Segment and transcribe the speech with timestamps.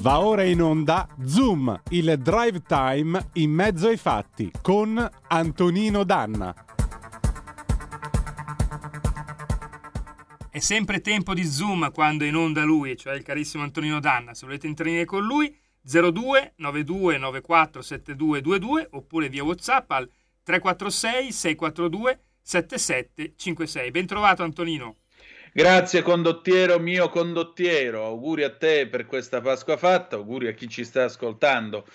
[0.00, 6.54] Va ora in onda Zoom, il drive time in mezzo ai fatti con Antonino Danna.
[10.50, 14.32] È sempre tempo di Zoom quando è in onda lui, cioè il carissimo Antonino Danna.
[14.32, 20.10] Se volete intervenire con lui 02 92 94 7222 oppure via WhatsApp al
[20.44, 23.90] 346 642 7756.
[23.90, 24.96] Ben trovato Antonino.
[25.52, 30.84] Grazie condottiero mio condottiero, auguri a te per questa Pasqua fatta, auguri a chi ci
[30.84, 31.88] sta ascoltando.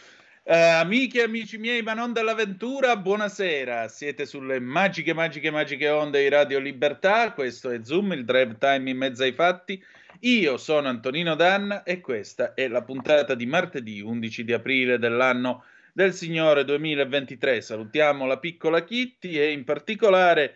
[0.43, 3.87] Uh, amiche e amici miei, ma non dell'avventura, buonasera.
[3.87, 7.31] Siete sulle magiche, magiche, magiche onde di Radio Libertà.
[7.31, 9.81] Questo è Zoom, il drive time in mezzo ai fatti.
[10.19, 15.63] Io sono Antonino Danna e questa è la puntata di martedì 11 di aprile dell'anno
[15.93, 17.61] del Signore 2023.
[17.61, 20.55] Salutiamo la piccola Kitty e in particolare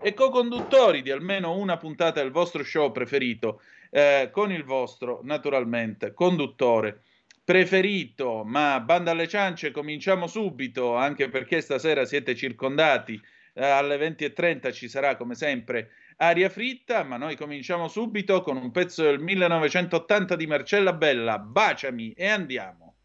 [0.00, 3.60] e co-conduttori di almeno una puntata del vostro show preferito,
[3.90, 7.02] eh, con il vostro, naturalmente, conduttore
[7.42, 8.44] preferito.
[8.44, 13.20] Ma banda alle ciance, cominciamo subito, anche perché stasera siete circondati.
[13.54, 18.70] Eh, alle 20.30 ci sarà, come sempre, aria fritta, ma noi cominciamo subito con un
[18.70, 22.97] pezzo del 1980 di Marcella Bella, Baciami e andiamo.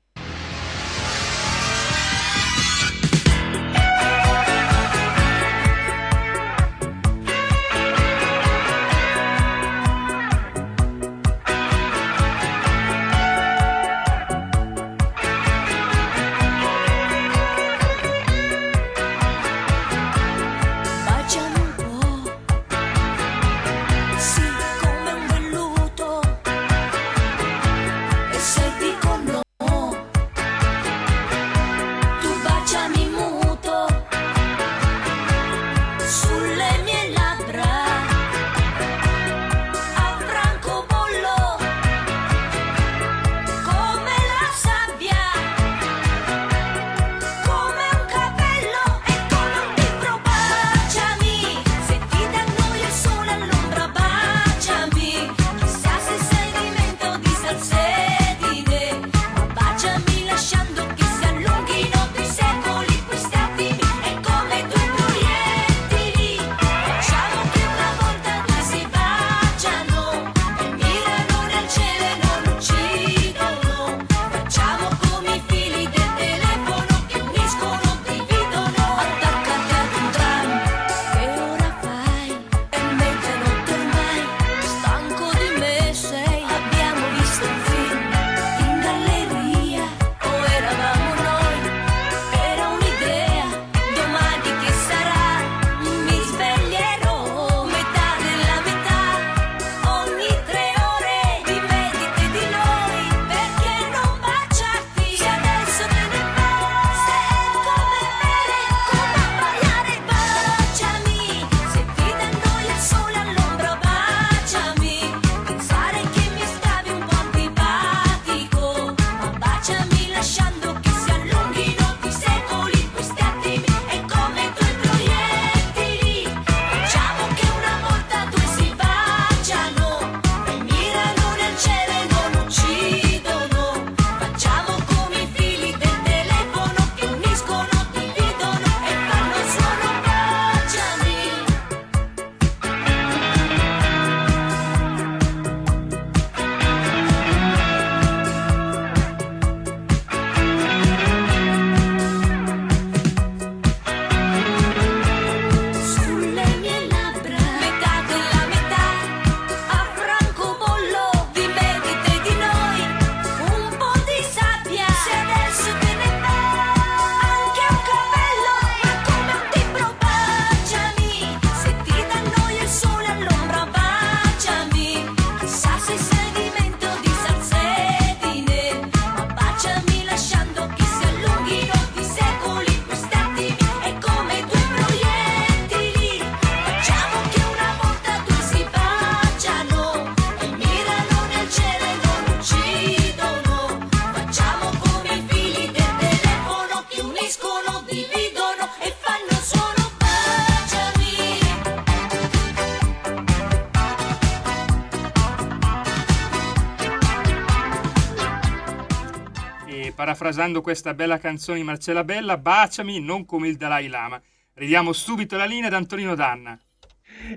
[210.24, 214.22] Parafrasando questa bella canzone di Marcella Bella, baciami non come il Dalai Lama.
[214.54, 216.58] Ridiamo subito la linea ad Antonino Danna.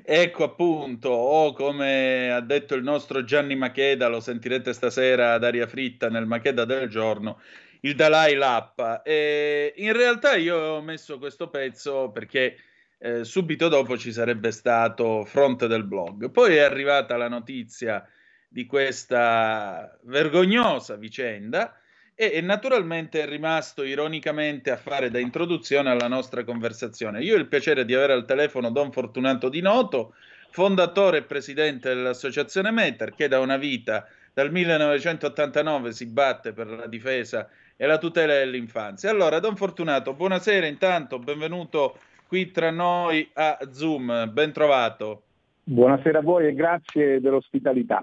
[0.05, 5.67] Ecco appunto, o come ha detto il nostro Gianni Macheda, lo sentirete stasera ad aria
[5.67, 7.41] fritta nel Macheda del giorno,
[7.81, 9.03] il Dalai Lappa.
[9.03, 12.56] E in realtà io ho messo questo pezzo perché
[12.99, 16.31] eh, subito dopo ci sarebbe stato fronte del blog.
[16.31, 18.06] Poi è arrivata la notizia
[18.49, 21.81] di questa vergognosa vicenda
[22.18, 27.22] e, naturalmente è rimasto ironicamente a fare da introduzione alla nostra conversazione.
[27.22, 30.14] Io ho il piacere di avere al telefono Don Fortunato Di Noto,
[30.50, 36.86] fondatore e presidente dell'associazione Meter, che da una vita, dal 1989, si batte per la
[36.86, 39.10] difesa e la tutela dell'infanzia.
[39.10, 45.22] Allora, Don Fortunato, buonasera intanto, benvenuto qui tra noi a Zoom, ben trovato.
[45.64, 48.02] Buonasera a voi e grazie dell'ospitalità.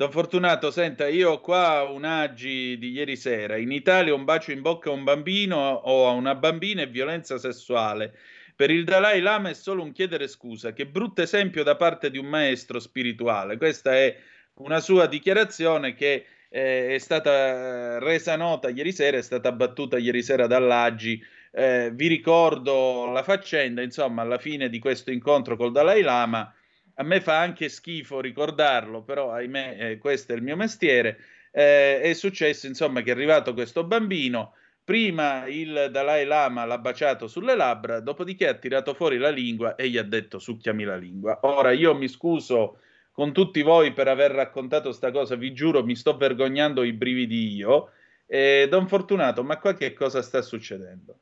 [0.00, 3.58] Don Fortunato, senta, io ho qua un agi di ieri sera.
[3.58, 7.36] In Italia un bacio in bocca a un bambino o a una bambina è violenza
[7.36, 8.16] sessuale.
[8.56, 10.72] Per il Dalai Lama è solo un chiedere scusa.
[10.72, 13.58] Che brutto esempio da parte di un maestro spirituale.
[13.58, 14.16] Questa è
[14.54, 20.22] una sua dichiarazione che eh, è stata resa nota ieri sera, è stata battuta ieri
[20.22, 21.22] sera dall'Agi.
[21.52, 26.54] Eh, vi ricordo la faccenda, insomma, alla fine di questo incontro col Dalai Lama
[27.00, 31.18] a me fa anche schifo ricordarlo, però ahimè eh, questo è il mio mestiere.
[31.50, 34.52] Eh, è successo insomma che è arrivato questo bambino,
[34.84, 39.88] prima il Dalai Lama l'ha baciato sulle labbra, dopodiché ha tirato fuori la lingua e
[39.88, 41.38] gli ha detto succhiami la lingua.
[41.42, 42.80] Ora io mi scuso
[43.12, 47.54] con tutti voi per aver raccontato sta cosa, vi giuro mi sto vergognando i brividi
[47.54, 47.92] io.
[48.26, 51.18] Eh, Don Fortunato, ma qua che cosa sta succedendo?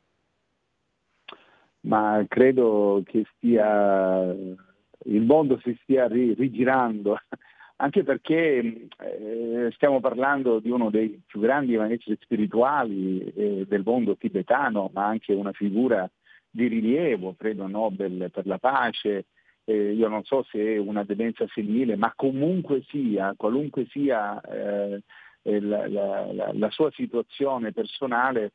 [1.82, 4.66] Ma credo che stia
[5.08, 7.18] il mondo si stia ri- rigirando,
[7.76, 14.16] anche perché eh, stiamo parlando di uno dei più grandi maestri spirituali eh, del mondo
[14.16, 16.08] tibetano, ma anche una figura
[16.50, 19.26] di rilievo, credo Nobel per la pace,
[19.64, 25.02] eh, io non so se è una demenza senile, ma comunque sia, qualunque sia eh,
[25.42, 28.52] la, la, la, la, sua situazione personale,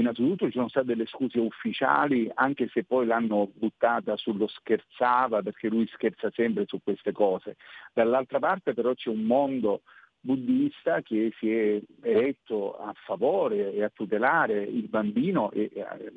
[0.00, 5.68] Innanzitutto ci sono state delle scuse ufficiali, anche se poi l'hanno buttata sullo scherzava, perché
[5.68, 7.56] lui scherza sempre su queste cose.
[7.92, 9.82] Dall'altra parte però c'è un mondo
[10.22, 15.70] buddista che si è eretto a favore e a tutelare il bambino e,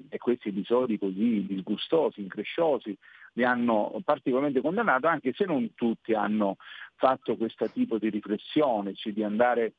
[0.09, 2.97] e questi episodi così disgustosi, incresciosi,
[3.33, 6.55] li hanno particolarmente condannato, anche se non tutti hanno
[6.95, 9.73] fatto questo tipo di riflessione, cioè di andare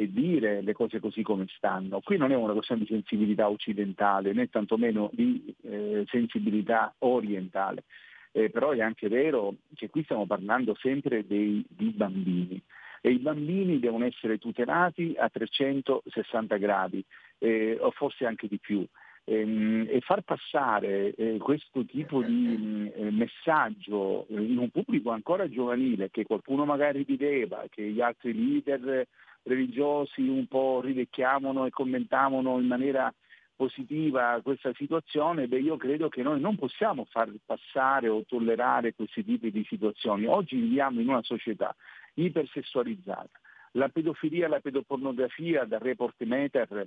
[0.00, 1.98] e dire le cose così come stanno.
[2.00, 7.82] Qui non è una questione di sensibilità occidentale né tantomeno di eh, sensibilità orientale,
[8.30, 12.62] eh, però è anche vero che qui stiamo parlando sempre dei, di bambini
[13.00, 17.04] e i bambini devono essere tutelati a 360 gradi
[17.38, 18.86] eh, o forse anche di più.
[19.24, 26.08] Ehm, e far passare eh, questo tipo di eh, messaggio in un pubblico ancora giovanile
[26.10, 29.06] che qualcuno magari rideva, che gli altri leader
[29.48, 33.12] religiosi un po' rivecchiavano e commentavano in maniera
[33.58, 39.24] positiva questa situazione, beh io credo che noi non possiamo far passare o tollerare questi
[39.24, 40.26] tipi di situazioni.
[40.26, 41.74] Oggi viviamo in una società
[42.14, 43.40] ipersessualizzata.
[43.72, 46.86] La pedofilia la pedopornografia dal report Meter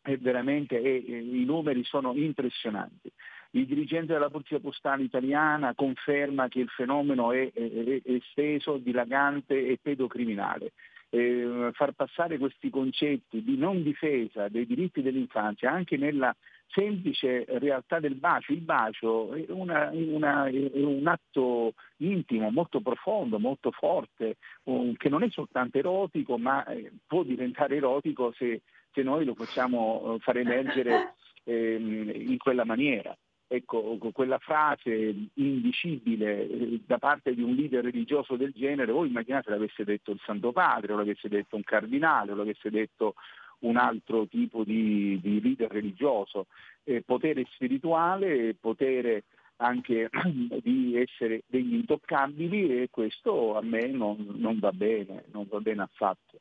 [0.00, 3.10] è veramente, è, i numeri sono impressionanti.
[3.50, 9.68] Il dirigente della Polizia Postale italiana conferma che il fenomeno è, è, è esteso, dilagante
[9.68, 10.72] e pedocriminale
[11.14, 16.34] eh, far passare questi concetti di non difesa dei diritti dell'infanzia anche nella
[16.68, 18.52] semplice realtà del bacio.
[18.52, 25.10] Il bacio è, una, una, è un atto intimo, molto profondo, molto forte, um, che
[25.10, 30.18] non è soltanto erotico, ma eh, può diventare erotico se, se noi lo facciamo eh,
[30.20, 31.14] far emergere
[31.44, 33.14] ehm, in quella maniera
[33.54, 39.50] ecco, quella frase indicibile eh, da parte di un leader religioso del genere, voi immaginate
[39.50, 43.14] l'avesse detto il Santo Padre, o l'avesse detto un cardinale, o l'avesse detto
[43.60, 46.46] un altro tipo di, di leader religioso.
[46.84, 49.24] Eh, potere spirituale, potere
[49.56, 50.08] anche
[50.62, 55.82] di essere degli intoccabili e questo a me non, non va bene, non va bene
[55.82, 56.40] affatto.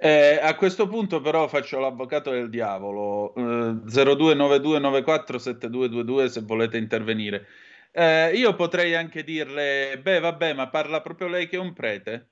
[0.00, 7.48] Eh, a questo punto però faccio l'avvocato del diavolo, eh, 0292947222 se volete intervenire.
[7.90, 12.28] Eh, io potrei anche dirle, beh vabbè, ma parla proprio lei che è un prete?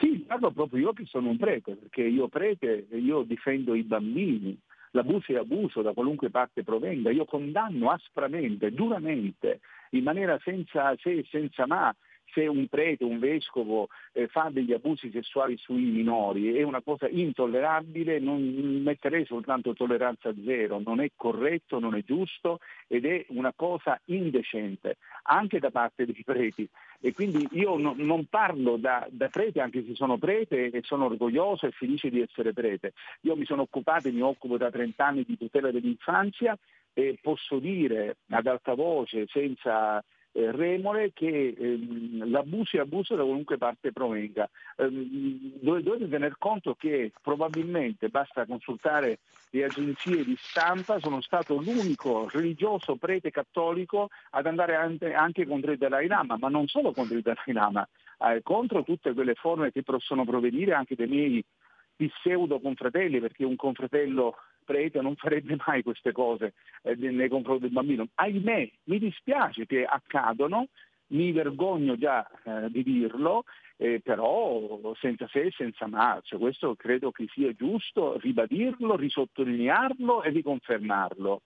[0.00, 4.58] Sì, parlo proprio io che sono un prete, perché io prete, io difendo i bambini,
[4.90, 11.12] l'abuso è abuso da qualunque parte provenga, io condanno aspramente, duramente, in maniera senza se
[11.12, 11.94] e senza ma
[12.32, 17.08] se un prete, un vescovo eh, fa degli abusi sessuali sui minori è una cosa
[17.08, 18.42] intollerabile, non
[18.82, 24.96] metterei soltanto tolleranza zero, non è corretto, non è giusto ed è una cosa indecente
[25.24, 26.68] anche da parte dei preti.
[27.00, 31.06] E quindi io no, non parlo da, da, prete, anche se sono prete e sono
[31.06, 32.92] orgoglioso e felice di essere prete.
[33.22, 36.56] Io mi sono occupato e mi occupo da 30 anni di tutela dell'infanzia
[36.92, 40.02] e posso dire ad alta voce, senza
[40.36, 44.48] eh, remore che ehm, l'abuso è abuso da qualunque parte provenga.
[44.76, 52.28] Ehm, dovete tener conto che probabilmente basta consultare le agenzie di stampa, sono stato l'unico
[52.30, 57.16] religioso prete cattolico ad andare anche, anche contro il Dalai Lama, ma non solo contro
[57.16, 57.88] il Dalai Lama,
[58.18, 61.44] eh, contro tutte quelle forme che possono provenire anche dai miei
[61.96, 67.72] pseudo confratelli, perché un confratello prete non farebbe mai queste cose eh, nei confronti del
[67.72, 68.08] bambino.
[68.14, 70.68] Ahimè, mi dispiace che accadono,
[71.08, 73.44] mi vergogno già eh, di dirlo,
[73.76, 80.22] eh, però senza se e senza ma, cioè, questo credo che sia giusto ribadirlo, risottolinearlo
[80.22, 81.42] e riconfermarlo.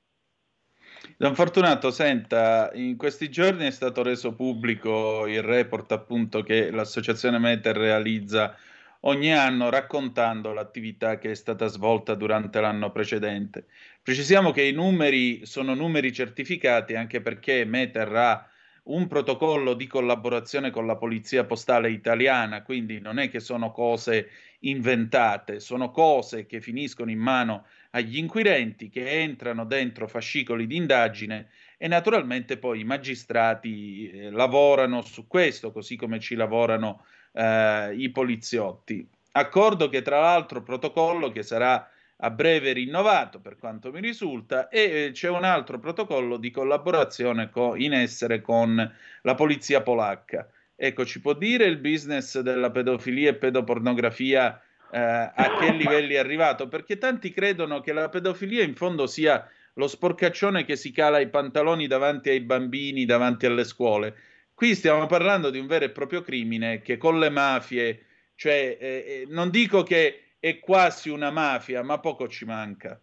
[1.16, 7.38] Don Fortunato, senta, in questi giorni è stato reso pubblico il report appunto che l'associazione
[7.38, 8.56] Meter realizza
[9.00, 13.66] ogni anno raccontando l'attività che è stata svolta durante l'anno precedente.
[14.02, 18.50] Precisiamo che i numeri sono numeri certificati anche perché Meter ha
[18.82, 24.28] un protocollo di collaborazione con la Polizia Postale Italiana, quindi non è che sono cose
[24.60, 31.50] inventate, sono cose che finiscono in mano agli inquirenti, che entrano dentro fascicoli di indagine
[31.76, 38.10] e naturalmente poi i magistrati eh, lavorano su questo, così come ci lavorano eh, i
[38.10, 39.06] poliziotti.
[39.32, 41.88] Accordo che tra l'altro protocollo che sarà
[42.22, 47.48] a breve rinnovato per quanto mi risulta e eh, c'è un altro protocollo di collaborazione
[47.48, 50.48] co- in essere con la polizia polacca.
[50.76, 54.60] Ecco, ci può dire il business della pedofilia e pedopornografia
[54.90, 56.68] eh, a che livelli è arrivato?
[56.68, 61.28] Perché tanti credono che la pedofilia in fondo sia lo sporcaccione che si cala i
[61.28, 64.16] pantaloni davanti ai bambini, davanti alle scuole.
[64.60, 68.86] Qui stiamo parlando di un vero e proprio crimine che con le mafie, cioè eh,
[68.86, 73.00] eh, non dico che è quasi una mafia, ma poco ci manca.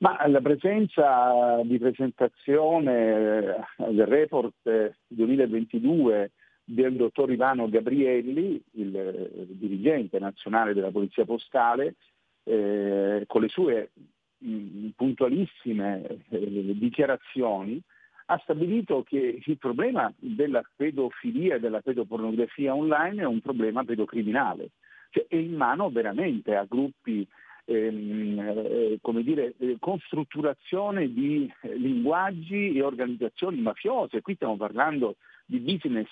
[0.00, 6.32] Ma la presenza di presentazione eh, del report 2022
[6.64, 11.94] del dottor Ivano Gabrielli, il, il dirigente nazionale della Polizia Postale,
[12.42, 13.92] eh, con le sue
[14.36, 17.82] mh, puntualissime eh, dichiarazioni,
[18.26, 24.70] ha stabilito che il problema della pedofilia e della pedopornografia online è un problema pedocriminale,
[25.10, 27.26] cioè è in mano veramente a gruppi
[27.66, 34.22] ehm, eh, come dire, eh, con strutturazione di eh, linguaggi e organizzazioni mafiose.
[34.22, 36.08] Qui stiamo parlando di business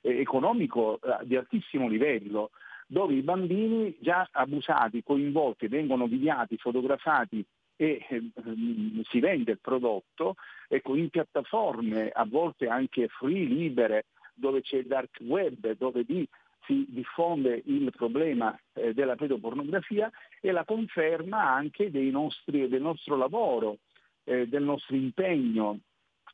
[0.00, 2.50] economico di altissimo livello,
[2.86, 7.42] dove i bambini già abusati, coinvolti, vengono videati, fotografati
[7.76, 10.36] e ehm, si vende il prodotto
[10.68, 16.26] ecco, in piattaforme a volte anche free, libere, dove c'è il dark web, dove di,
[16.66, 23.78] si diffonde il problema eh, della pedopornografia e la conferma anche nostri, del nostro lavoro,
[24.24, 25.78] eh, del nostro impegno.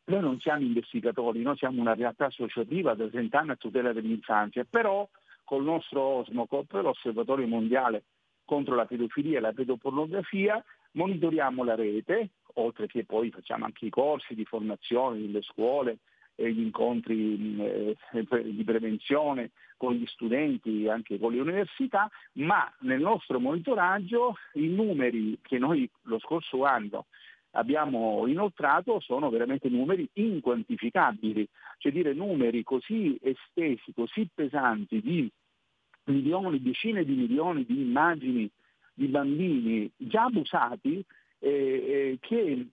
[0.04, 4.66] Noi non siamo investigatori, noi siamo una realtà associativa da 30 anni a tutela dell'infanzia,
[4.68, 5.08] però
[5.44, 8.04] col nostro Osmocop, l'Osservatorio Mondiale
[8.44, 13.90] contro la pedofilia e la pedopornografia, monitoriamo la rete, oltre che poi facciamo anche i
[13.90, 15.98] corsi di formazione nelle scuole,
[16.40, 17.96] e gli incontri eh,
[18.44, 25.38] di prevenzione con gli studenti, anche con le università, ma nel nostro monitoraggio i numeri
[25.42, 27.06] che noi lo scorso anno
[27.52, 31.46] abbiamo inoltrato sono veramente numeri inquantificabili,
[31.78, 35.30] cioè dire numeri così estesi, così pesanti di
[36.04, 38.50] milioni, decine di milioni di immagini
[39.00, 41.02] di bambini già abusati
[41.38, 42.66] eh, eh, che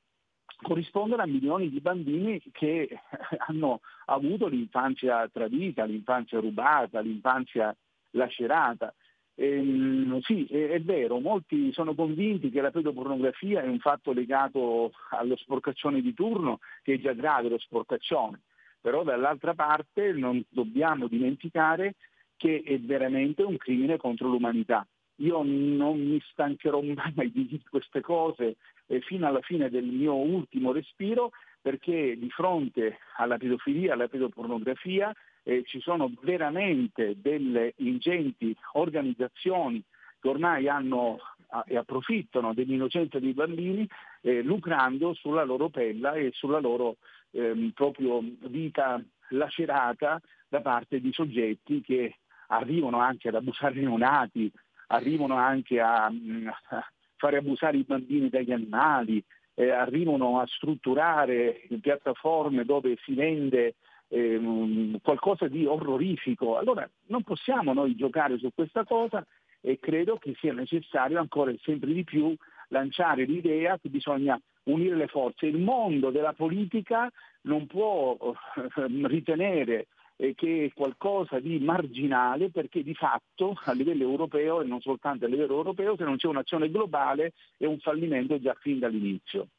[0.61, 2.99] corrispondono a milioni di bambini che
[3.47, 7.73] hanno avuto l'infanzia tradita, l'infanzia rubata, l'infanzia
[8.11, 8.93] lacerata.
[9.35, 14.91] Ehm, sì, è, è, vero, molti sono convinti che la pedopornografia è un fatto legato
[15.11, 18.41] allo sporcaccione di turno, che è già grave lo sporcaccione,
[18.81, 21.95] però dall'altra parte non dobbiamo dimenticare
[22.35, 24.85] che è veramente un crimine contro l'umanità.
[25.17, 28.57] Io non mi stancherò mai di dire queste cose
[28.87, 31.31] eh, fino alla fine del mio ultimo respiro
[31.61, 39.83] perché di fronte alla pedofilia, alla pedopornografia eh, ci sono veramente delle ingenti organizzazioni
[40.19, 41.19] che ormai hanno
[41.65, 43.87] e approfittano dell'innocenza dei bambini
[44.21, 46.97] eh, lucrando sulla loro pelle e sulla loro
[47.31, 54.51] ehm, proprio vita lacerata da parte di soggetti che arrivano anche ad abusare neonati,
[54.87, 59.23] arrivano anche a, mm, a fare abusare i bambini dagli animali,
[59.55, 63.75] eh, arrivano a strutturare piattaforme dove si vende
[64.09, 66.57] eh, qualcosa di orrorifico.
[66.57, 69.25] Allora non possiamo noi giocare su questa cosa
[69.59, 72.35] e credo che sia necessario ancora e sempre di più
[72.69, 75.47] lanciare l'idea che bisogna unire le forze.
[75.47, 79.87] Il mondo della politica non può eh, ritenere
[80.17, 85.27] che è qualcosa di marginale perché di fatto a livello europeo e non soltanto a
[85.27, 89.49] livello europeo se non c'è un'azione globale è un fallimento già fin dall'inizio.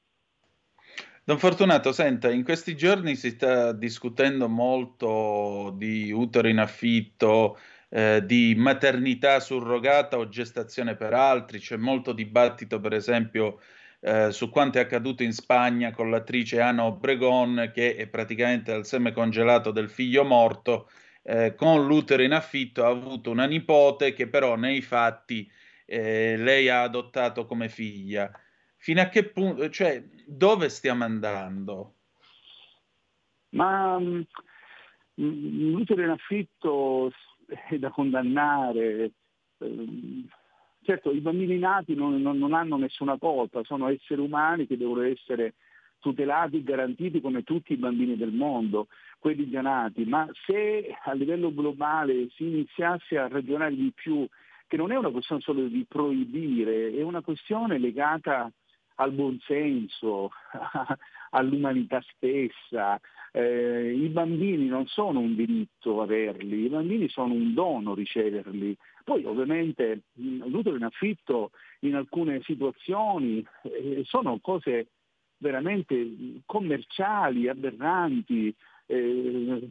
[1.22, 7.58] Don Fortunato, senta, in questi giorni si sta discutendo molto di utero in affitto,
[7.90, 13.60] eh, di maternità surrogata o gestazione per altri, c'è molto dibattito per esempio
[14.00, 18.86] eh, su quanto è accaduto in Spagna con l'attrice Ana Obregon che è praticamente al
[18.86, 20.88] seme congelato del figlio morto,
[21.22, 25.50] eh, con l'utero in affitto ha avuto una nipote che però nei fatti
[25.84, 28.30] eh, lei ha adottato come figlia.
[28.76, 31.94] Fino a che punto, cioè dove stiamo andando?
[33.50, 34.20] Ma mm,
[35.16, 37.10] l'utero in affitto
[37.68, 39.12] è da condannare.
[40.88, 45.02] Certo, i bambini nati non, non, non, hanno nessuna colpa, sono esseri umani che devono
[45.02, 45.52] essere
[45.98, 51.52] tutelati garantiti come tutti i bambini del mondo, quelli già nati, ma se a livello
[51.52, 54.26] globale si iniziasse a ragionare di più,
[54.66, 58.50] che non è una questione solo di proibire, è una questione legata
[58.94, 60.30] al buonsenso,
[61.32, 62.98] all'umanità stessa.
[63.30, 68.74] Eh, I bambini non sono un diritto averli, i bambini sono un dono riceverli.
[69.08, 74.88] Poi ovviamente l'utero in affitto in alcune situazioni eh, sono cose
[75.38, 79.66] veramente commerciali, aberranti, eh,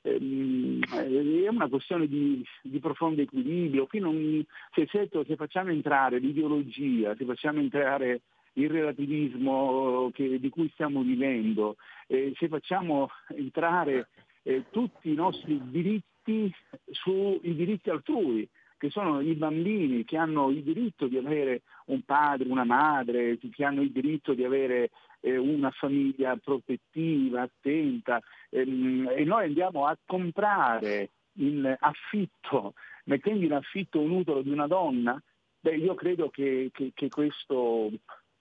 [0.00, 3.86] ehm, è una questione di, di profondo equilibrio.
[3.86, 8.22] Qui non, se, se facciamo entrare l'ideologia, se facciamo entrare
[8.54, 11.76] il relativismo che, di cui stiamo vivendo,
[12.06, 14.08] eh, se facciamo entrare
[14.44, 16.54] eh, tutti i nostri diritti diritti
[16.90, 22.48] sui diritti altrui, che sono i bambini che hanno il diritto di avere un padre,
[22.48, 24.90] una madre, che hanno il diritto di avere
[25.20, 33.52] eh, una famiglia protettiva, attenta, ehm, e noi andiamo a comprare in affitto, mettendo in
[33.52, 35.20] affitto un utero di una donna,
[35.60, 37.90] beh io credo che, che, che questo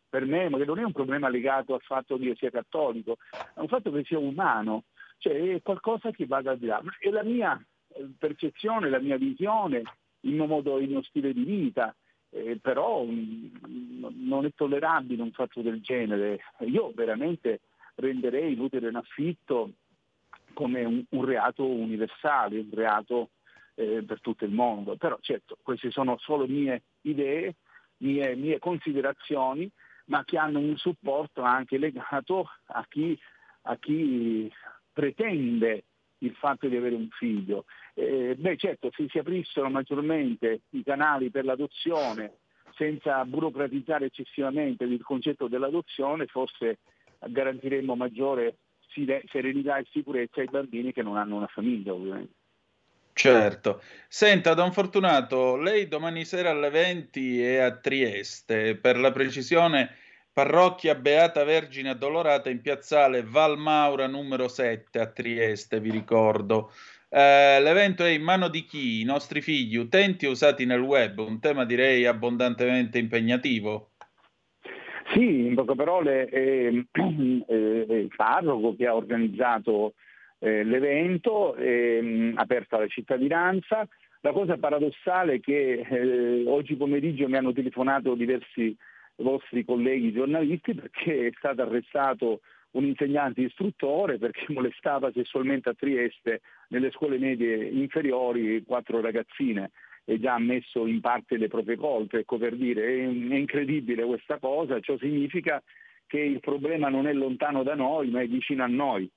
[0.09, 3.67] per me non è un problema legato al fatto che io sia cattolico, è un
[3.67, 4.85] fatto che sia umano,
[5.19, 6.81] cioè è qualcosa che va da di là.
[6.99, 7.61] E la mia
[8.17, 9.81] percezione, la mia visione,
[10.21, 11.95] il mio modo, il mio stile di vita,
[12.31, 16.39] eh, però mh, mm, non è tollerabile un fatto del genere.
[16.59, 17.61] Io veramente
[17.95, 19.73] renderei l'utero in affitto
[20.53, 23.29] come un, un reato universale, un reato
[23.75, 24.95] eh, per tutto il mondo.
[24.95, 27.55] Però certo, queste sono solo mie idee,
[27.97, 29.69] mie, mie considerazioni,
[30.05, 33.17] ma che hanno un supporto anche legato a chi,
[33.63, 34.51] a chi
[34.91, 35.85] pretende
[36.19, 37.65] il fatto di avere un figlio.
[37.93, 42.37] Eh, beh certo, se si aprissero maggiormente i canali per l'adozione
[42.75, 46.79] senza burocratizzare eccessivamente il concetto dell'adozione, forse
[47.19, 48.57] garantiremmo maggiore
[49.27, 52.33] serenità e sicurezza ai bambini che non hanno una famiglia ovviamente.
[53.13, 53.81] Certo.
[54.07, 59.93] Senta, Don Fortunato, lei domani sera alle 20 è a Trieste, per la precisione
[60.39, 66.71] Parrocchia Beata Vergine Addolorata in piazzale Valmaura numero 7 a Trieste, vi ricordo.
[67.09, 69.01] Eh, l'evento è in mano di chi?
[69.01, 73.89] I nostri figli, utenti usati nel web, un tema direi abbondantemente impegnativo.
[75.11, 77.53] Sì, in poche parole è, è
[77.93, 79.95] il parroco che ha organizzato
[80.39, 81.53] eh, l'evento,
[82.35, 83.85] aperto alla cittadinanza.
[84.21, 88.73] La cosa paradossale è che eh, oggi pomeriggio mi hanno telefonato diversi
[89.19, 96.41] vostri colleghi giornalisti perché è stato arrestato un insegnante istruttore perché molestava sessualmente a Trieste
[96.69, 99.71] nelle scuole medie inferiori quattro ragazzine.
[100.05, 104.03] E già ha messo in parte le proprie colpe, ecco per dire, è, è incredibile
[104.05, 105.61] questa cosa, ciò significa
[106.07, 109.07] che il problema non è lontano da noi ma è vicino a noi,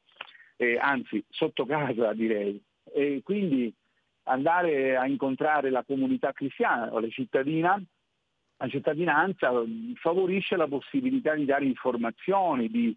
[0.56, 2.60] eh, anzi sotto casa direi.
[2.92, 3.72] E quindi
[4.24, 7.82] andare a incontrare la comunità cristiana o la cittadina
[8.62, 9.50] la cittadinanza
[9.94, 12.96] favorisce la possibilità di dare informazioni, di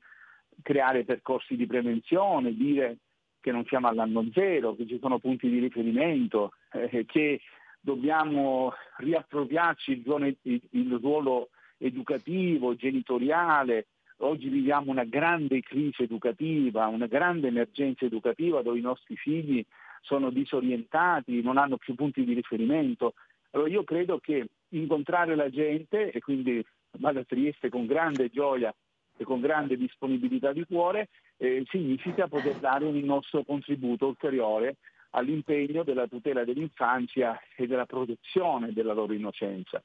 [0.62, 2.98] creare percorsi di prevenzione, dire
[3.42, 7.42] che non siamo all'anno zero, che ci sono punti di riferimento, eh, che
[7.80, 11.50] dobbiamo riappropriarci il, il, il ruolo
[11.80, 19.16] educativo, genitoriale, oggi viviamo una grande crisi educativa, una grande emergenza educativa dove i nostri
[19.16, 19.66] figli
[20.02, 23.16] sono disorientati, non hanno più punti di riferimento.
[23.52, 26.64] Allora io credo che incontrare la gente, e quindi
[26.98, 28.74] vado a Trieste con grande gioia
[29.18, 34.78] e con grande disponibilità di cuore, eh, significa poter dare un nostro contributo ulteriore
[35.12, 39.82] all'impegno della tutela dell'infanzia e della protezione della loro innocenza.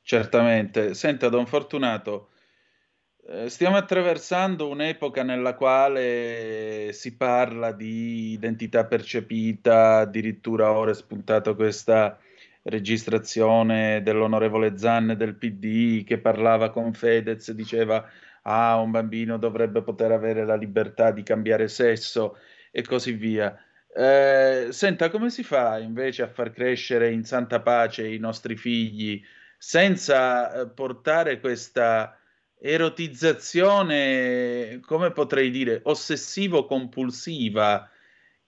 [0.00, 0.94] Certamente.
[0.94, 2.28] Senta, Don Fortunato,
[3.26, 11.54] eh, stiamo attraversando un'epoca nella quale si parla di identità percepita, addirittura ora è spuntata
[11.54, 12.18] questa
[12.64, 18.08] registrazione dell'onorevole Zanne del PD che parlava con Fedez, diceva
[18.42, 22.36] ah, un bambino dovrebbe poter avere la libertà di cambiare sesso
[22.70, 23.56] e così via.
[23.94, 29.22] Eh, senta, come si fa invece a far crescere in santa pace i nostri figli
[29.58, 32.16] senza eh, portare questa
[32.58, 37.90] erotizzazione, come potrei dire, ossessivo-compulsiva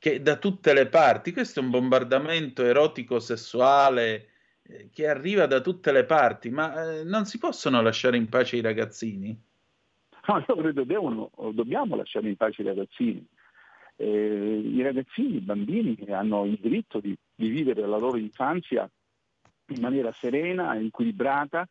[0.05, 4.29] che da tutte le parti, questo è un bombardamento erotico-sessuale
[4.61, 8.59] eh, che arriva da tutte le parti, ma eh, non si possono lasciare in pace
[8.59, 9.35] i ragazzini?
[10.27, 13.27] No, io credo devono, dobbiamo lasciare in pace i ragazzini.
[13.97, 18.87] Eh, I ragazzini, i bambini hanno il diritto di, di vivere la loro infanzia
[19.69, 21.67] in maniera serena, equilibrata,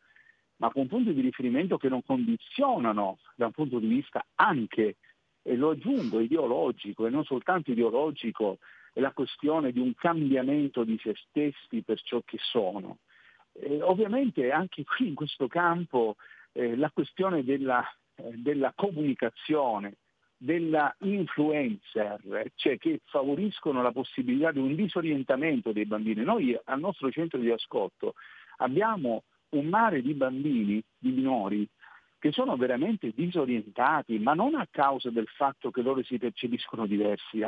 [0.56, 4.96] ma con punti di riferimento che non condizionano da un punto di vista anche,
[5.46, 8.58] e lo aggiungo, ideologico e non soltanto ideologico,
[8.94, 12.98] la questione di un cambiamento di se stessi per ciò che sono.
[13.52, 16.16] E ovviamente anche qui in questo campo
[16.52, 19.96] eh, la questione della, eh, della comunicazione,
[20.36, 26.22] della influencer, cioè che favoriscono la possibilità di un disorientamento dei bambini.
[26.22, 28.14] Noi al nostro centro di ascolto
[28.58, 31.68] abbiamo un mare di bambini, di minori,
[32.24, 37.44] che sono veramente disorientati, ma non a causa del fatto che loro si percepiscono diversi,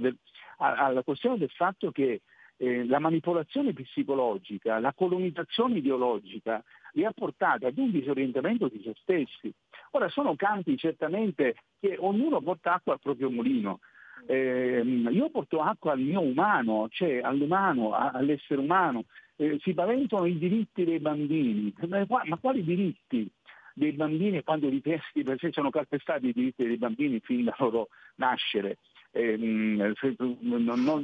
[0.00, 0.16] del,
[0.56, 2.22] alla questione del fatto che
[2.56, 6.60] eh, la manipolazione psicologica, la colonizzazione ideologica
[6.94, 9.54] li ha portati ad un disorientamento di se stessi.
[9.92, 13.78] Ora sono campi certamente che ognuno porta acqua al proprio mulino.
[14.26, 19.04] Eh, io porto acqua al mio umano, cioè all'umano, all'essere umano.
[19.36, 23.30] Eh, si paventano i diritti dei bambini, ma, ma quali diritti?
[23.78, 27.54] Dei bambini quando i testi per sé sono calpestati i diritti dei bambini fin dal
[27.58, 28.78] loro nascere.
[29.10, 29.94] Eh, non,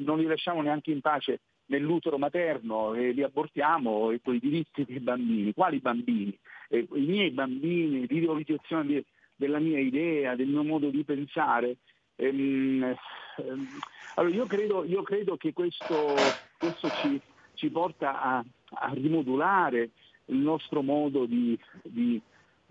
[0.02, 4.86] non, li lasciamo neanche in pace nell'utero materno e li abortiamo e con i diritti
[4.86, 5.52] dei bambini.
[5.52, 6.36] Quali bambini?
[6.68, 9.04] Eh, I miei bambini, l'ideologizzazione di,
[9.36, 11.76] della mia idea, del mio modo di pensare.
[12.16, 12.96] Ehm,
[13.36, 13.66] ehm,
[14.14, 16.14] allora io credo, io credo che questo,
[16.58, 17.20] questo ci,
[17.52, 19.90] ci, porta a, a, rimodulare
[20.26, 22.20] il nostro modo di, di,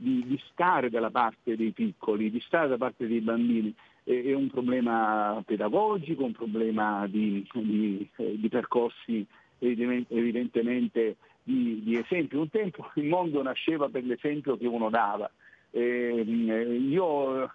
[0.01, 5.41] di, stare dalla parte dei piccoli, di stare dalla parte dei bambini è un problema
[5.45, 9.25] pedagogico, un problema di, di, di percorsi
[9.59, 12.35] evidentemente di, di, esempi.
[12.35, 15.29] Un tempo il mondo nasceva per l'esempio che uno dava.
[15.69, 17.51] Eh, io,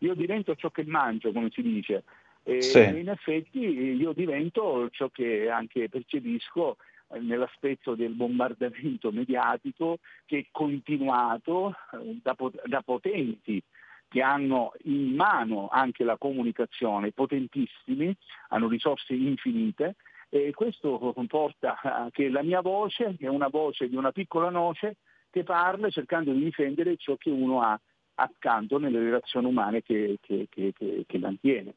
[0.00, 2.02] io, divento ciò che mangio, come si dice,
[2.42, 2.80] e sì.
[2.80, 6.76] in effetti io divento ciò che anche percepisco
[7.20, 13.62] nell'aspetto del bombardamento mediatico che è continuato eh, da, da potenti
[14.08, 18.14] che hanno in mano anche la comunicazione, potentissimi,
[18.48, 19.96] hanno risorse infinite
[20.28, 24.96] e questo comporta che la mia voce è una voce di una piccola noce
[25.30, 27.78] che parla cercando di difendere ciò che uno ha
[28.14, 30.72] accanto nelle relazioni umane che, che, che,
[31.06, 31.74] che mantiene.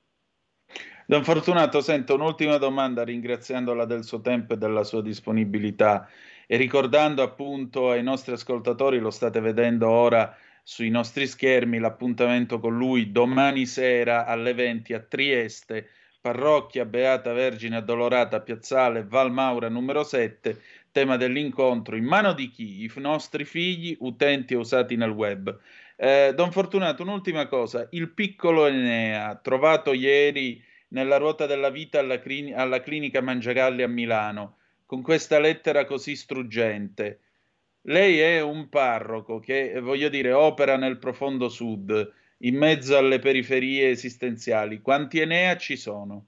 [1.05, 6.07] Don Fortunato, sento un'ultima domanda ringraziandola del suo tempo e della sua disponibilità
[6.45, 12.77] e ricordando appunto ai nostri ascoltatori, lo state vedendo ora, sui nostri schermi l'appuntamento con
[12.77, 15.89] lui domani sera alle 20 a Trieste,
[16.21, 22.83] parrocchia Beata Vergine Addolorata, piazzale Valmaura numero 7, tema dell'incontro in mano di chi?
[22.83, 25.57] I nostri figli, utenti usati nel web.
[26.01, 32.21] Eh, Don Fortunato, un'ultima cosa, il piccolo Enea, trovato ieri nella ruota della vita alla,
[32.21, 37.19] clin- alla clinica Mangiagalli a Milano, con questa lettera così struggente.
[37.81, 43.89] Lei è un parroco che, voglio dire, opera nel profondo sud, in mezzo alle periferie
[43.89, 44.79] esistenziali.
[44.79, 46.27] Quanti Enea ci sono?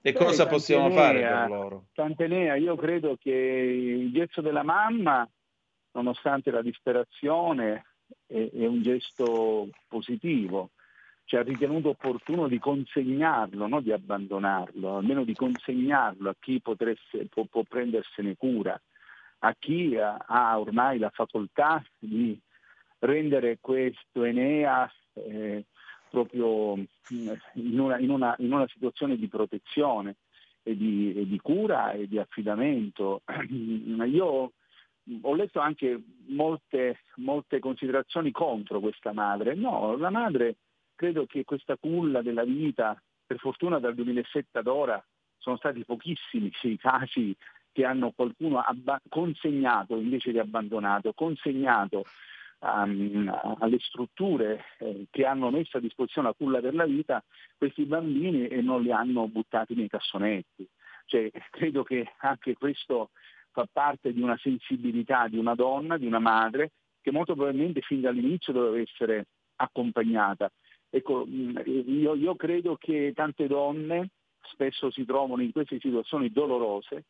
[0.00, 1.86] E cosa possiamo Enea, fare per loro?
[1.94, 5.28] Tantenea, io credo che il gesto della mamma,
[5.96, 7.86] nonostante la disperazione,
[8.26, 10.70] è, è un gesto positivo.
[11.24, 17.26] Ci ha ritenuto opportuno di consegnarlo, non di abbandonarlo, almeno di consegnarlo a chi potresse,
[17.28, 18.80] può, può prendersene cura
[19.40, 22.38] a chi ha ormai la facoltà di
[23.00, 25.64] rendere questo Enea eh,
[26.10, 26.74] proprio
[27.08, 30.16] in una, in, una, in una, situazione di protezione
[30.62, 33.22] e di, e di cura e di affidamento.
[33.50, 34.52] Io
[35.22, 39.54] ho letto anche molte, molte considerazioni contro questa madre.
[39.54, 40.56] No, la madre
[40.94, 45.04] credo che questa culla della vita, per fortuna dal 2007 ad ora,
[45.38, 47.36] sono stati pochissimi i casi
[47.70, 52.04] che hanno qualcuno abba- consegnato invece di abbandonato, consegnato
[52.60, 57.22] um, alle strutture eh, che hanno messo a disposizione la culla per la vita
[57.56, 60.66] questi bambini e non li hanno buttati nei cassonetti.
[61.04, 63.10] Cioè, credo che anche questo
[63.56, 68.02] fa parte di una sensibilità di una donna, di una madre, che molto probabilmente fin
[68.02, 70.52] dall'inizio doveva essere accompagnata.
[70.90, 74.10] Ecco, mm, io, io credo che tante donne
[74.52, 77.04] spesso si trovano in queste situazioni dolorose,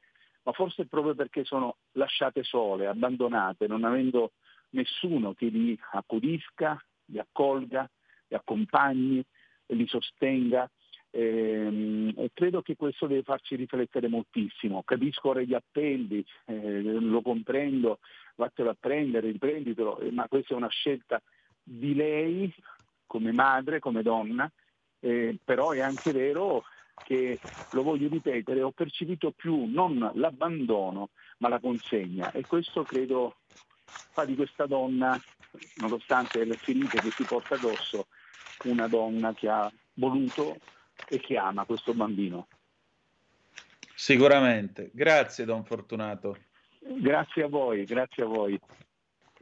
[0.44, 4.30] ma forse proprio perché sono lasciate sole, abbandonate, non avendo
[4.70, 7.90] nessuno che li accudisca, li accolga,
[8.28, 9.24] li accompagni,
[9.66, 10.70] li sostenga.
[11.16, 14.82] Ehm, e credo che questo deve farci riflettere moltissimo.
[14.82, 18.00] Capisco ora gli appelli, eh, lo comprendo,
[18.34, 21.22] vattelo a prendere, riprenditelo, eh, ma questa è una scelta
[21.62, 22.54] di lei
[23.06, 24.50] come madre, come donna,
[25.00, 26.64] eh, però è anche vero
[27.02, 27.38] che,
[27.70, 33.36] lo voglio ripetere, ho percepito più non l'abbandono ma la consegna e questo credo
[33.84, 35.18] fa di questa donna,
[35.76, 38.06] nonostante le ferite che si porta addosso,
[38.64, 40.56] una donna che ha voluto
[41.08, 42.48] e che ama questo bambino.
[43.94, 44.90] Sicuramente.
[44.92, 46.36] Grazie Don Fortunato.
[46.80, 48.58] Grazie a voi, grazie a voi.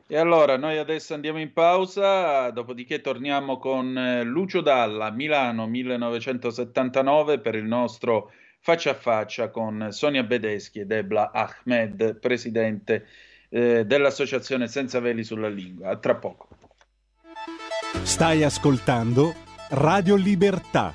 [0.06, 7.40] E allora noi adesso andiamo in pausa, dopodiché torniamo con eh, Lucio Dalla, Milano 1979
[7.40, 13.06] per il nostro faccia a faccia con Sonia Bedeschi ed Ebla Ahmed, presidente
[13.48, 15.90] eh, dell'associazione Senza Veli sulla Lingua.
[15.90, 16.48] A tra poco.
[18.02, 19.34] Stai ascoltando
[19.70, 20.94] Radio Libertà,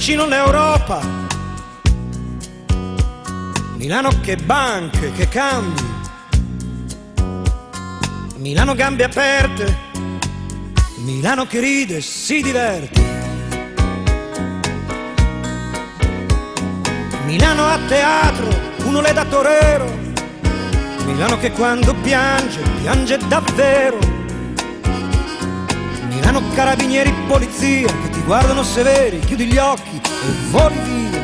[0.00, 0.98] Vicino l'Europa.
[3.76, 5.82] Milano che banche, che cambi.
[8.36, 9.76] Milano gambe aperte.
[11.04, 12.98] Milano che ride si diverte.
[17.26, 18.48] Milano a teatro,
[18.84, 19.84] uno le da torero.
[21.04, 23.98] Milano che quando piange, piange davvero.
[26.08, 29.89] Milano carabinieri, polizia che ti guardano severi, chiudi gli occhi
[30.22, 31.22] e voli via.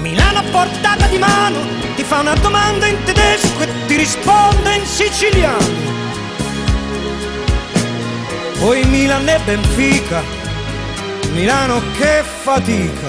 [0.00, 1.58] Milano a portata di mano
[1.96, 5.88] ti fa una domanda in tedesco e ti risponde in siciliano.
[8.58, 10.22] Poi Milan e Benfica,
[11.32, 13.08] Milano che fatica.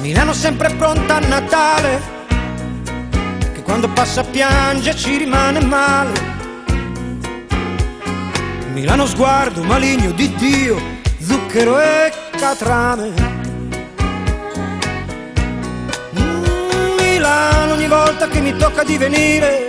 [0.00, 2.00] Milano sempre pronta a Natale,
[3.52, 6.35] che quando passa piange ci rimane male.
[8.76, 10.78] Milano sguardo maligno di Dio,
[11.18, 13.10] zucchero e catrame.
[16.20, 19.66] Mm, Milano ogni volta che mi tocca di venire,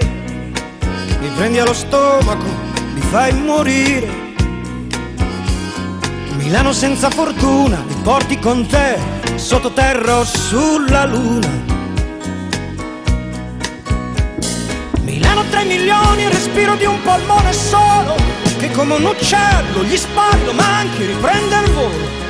[1.21, 2.47] mi prendi allo stomaco,
[2.95, 4.09] mi fai morire.
[6.35, 8.99] Milano senza fortuna, mi porti con te,
[9.35, 11.47] sottoterra o sulla luna.
[14.99, 18.36] Milano 3 milioni, respiro di un polmone solo
[18.77, 22.25] come un uccello gli spallo ma anche riprende il volo.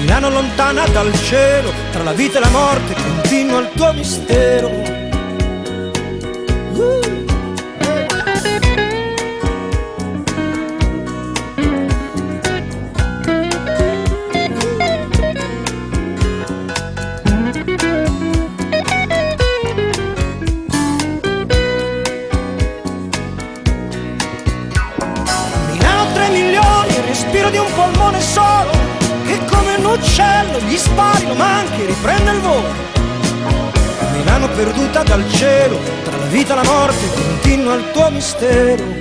[0.00, 4.95] Milano lontana dal cielo, tra la vita e la morte continua il tuo mistero.
[35.06, 38.95] Dal cielo, tra la vita e la morte continua il tuo mistero.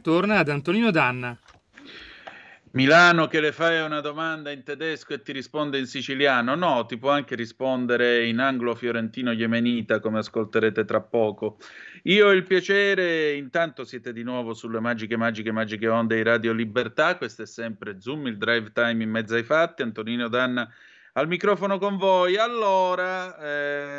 [0.00, 1.38] Torna ad Antonino Danna.
[2.72, 6.54] Milano che le fai una domanda in tedesco e ti risponde in siciliano?
[6.54, 11.58] No, ti può anche rispondere in anglo-fiorentino yemenita, come ascolterete tra poco.
[12.04, 16.52] Io ho il piacere, intanto siete di nuovo sulle magiche, magiche, magiche onde di Radio
[16.52, 20.72] Libertà, questo è sempre Zoom, il drive time in mezzo ai fatti, Antonino Danna
[21.14, 22.36] al microfono con voi.
[22.36, 23.36] Allora,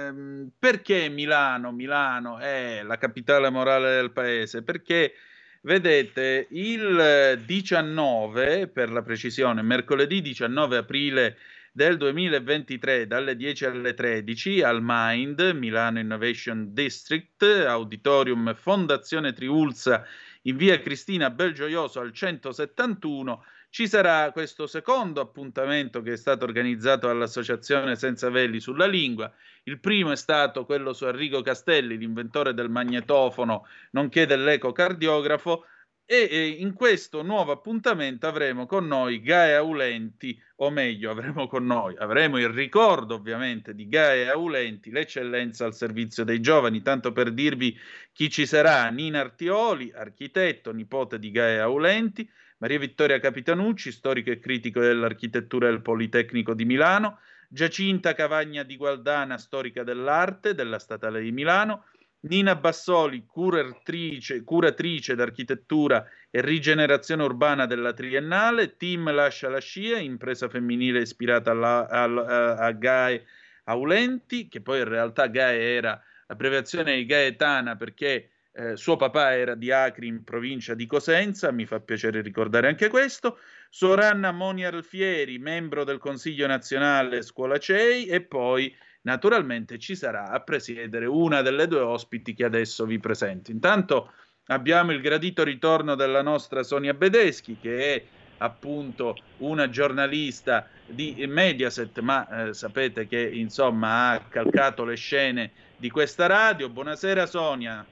[0.07, 1.73] ehm, perché Milano?
[1.73, 4.63] Milano è la capitale morale del paese?
[4.63, 5.13] Perché
[5.63, 11.37] Vedete, il 19, per la precisione, mercoledì 19 aprile
[11.71, 20.03] del 2023 dalle 10 alle 13 al Mind, Milano Innovation District, Auditorium Fondazione Triulza
[20.43, 27.07] in via Cristina Belgioioso al 171 ci sarà questo secondo appuntamento che è stato organizzato
[27.07, 29.31] dall'Associazione Senza Veli sulla Lingua.
[29.63, 35.65] Il primo è stato quello su Arrigo Castelli, l'inventore del magnetofono, nonché dell'ecocardiografo.
[36.03, 41.95] E in questo nuovo appuntamento avremo con noi Gaia Aulenti, o meglio, avremo con noi,
[41.97, 47.79] avremo il ricordo ovviamente di Gaia Aulenti, l'eccellenza al servizio dei giovani, tanto per dirvi
[48.11, 54.39] chi ci sarà, Nina Artioli, architetto, nipote di Gaia Aulenti, Maria Vittoria Capitanucci, storico e
[54.39, 57.19] critico dell'architettura del Politecnico di Milano,
[57.53, 61.83] Giacinta Cavagna di Gualdana, storica dell'arte della Statale di Milano,
[62.21, 70.47] Nina Bassoli, curatrice, curatrice d'architettura e rigenerazione urbana della Triennale, Team Lascia la Scia, impresa
[70.47, 73.25] femminile ispirata alla, alla, a Gae
[73.65, 79.55] Aulenti, che poi in realtà Gae era l'abbreviazione di Gaetana perché eh, suo papà era
[79.55, 83.39] di Acri in provincia di Cosenza, mi fa piacere ricordare anche questo.
[83.69, 90.41] Soranna Moni Alfieri, membro del Consiglio nazionale Scuola CEI e poi naturalmente ci sarà a
[90.41, 93.51] presiedere una delle due ospiti che adesso vi presento.
[93.51, 94.11] Intanto
[94.47, 98.03] abbiamo il gradito ritorno della nostra Sonia Bedeschi che è
[98.39, 105.89] appunto una giornalista di Mediaset, ma eh, sapete che insomma ha calcato le scene di
[105.89, 106.67] questa radio.
[106.69, 107.85] Buonasera Sonia.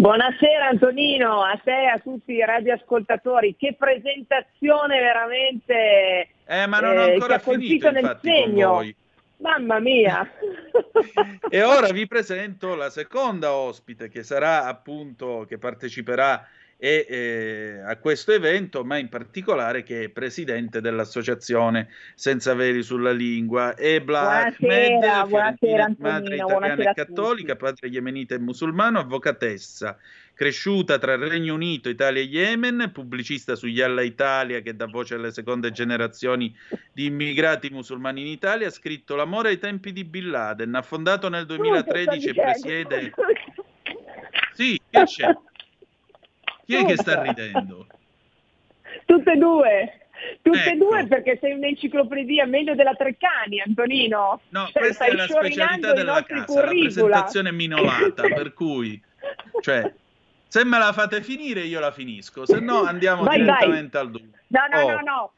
[0.00, 3.54] Buonasera Antonino, a te e a tutti i radioascoltatori.
[3.54, 8.82] Che presentazione veramente eh, ma non eh, ancora finito nel segno.
[9.36, 10.26] Mamma mia!
[11.50, 16.48] e ora vi presento la seconda ospite che sarà appunto che parteciperà
[16.82, 23.12] e, eh, a questo evento, ma in particolare che è presidente dell'associazione Senza Veri sulla
[23.12, 23.76] Lingua.
[23.76, 29.98] Ebla Ahmed, buonasera, madre italiana e cattolica, padre yemenita e musulmano, avvocatessa,
[30.32, 35.32] cresciuta tra Regno Unito, Italia e Yemen, pubblicista sugli Alla Italia che dà voce alle
[35.32, 36.56] seconde generazioni
[36.94, 41.28] di immigrati musulmani in Italia, ha scritto L'amore ai tempi di Bin Laden, ha fondato
[41.28, 43.12] nel 2013 e presiede...
[44.54, 45.32] Sì, che c'è?
[46.70, 47.86] Chi è che sta ridendo?
[49.04, 49.98] Tutte e due.
[50.40, 50.84] Tutte e ecco.
[50.84, 54.40] due perché sei un'enciclopedia meglio della Treccani, Antonino.
[54.50, 56.66] No, cioè, questa è la specialità della casa, curricula.
[56.66, 59.02] la presentazione minolata, per cui,
[59.60, 59.92] cioè,
[60.46, 64.06] se me la fate finire io la finisco, se no andiamo vai, direttamente vai.
[64.06, 64.40] al dunque.
[64.46, 64.90] No, no, oh.
[64.90, 65.32] no, no.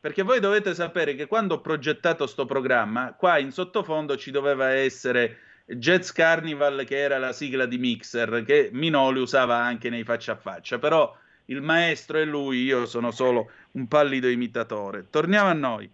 [0.00, 4.68] Perché voi dovete sapere che quando ho progettato sto programma, qua in sottofondo ci doveva
[4.68, 10.32] essere Jazz Carnival, che era la sigla di Mixer, che Minoli usava anche nei faccia
[10.32, 11.12] a faccia, però
[11.46, 15.06] il maestro è lui, io sono solo un pallido imitatore.
[15.10, 15.90] Torniamo a noi.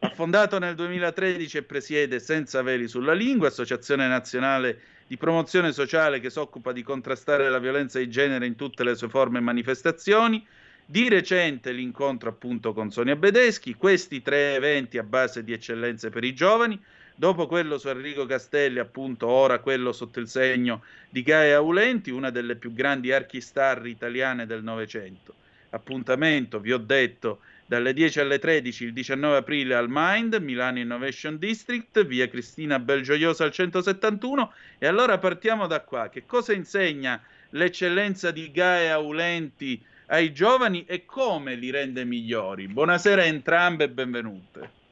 [0.00, 6.20] Ha fondato nel 2013 e presiede Senza Veli sulla Lingua, associazione nazionale di promozione sociale
[6.20, 9.42] che si occupa di contrastare la violenza di genere in tutte le sue forme e
[9.42, 10.46] manifestazioni.
[10.86, 16.24] Di recente l'incontro appunto con Sonia Bedeschi, questi tre eventi a base di eccellenze per
[16.24, 16.78] i giovani,
[17.16, 22.30] Dopo quello su Enrico Castelli, appunto, ora quello sotto il segno di Gaia Aulenti, una
[22.30, 25.32] delle più grandi archistar italiane del Novecento.
[25.70, 31.38] Appuntamento, vi ho detto, dalle 10 alle 13 il 19 aprile al Mind, Milano Innovation
[31.38, 34.52] District, via Cristina Belgioiosa al 171.
[34.78, 36.08] E allora partiamo da qua.
[36.08, 42.66] Che cosa insegna l'eccellenza di Gaia Aulenti ai giovani e come li rende migliori?
[42.66, 44.82] Buonasera a entrambe e benvenute.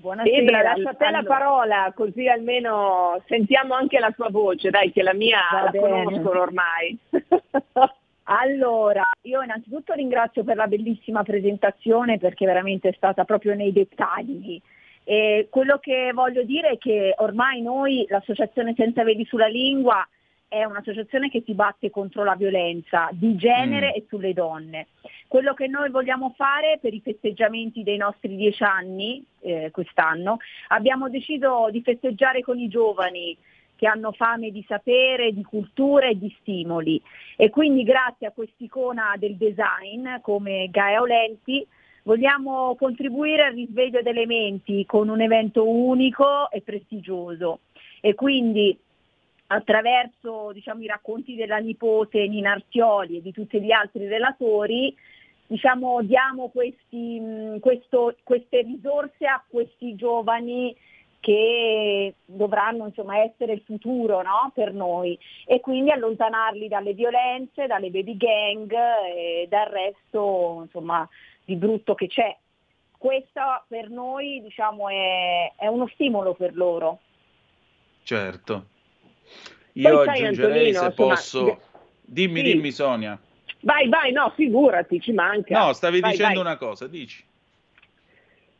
[0.00, 1.22] Buonasera, Ebra, lascio a te allora.
[1.22, 5.70] la parola, così almeno sentiamo anche la tua voce, dai, che la mia Va la
[5.70, 6.04] bene.
[6.04, 6.98] conoscono ormai.
[8.24, 14.60] allora, io innanzitutto ringrazio per la bellissima presentazione perché veramente è stata proprio nei dettagli.
[15.04, 20.06] E quello che voglio dire è che ormai noi, l'Associazione Senza Vedi sulla Lingua,
[20.48, 23.94] è un'associazione che si batte contro la violenza di genere mm.
[23.94, 24.86] e sulle donne.
[25.28, 30.38] Quello che noi vogliamo fare per i festeggiamenti dei nostri dieci anni eh, quest'anno,
[30.68, 33.36] abbiamo deciso di festeggiare con i giovani
[33.76, 37.00] che hanno fame di sapere, di cultura e di stimoli.
[37.36, 41.64] E quindi grazie a quest'icona del design come Gaia Olenti
[42.02, 47.60] vogliamo contribuire al risveglio delle menti con un evento unico e prestigioso.
[48.00, 48.76] E quindi
[49.48, 54.94] attraverso diciamo, i racconti della nipote Nina Artioli e di tutti gli altri relatori
[55.46, 60.76] diciamo, diamo questi, questo, queste risorse a questi giovani
[61.20, 64.52] che dovranno insomma, essere il futuro no?
[64.54, 71.08] per noi e quindi allontanarli dalle violenze, dalle baby gang e dal resto insomma,
[71.44, 72.36] di brutto che c'è.
[72.96, 77.00] Questo per noi diciamo, è, è uno stimolo per loro.
[78.02, 78.76] Certo.
[79.78, 81.38] Io Poi aggiungerei Antonino, se posso...
[81.38, 81.58] Insomma,
[82.00, 82.52] dimmi, sì.
[82.52, 83.18] dimmi Sonia.
[83.60, 85.66] Vai, vai, no, figurati, ci manca.
[85.66, 86.42] No, stavi vai, dicendo vai.
[86.42, 87.24] una cosa, dici.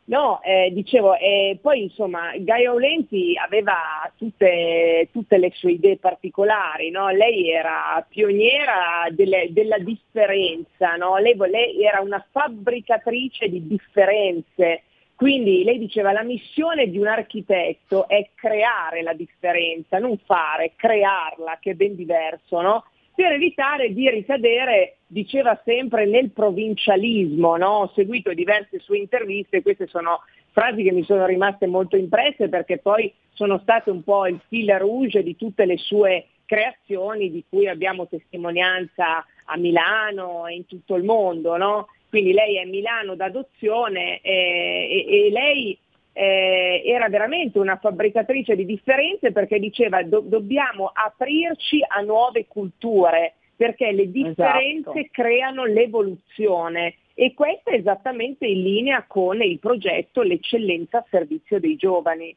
[0.05, 6.89] No, eh, dicevo, eh, poi insomma Gaia Olenti aveva tutte, tutte, le sue idee particolari,
[6.89, 7.09] no?
[7.09, 11.17] lei era pioniera delle, della differenza, no?
[11.17, 14.81] lei, lei era una fabbricatrice di differenze,
[15.19, 21.57] quindi lei diceva la missione di un architetto è creare la differenza, non fare, crearla,
[21.59, 22.85] che è ben diverso, no?
[23.13, 27.57] per evitare di ricadere, diceva sempre, nel provincialismo.
[27.57, 27.67] No?
[27.67, 32.77] Ho seguito diverse sue interviste, queste sono frasi che mi sono rimaste molto impresse perché
[32.77, 37.67] poi sono state un po' il fil rouge di tutte le sue creazioni di cui
[37.67, 41.57] abbiamo testimonianza a Milano e in tutto il mondo.
[41.57, 41.87] No?
[42.09, 45.77] Quindi lei è Milano d'adozione e, e, e lei
[46.13, 53.35] eh, era veramente una fabbricatrice di differenze perché diceva do- dobbiamo aprirci a nuove culture
[53.55, 55.07] perché le differenze esatto.
[55.11, 61.75] creano l'evoluzione e questo è esattamente in linea con il progetto L'eccellenza a servizio dei
[61.75, 62.33] giovani.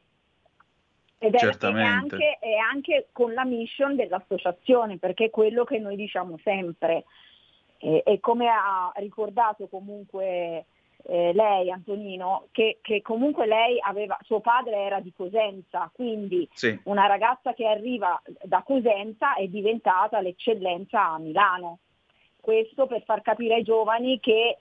[1.17, 5.95] Ed è, è, anche, è anche con la mission dell'associazione, perché è quello che noi
[5.95, 7.05] diciamo sempre.
[7.83, 10.65] E, e come ha ricordato comunque
[11.05, 16.79] eh, lei Antonino, che, che, comunque lei aveva, suo padre era di Cosenza, quindi sì.
[16.83, 21.79] una ragazza che arriva da Cosenza è diventata l'eccellenza a Milano.
[22.39, 24.59] Questo per far capire ai giovani che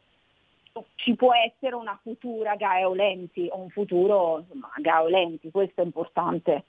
[0.96, 6.64] ci può essere una futura Gaeolenti o un futuro insomma, Gaeolenti, questo è importante.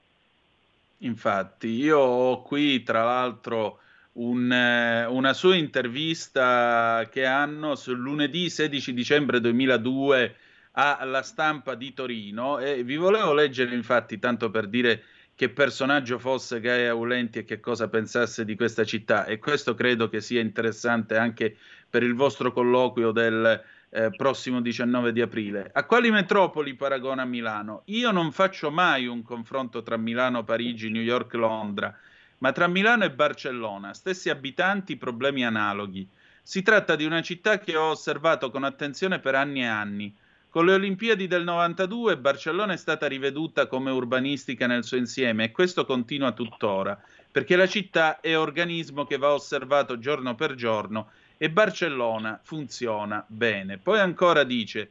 [0.98, 3.80] Infatti, io ho qui tra l'altro
[4.14, 10.36] un, eh, una sua intervista che hanno sul lunedì 16 dicembre 2002
[10.76, 15.04] alla stampa di Torino e vi volevo leggere infatti tanto per dire
[15.36, 20.08] che personaggio fosse Gaia Aulenti e che cosa pensasse di questa città e questo credo
[20.08, 21.56] che sia interessante anche
[21.88, 25.70] per il vostro colloquio del eh, prossimo 19 di aprile.
[25.72, 27.82] A quali metropoli paragona Milano?
[27.86, 31.96] Io non faccio mai un confronto tra Milano, Parigi, New York, Londra
[32.44, 36.06] ma tra Milano e Barcellona, stessi abitanti, problemi analoghi.
[36.42, 40.14] Si tratta di una città che ho osservato con attenzione per anni e anni.
[40.50, 45.52] Con le Olimpiadi del 92 Barcellona è stata riveduta come urbanistica nel suo insieme e
[45.52, 51.48] questo continua tuttora, perché la città è organismo che va osservato giorno per giorno e
[51.48, 53.78] Barcellona funziona bene.
[53.78, 54.90] Poi ancora dice,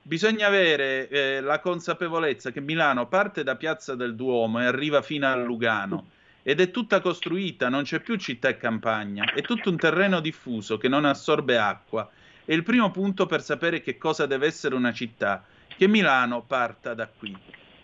[0.00, 5.26] bisogna avere eh, la consapevolezza che Milano parte da Piazza del Duomo e arriva fino
[5.26, 6.14] a Lugano
[6.48, 10.78] ed è tutta costruita, non c'è più città e campagna, è tutto un terreno diffuso
[10.78, 12.08] che non assorbe acqua.
[12.44, 16.94] È il primo punto per sapere che cosa deve essere una città, che Milano parta
[16.94, 17.36] da qui.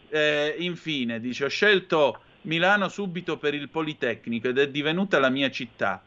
[0.09, 5.51] Eh, infine, dice, ho scelto Milano subito per il Politecnico ed è divenuta la mia
[5.51, 6.01] città.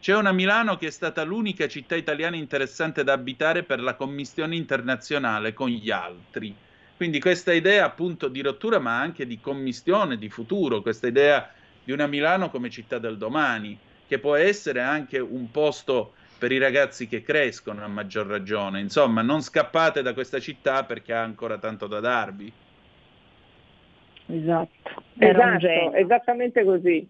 [0.00, 4.56] C'è una Milano che è stata l'unica città italiana interessante da abitare per la commissione
[4.56, 6.56] internazionale con gli altri.
[6.96, 11.52] Quindi questa idea appunto di rottura, ma anche di commissione, di futuro, questa idea
[11.88, 16.58] di una Milano come città del domani, che può essere anche un posto per i
[16.58, 18.78] ragazzi che crescono a maggior ragione.
[18.78, 22.52] Insomma, non scappate da questa città perché ha ancora tanto da darvi.
[24.26, 27.08] Esatto, esatto esattamente così.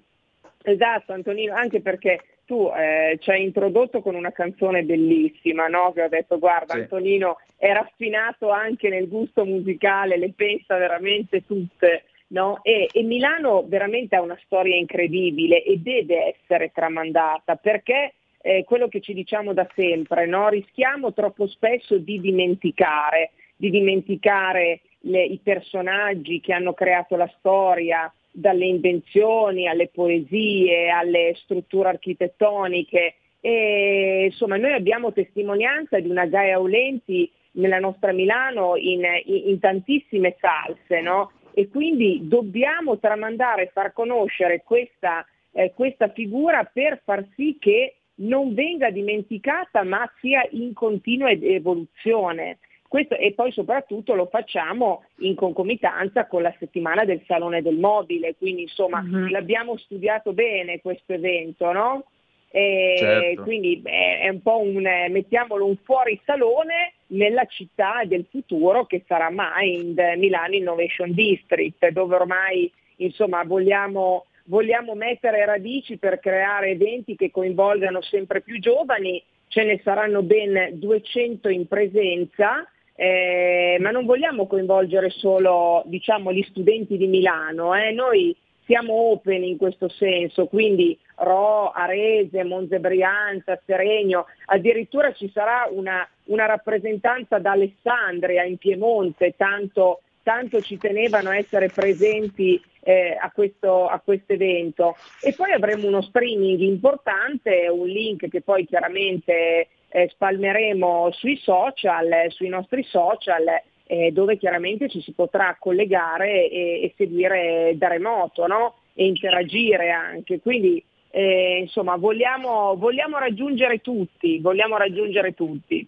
[0.62, 5.90] Esatto, Antonino, anche perché tu eh, ci hai introdotto con una canzone bellissima, no?
[5.92, 6.80] Che ho detto, guarda, sì.
[6.82, 12.04] Antonino è raffinato anche nel gusto musicale, le pensa veramente tutte.
[12.30, 12.60] No?
[12.62, 18.88] E, e, Milano veramente ha una storia incredibile e deve essere tramandata perché eh, quello
[18.88, 20.48] che ci diciamo da sempre, no?
[20.48, 28.12] rischiamo troppo spesso di dimenticare, di dimenticare le, i personaggi che hanno creato la storia,
[28.30, 33.14] dalle invenzioni alle poesie, alle strutture architettoniche.
[33.40, 39.58] E, insomma, noi abbiamo testimonianza di una Gaia Aulenti nella nostra Milano in, in, in
[39.58, 41.32] tantissime salse, no?
[41.52, 47.94] E quindi dobbiamo tramandare e far conoscere questa, eh, questa figura per far sì che
[48.16, 52.58] non venga dimenticata ma sia in continua evoluzione.
[52.88, 58.34] Questo, e poi soprattutto lo facciamo in concomitanza con la settimana del Salone del Mobile,
[58.36, 59.28] quindi insomma uh-huh.
[59.28, 62.04] l'abbiamo studiato bene questo evento, no?
[62.50, 63.42] E certo.
[63.42, 69.04] Quindi beh, è un po' un, mettiamolo un fuori salone nella città del futuro che
[69.06, 77.16] sarà Mind, Milano Innovation District, dove ormai insomma vogliamo, vogliamo mettere radici per creare eventi
[77.16, 82.66] che coinvolgano sempre più giovani, ce ne saranno ben 200 in presenza
[83.00, 87.92] eh, ma non vogliamo coinvolgere solo diciamo, gli studenti di Milano, eh.
[87.92, 88.36] noi
[88.68, 96.06] siamo open in questo senso, quindi Ro, Arese, Monze Brianza, Seregno, addirittura ci sarà una,
[96.24, 103.30] una rappresentanza da Alessandria in Piemonte, tanto, tanto ci tenevano a essere presenti eh, a,
[103.30, 103.88] questo,
[104.26, 104.96] evento.
[105.22, 112.26] E poi avremo uno streaming importante, un link che poi chiaramente eh, spalmeremo sui social,
[112.28, 113.44] sui nostri social,
[113.90, 118.74] eh, dove chiaramente ci si potrà collegare e, e seguire da remoto no?
[118.92, 120.40] e interagire anche.
[120.40, 125.86] Quindi eh, insomma vogliamo, vogliamo, raggiungere tutti, vogliamo raggiungere tutti.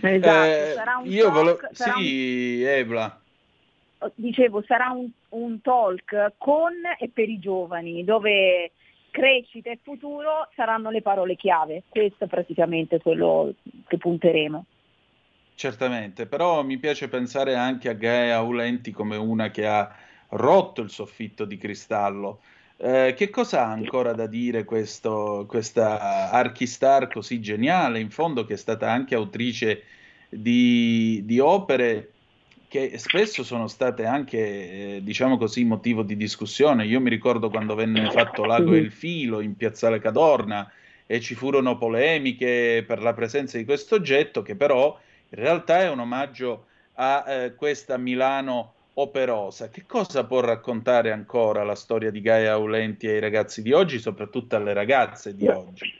[0.00, 1.58] Esatto, eh, sarà un io talk, volevo...
[1.72, 2.68] sarà sì, un...
[2.68, 3.20] Ebla.
[4.14, 8.70] Dicevo, sarà un, un talk con e per i giovani, dove
[9.10, 11.82] crescita e futuro saranno le parole chiave.
[11.88, 13.52] Questo è praticamente quello
[13.88, 14.64] che punteremo.
[15.60, 19.94] Certamente, però mi piace pensare anche a Gaia Aulenti come una che ha
[20.28, 22.40] rotto il soffitto di cristallo.
[22.78, 28.54] Eh, che cosa ha ancora da dire questo, questa archistar così geniale, in fondo che
[28.54, 29.82] è stata anche autrice
[30.30, 32.12] di, di opere
[32.66, 36.86] che spesso sono state anche, eh, diciamo così, motivo di discussione.
[36.86, 40.72] Io mi ricordo quando venne fatto Lago e il Filo in Piazzale Cadorna
[41.04, 44.98] e ci furono polemiche per la presenza di questo oggetto, che però
[45.30, 49.70] in realtà è un omaggio a eh, questa Milano operosa.
[49.70, 54.56] Che cosa può raccontare ancora la storia di Gaia Aulenti ai ragazzi di oggi, soprattutto
[54.56, 55.98] alle ragazze di oggi?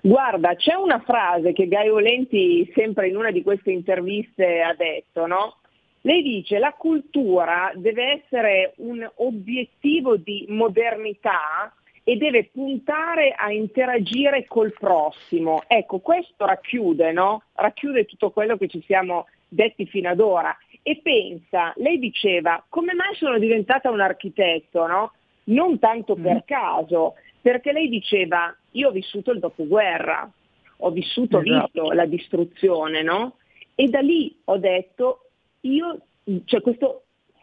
[0.00, 5.26] Guarda, c'è una frase che Gaia Aulenti sempre in una di queste interviste ha detto,
[5.26, 5.56] no?
[6.04, 11.72] Lei dice la cultura deve essere un obiettivo di modernità
[12.12, 15.62] e deve puntare a interagire col prossimo.
[15.66, 17.44] Ecco, questo racchiude, no?
[17.54, 20.54] racchiude tutto quello che ci siamo detti fino ad ora.
[20.82, 24.86] E pensa, lei diceva, come mai sono diventata un architetto?
[24.86, 25.12] No?
[25.44, 26.44] Non tanto per mm.
[26.44, 30.30] caso, perché lei diceva, io ho vissuto il dopoguerra,
[30.76, 31.62] ho vissuto, esatto.
[31.62, 33.36] visto la distruzione, no?
[33.74, 35.98] E da lì ho detto, io,
[36.44, 37.01] cioè questo,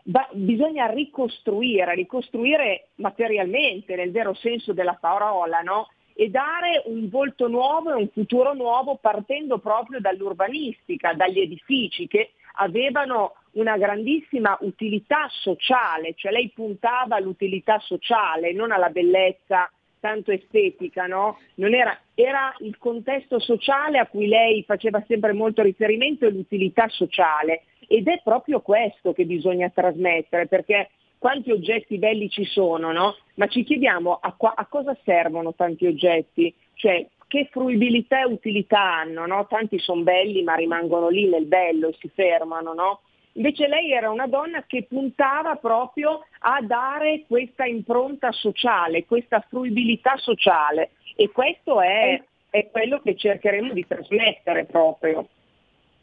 [0.10, 5.88] va, bisogna ricostruire, ricostruire materialmente, nel vero senso della parola, no?
[6.20, 12.32] e dare un volto nuovo e un futuro nuovo partendo proprio dall'urbanistica, dagli edifici che
[12.56, 21.06] avevano una grandissima utilità sociale, cioè lei puntava all'utilità sociale, non alla bellezza tanto estetica,
[21.06, 21.40] no?
[21.56, 27.64] Era, era, il contesto sociale a cui lei faceva sempre molto riferimento e l'utilità sociale.
[27.92, 33.16] Ed è proprio questo che bisogna trasmettere, perché quanti oggetti belli ci sono, no?
[33.34, 38.80] Ma ci chiediamo a, qua, a cosa servono tanti oggetti, cioè che fruibilità e utilità
[38.80, 39.48] hanno, no?
[39.48, 43.00] Tanti sono belli ma rimangono lì nel bello e si fermano, no?
[43.34, 50.16] Invece lei era una donna che puntava proprio a dare questa impronta sociale, questa fruibilità
[50.18, 52.22] sociale e questo è,
[52.52, 55.28] è quello che cercheremo di trasmettere proprio.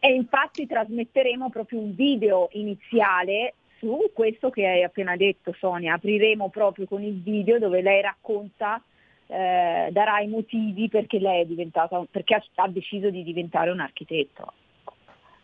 [0.07, 6.49] E infatti trasmetteremo proprio un video iniziale su questo che hai appena detto Sonia, apriremo
[6.49, 8.81] proprio con il video dove lei racconta,
[9.27, 13.81] eh, darà i motivi perché lei è diventata, perché ha, ha deciso di diventare un
[13.81, 14.53] architetto.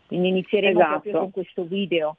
[0.07, 0.91] Quindi inizieremo esatto.
[1.01, 2.15] proprio con questo video.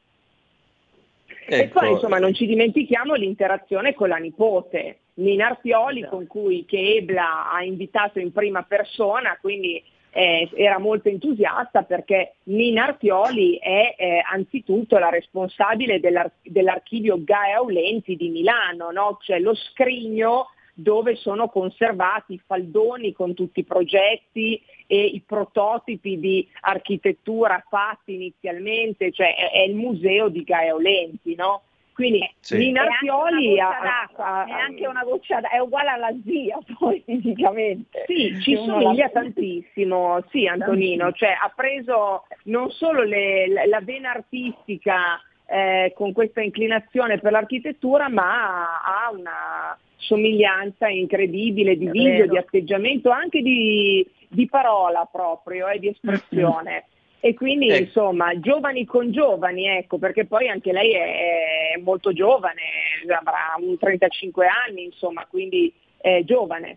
[1.46, 1.62] Ecco.
[1.62, 6.16] E poi insomma non ci dimentichiamo l'interazione con la nipote, Nina Arpioli, esatto.
[6.16, 9.82] con cui che Ebla ha invitato in prima persona, quindi
[10.14, 17.56] eh, era molto entusiasta perché Nina Artioli è eh, anzitutto la responsabile dell'ar- dell'archivio Gaia
[17.56, 19.18] Aulenti di Milano, no?
[19.20, 26.18] cioè lo scrigno dove sono conservati i faldoni con tutti i progetti e i prototipi
[26.18, 31.62] di architettura fatti inizialmente, cioè è, è il museo di Gaia Aulenti, no?
[31.94, 32.56] Quindi sì.
[32.56, 38.04] Nina Artioli ha, ha, anche una goccia è uguale alla zia poi fisicamente.
[38.06, 45.22] Sì, ci somiglia tantissimo, sì Antonino, cioè ha preso non solo le, la vena artistica
[45.46, 53.10] eh, con questa inclinazione per l'architettura, ma ha una somiglianza incredibile di video, di atteggiamento,
[53.10, 56.86] anche di, di parola proprio e eh, di espressione.
[57.24, 57.84] E quindi ecco.
[57.84, 62.60] insomma, giovani con giovani, ecco, perché poi anche lei è, è molto giovane,
[63.08, 66.76] avrà un 35 anni, insomma, quindi è giovane.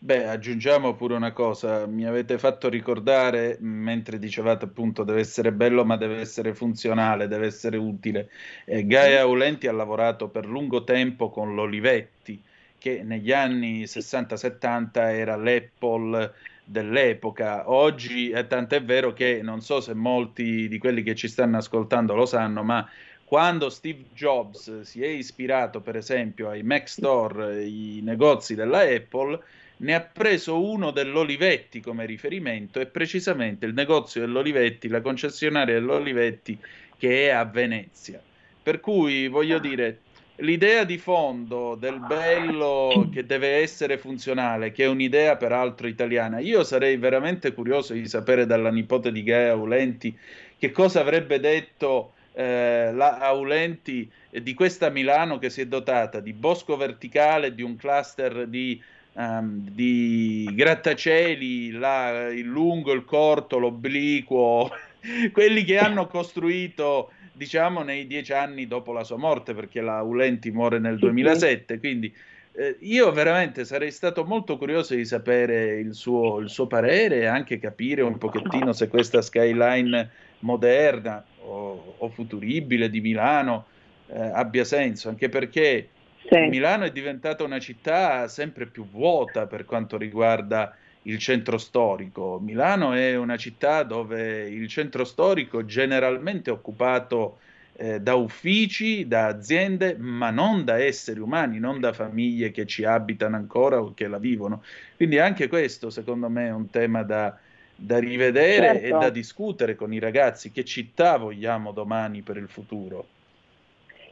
[0.00, 5.82] Beh, aggiungiamo pure una cosa, mi avete fatto ricordare, mentre dicevate appunto deve essere bello
[5.82, 8.28] ma deve essere funzionale, deve essere utile.
[8.66, 12.38] Eh, Gaia Aulenti ha lavorato per lungo tempo con l'Olivetti,
[12.76, 16.34] che negli anni 60-70 era l'Apple
[16.68, 17.70] dell'epoca.
[17.70, 22.14] Oggi è tant'è vero che non so se molti di quelli che ci stanno ascoltando
[22.14, 22.86] lo sanno, ma
[23.24, 29.40] quando Steve Jobs si è ispirato per esempio ai Mac Store, i negozi della Apple,
[29.78, 36.58] ne ha preso uno dell'Olivetti come riferimento e precisamente il negozio dell'Olivetti, la concessionaria dell'Olivetti
[36.98, 38.20] che è a Venezia.
[38.62, 39.60] Per cui voglio ah.
[39.60, 40.00] dire,
[40.38, 46.64] l'idea di fondo del bello che deve essere funzionale, che è un'idea peraltro italiana, io
[46.64, 50.16] sarei veramente curioso di sapere dalla nipote di Gaia Aulenti
[50.58, 56.32] che cosa avrebbe detto eh, la Aulenti di questa Milano che si è dotata di
[56.32, 58.80] bosco verticale, di un cluster di
[59.18, 64.70] um, di grattacieli, la, il lungo, il corto, l'obliquo,
[65.32, 70.50] quelli che hanno costruito diciamo nei dieci anni dopo la sua morte, perché la Ulenti
[70.50, 72.12] muore nel 2007, quindi
[72.52, 77.26] eh, io veramente sarei stato molto curioso di sapere il suo, il suo, parere e
[77.26, 80.10] anche capire un pochettino se questa skyline
[80.40, 83.66] moderna o, o futuribile di Milano
[84.08, 85.88] eh, abbia senso, anche perché
[86.28, 86.36] sì.
[86.48, 92.38] Milano è diventata una città sempre più vuota per quanto riguarda il centro storico.
[92.42, 97.38] Milano è una città dove il centro storico generalmente è occupato
[97.80, 102.84] eh, da uffici, da aziende, ma non da esseri umani, non da famiglie che ci
[102.84, 104.62] abitano ancora o che la vivono.
[104.96, 107.38] Quindi anche questo, secondo me, è un tema da,
[107.74, 108.84] da rivedere certo.
[108.84, 110.50] e da discutere con i ragazzi.
[110.50, 113.06] Che città vogliamo domani per il futuro?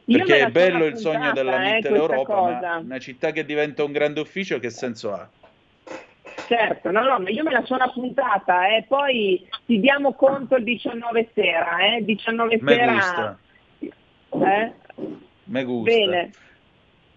[0.05, 4.21] Perché è bello il sogno della eh, Mitteleuropa, ma una città che diventa un grande
[4.21, 5.29] ufficio che senso ha?
[6.47, 10.55] Certo, no, no, ma io me la sono appuntata e eh, poi ti diamo conto
[10.55, 12.05] il 19 sera, eh?
[12.05, 12.93] 19 me sera.
[12.93, 13.39] Gusta.
[14.29, 14.71] Eh?
[15.43, 15.93] Me gusta.
[15.93, 16.31] Bene.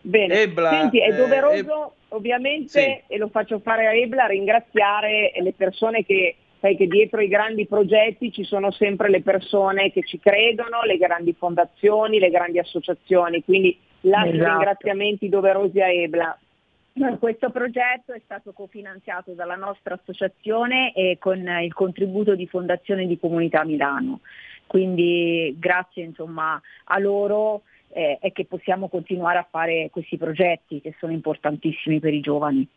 [0.01, 0.41] Bene.
[0.41, 2.69] Ebla, Senti, è eh, doveroso eh, ovviamente,
[3.07, 3.13] sì.
[3.15, 7.67] e lo faccio fare a Ebla, ringraziare le persone che sai che dietro i grandi
[7.67, 13.45] progetti ci sono sempre le persone che ci credono, le grandi fondazioni, le grandi associazioni,
[13.45, 14.51] quindi lascio esatto.
[14.51, 16.39] ringraziamenti doverosi a Ebla.
[17.19, 23.19] Questo progetto è stato cofinanziato dalla nostra associazione e con il contributo di Fondazione di
[23.19, 24.21] Comunità Milano.
[24.67, 30.95] Quindi grazie insomma, a loro eh, è che possiamo continuare a fare questi progetti che
[30.99, 32.69] sono importantissimi per i giovani.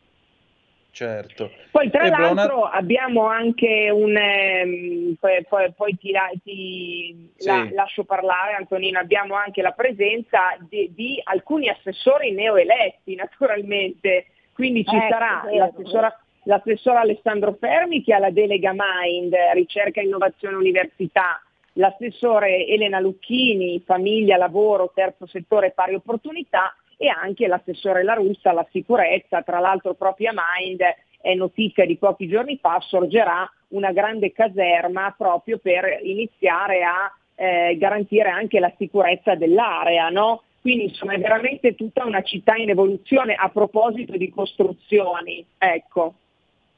[0.94, 1.50] Certo.
[1.72, 2.70] Poi tra e l'altro una...
[2.70, 4.16] abbiamo anche un...
[4.16, 6.12] Ehm, poi, poi, poi, ti,
[6.44, 7.48] ti sì.
[7.48, 14.84] la, lascio parlare Antonino, abbiamo anche la presenza di, di alcuni assessori neoeletti naturalmente, quindi
[14.84, 21.42] ci eh, sarà l'assessora, l'assessore Alessandro Fermi che ha la delega Mind, ricerca, innovazione, università,
[21.72, 28.66] l'assessore Elena Lucchini, famiglia, lavoro, terzo settore, pari opportunità e anche l'assessore La Russa alla
[28.70, 30.80] sicurezza, tra l'altro proprio a Mind
[31.20, 37.76] è notizia di pochi giorni fa, sorgerà una grande caserma proprio per iniziare a eh,
[37.78, 40.10] garantire anche la sicurezza dell'area.
[40.10, 40.42] No?
[40.60, 45.44] Quindi insomma è veramente tutta una città in evoluzione a proposito di costruzioni.
[45.58, 46.14] Ecco.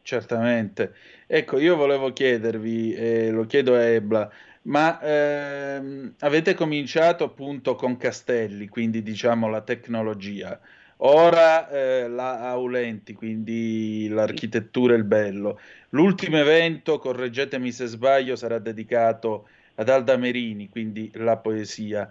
[0.03, 0.95] Certamente.
[1.27, 4.31] Ecco, io volevo chiedervi, eh, lo chiedo a Ebla,
[4.67, 10.59] ma ehm, avete cominciato appunto con Castelli, quindi diciamo la tecnologia.
[11.01, 15.61] Ora eh, la Aulenti, quindi l'architettura e il bello.
[15.91, 22.09] L'ultimo evento, correggetemi se sbaglio, sarà dedicato ad Alda Merini, quindi la poesia.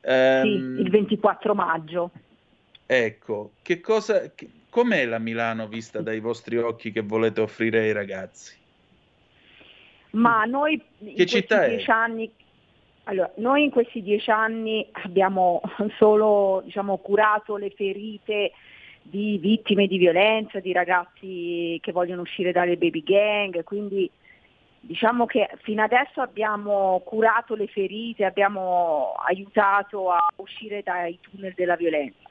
[0.00, 2.10] Um, sì, il 24 maggio.
[2.86, 7.92] Ecco, che cosa, che, com'è la Milano vista dai vostri occhi che volete offrire ai
[7.92, 8.57] ragazzi?
[10.18, 11.68] Ma noi in che è?
[11.68, 12.30] dieci anni
[13.08, 15.62] allora, noi in questi dieci anni abbiamo
[15.96, 18.52] solo diciamo, curato le ferite
[19.00, 24.10] di vittime di violenza, di ragazzi che vogliono uscire dalle baby gang, quindi
[24.80, 31.76] diciamo che fino adesso abbiamo curato le ferite, abbiamo aiutato a uscire dai tunnel della
[31.76, 32.28] violenza.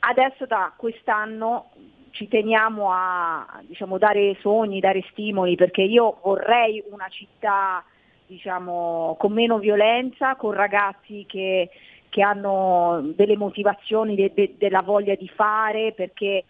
[0.00, 1.70] Adesso da quest'anno
[2.10, 7.84] ci teniamo a diciamo, dare sogni, dare stimoli, perché io vorrei una città
[8.26, 11.70] diciamo, con meno violenza, con ragazzi che,
[12.08, 16.44] che hanno delle motivazioni, de, de, della voglia di fare, perché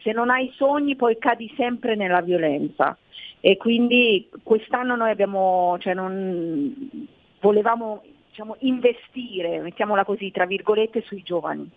[0.00, 2.96] se non hai sogni poi cadi sempre nella violenza.
[3.40, 7.08] E quindi quest'anno noi abbiamo, cioè non,
[7.40, 11.68] volevamo diciamo, investire, mettiamola così, tra virgolette, sui giovani.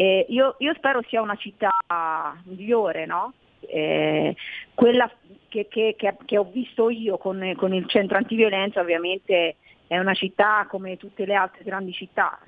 [0.00, 1.70] Io, io, spero sia una città
[2.44, 3.32] migliore, no?
[3.68, 4.34] eh,
[4.74, 5.10] quella
[5.48, 10.66] che, che, che, ho visto io con, con, il centro antiviolenza ovviamente è una città
[10.68, 12.38] come tutte le altre grandi città,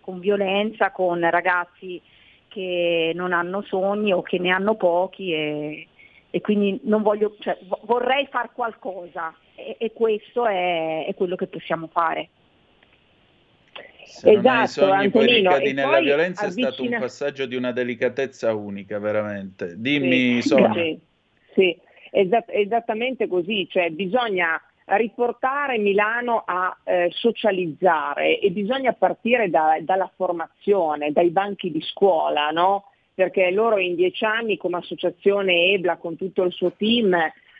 [0.00, 2.00] con violenza, con ragazzi
[2.48, 5.86] che non hanno sogni o che ne hanno pochi e,
[6.28, 11.86] e quindi voglio, cioè, vorrei fare qualcosa e, e questo è, è quello che possiamo
[11.86, 12.28] fare.
[14.12, 16.68] Se esatto, non hai esatto, sogni Antonino, poi ricadi nella violenza avvicina...
[16.68, 19.74] è stato un passaggio di una delicatezza unica, veramente.
[19.76, 20.72] Dimmi, sì, Sonia.
[20.74, 21.00] Sì,
[21.54, 21.80] sì
[22.12, 30.10] esatt- esattamente così, cioè bisogna riportare Milano a eh, socializzare e bisogna partire da, dalla
[30.14, 32.84] formazione, dai banchi di scuola, no?
[33.14, 37.14] perché loro in dieci anni come associazione EBLA con tutto il suo team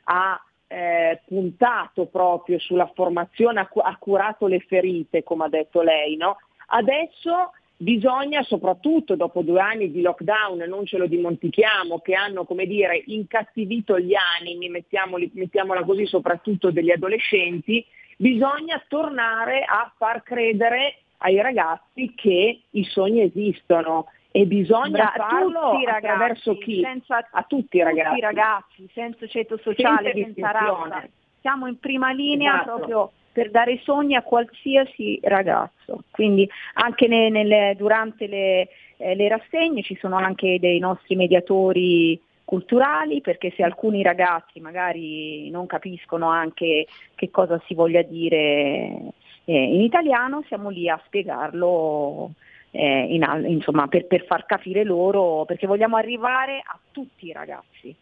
[0.04, 6.16] ha eh, puntato proprio sulla formazione, ha, ha, curato le ferite, come ha detto lei.
[6.16, 6.36] No?
[6.68, 12.66] Adesso bisogna, soprattutto dopo due anni di lockdown, non ce lo dimentichiamo, che hanno come
[12.66, 17.84] dire, incattivito gli animi, mettiamola così, soprattutto degli adolescenti,
[18.16, 25.70] bisogna tornare a far credere ai ragazzi che i sogni esistono e bisogna Bra- farlo
[25.72, 26.80] tutti attraverso chi?
[26.82, 28.20] Senza, a tutti i ragazzi.
[28.20, 31.08] Ragazzi, senza ceto sociale, senza, senza razza.
[31.40, 32.76] Siamo in prima linea esatto.
[32.76, 36.04] proprio per dare sogni a qualsiasi ragazzo.
[36.10, 42.20] Quindi anche ne, nelle, durante le, eh, le rassegne ci sono anche dei nostri mediatori
[42.44, 49.12] culturali perché se alcuni ragazzi magari non capiscono anche che cosa si voglia dire
[49.44, 52.32] eh, in italiano siamo lì a spiegarlo
[52.72, 57.94] eh, in, insomma, per, per far capire loro, perché vogliamo arrivare a tutti i ragazzi.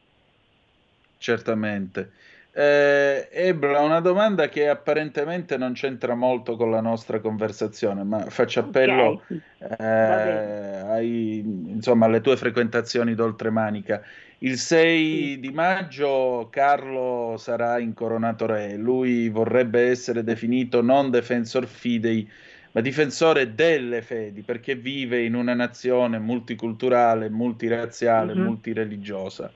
[1.19, 2.13] Certamente.
[2.53, 8.61] Eh, Ebra, una domanda che apparentemente non c'entra molto con la nostra conversazione, ma faccio
[8.61, 9.41] appello okay.
[9.79, 14.03] eh, ai, insomma, alle tue frequentazioni d'oltremanica.
[14.39, 15.39] Il 6 sì.
[15.39, 22.29] di maggio Carlo sarà incoronato re, lui vorrebbe essere definito non defensor fidei,
[22.73, 28.45] ma difensore delle fedi, perché vive in una nazione multiculturale, multirazziale, mm-hmm.
[28.45, 29.53] multireligiosa.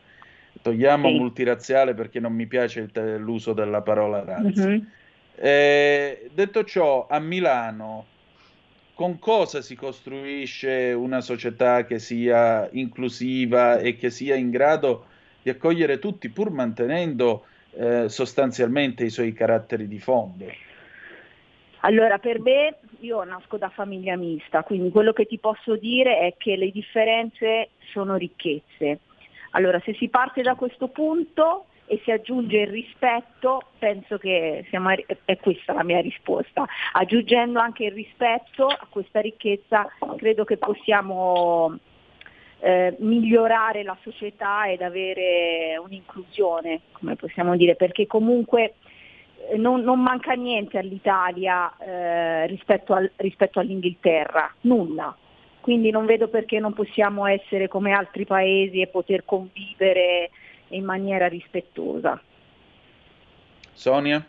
[0.61, 1.15] Togliamo sì.
[1.15, 4.67] multirazziale perché non mi piace te- l'uso della parola razza.
[4.67, 4.81] Mm-hmm.
[5.37, 8.07] Eh, detto ciò, a Milano
[8.95, 15.07] con cosa si costruisce una società che sia inclusiva e che sia in grado
[15.43, 20.47] di accogliere tutti pur mantenendo eh, sostanzialmente i suoi caratteri di fondo?
[21.81, 26.35] Allora, per me, io nasco da famiglia mista, quindi quello che ti posso dire è
[26.39, 29.01] che le differenze sono ricchezze.
[29.51, 34.89] Allora, se si parte da questo punto e si aggiunge il rispetto, penso che siamo,
[34.91, 36.65] è questa la mia risposta.
[36.93, 39.87] Aggiungendo anche il rispetto a questa ricchezza,
[40.17, 41.79] credo che possiamo
[42.61, 48.77] eh, migliorare la società ed avere un'inclusione, come possiamo dire, perché comunque
[49.57, 55.17] non, non, manca niente all'Italia eh, rispetto, al, rispetto, all'Inghilterra, nulla.
[55.61, 60.31] Quindi non vedo perché non possiamo essere come altri paesi e poter convivere
[60.69, 62.21] in maniera rispettosa.
[63.73, 64.25] Sonia?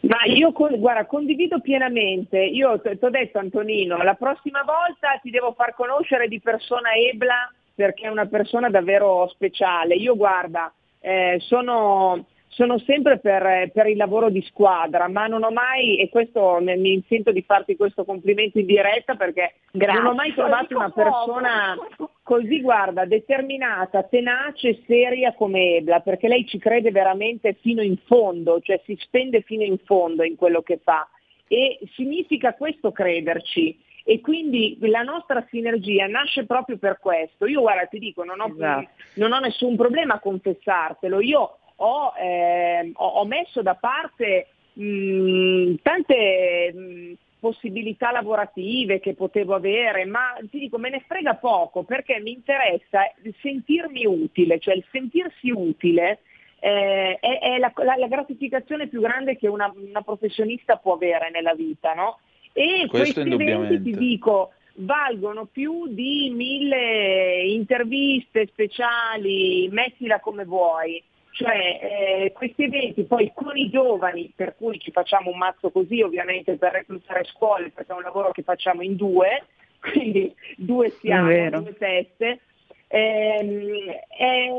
[0.00, 2.38] Ma io guarda, condivido pienamente.
[2.38, 7.52] Io ti ho detto Antonino, la prossima volta ti devo far conoscere di persona Ebla
[7.74, 9.94] perché è una persona davvero speciale.
[9.94, 15.50] Io guarda, eh, sono sono sempre per, per, il lavoro di squadra, ma non ho
[15.50, 20.14] mai, e questo mi sento di farti questo complimento in diretta perché Grazie, non ho
[20.14, 21.76] mai trovato una persona
[22.22, 28.60] così, guarda, determinata, tenace, seria come Ebla, perché lei ci crede veramente fino in fondo,
[28.60, 31.08] cioè si spende fino in fondo in quello che fa.
[31.48, 33.84] E significa questo crederci.
[34.08, 37.44] E quindi la nostra sinergia nasce proprio per questo.
[37.46, 38.88] Io guarda, ti dico, non ho, esatto.
[39.14, 41.20] non ho nessun problema a confessartelo.
[41.20, 50.04] Io ho, eh, ho messo da parte mh, tante mh, possibilità lavorative che potevo avere,
[50.04, 53.00] ma ti dico me ne frega poco perché mi interessa
[53.40, 56.20] sentirmi utile, cioè il sentirsi utile
[56.58, 61.30] eh, è, è la, la, la, gratificazione più grande che una, una professionista può avere
[61.30, 62.18] nella vita, no?
[62.52, 71.02] E Questo questi eventi ti dico valgono più di mille interviste speciali, mettila come vuoi
[71.36, 76.00] cioè eh, questi eventi poi con i giovani, per cui ci facciamo un mazzo così
[76.00, 79.44] ovviamente per reclutare scuole, perché è un lavoro che facciamo in due,
[79.78, 82.40] quindi due siamo, due teste,
[82.88, 84.50] ehm, è,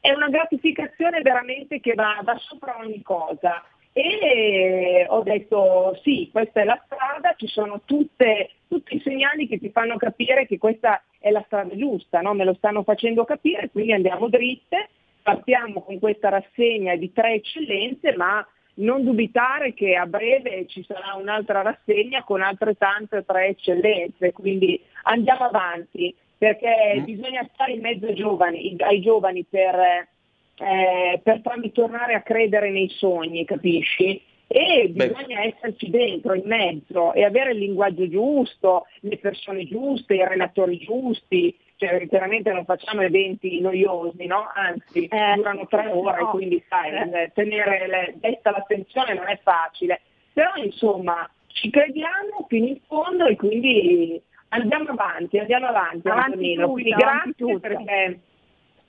[0.00, 3.64] è, una gratificazione veramente che va, va sopra ogni cosa.
[3.92, 9.58] E ho detto sì, questa è la strada, ci sono tutte, tutti i segnali che
[9.58, 12.34] ti fanno capire che questa è la strada giusta, no?
[12.34, 14.88] me lo stanno facendo capire, quindi andiamo dritte
[15.22, 21.14] partiamo con questa rassegna di tre eccellenze, ma non dubitare che a breve ci sarà
[21.14, 27.04] un'altra rassegna con altrettante tre eccellenze, quindi andiamo avanti perché mm.
[27.04, 32.70] bisogna stare in mezzo ai giovani, ai giovani per, eh, per farli tornare a credere
[32.70, 34.22] nei sogni, capisci?
[34.46, 35.54] E bisogna Beh.
[35.54, 41.56] esserci dentro, in mezzo e avere il linguaggio giusto, le persone giuste, i relatori giusti,
[41.80, 44.50] cioè, chiaramente non facciamo eventi noiosi, no?
[44.54, 46.30] anzi eh, durano tre ore, no.
[46.30, 47.30] quindi sai, eh.
[47.34, 50.02] tenere le, desta l'attenzione non è facile,
[50.34, 56.60] però insomma ci crediamo fino in fondo e quindi andiamo avanti, andiamo avanti, avanti Antonino,
[56.60, 57.68] tutta, quindi grazie tutta.
[57.68, 58.20] perché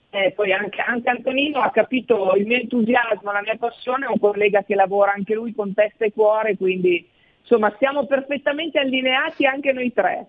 [0.10, 4.20] eh, poi anche, anche, Antonino ha capito il mio entusiasmo, la mia passione, è un
[4.20, 7.08] collega che lavora anche lui con testa e cuore, quindi
[7.40, 10.28] insomma siamo perfettamente allineati anche noi tre.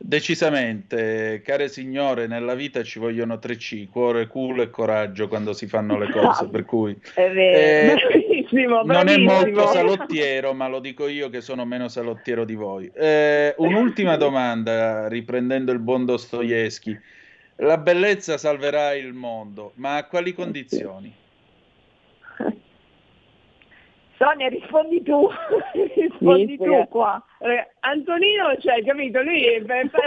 [0.00, 5.66] Decisamente, care signore, nella vita ci vogliono tre C, cuore, culo e coraggio quando si
[5.66, 7.58] fanno le cose, per cui è vero.
[7.58, 8.92] Eh, bravissimo, bravissimo.
[8.92, 12.88] non è molto salottiero, ma lo dico io che sono meno salottiero di voi.
[12.94, 16.96] Eh, un'ultima domanda, riprendendo il buon Dostoevsky.
[17.56, 21.12] La bellezza salverà il mondo, ma a quali condizioni?
[24.18, 25.30] Sonia rispondi tu,
[25.94, 27.22] rispondi sì, tu qua.
[27.38, 29.64] Eh, Antonino, cioè, capito, lui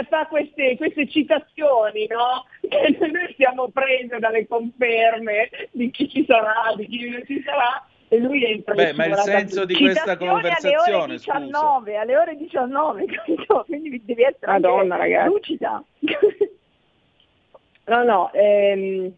[0.08, 2.44] fa queste, queste citazioni, no?
[2.60, 7.86] E noi siamo presi dalle conferme di chi ci sarà, di chi non ci sarà,
[8.08, 12.00] e lui entra Beh, ma il senso di questa conversazione, alle ore 19, scusa.
[12.00, 13.64] alle ore 19, capito?
[13.66, 15.28] Quindi devi essere Madonna, ragazzi.
[15.28, 15.82] lucida.
[17.86, 19.14] no, no, ehm,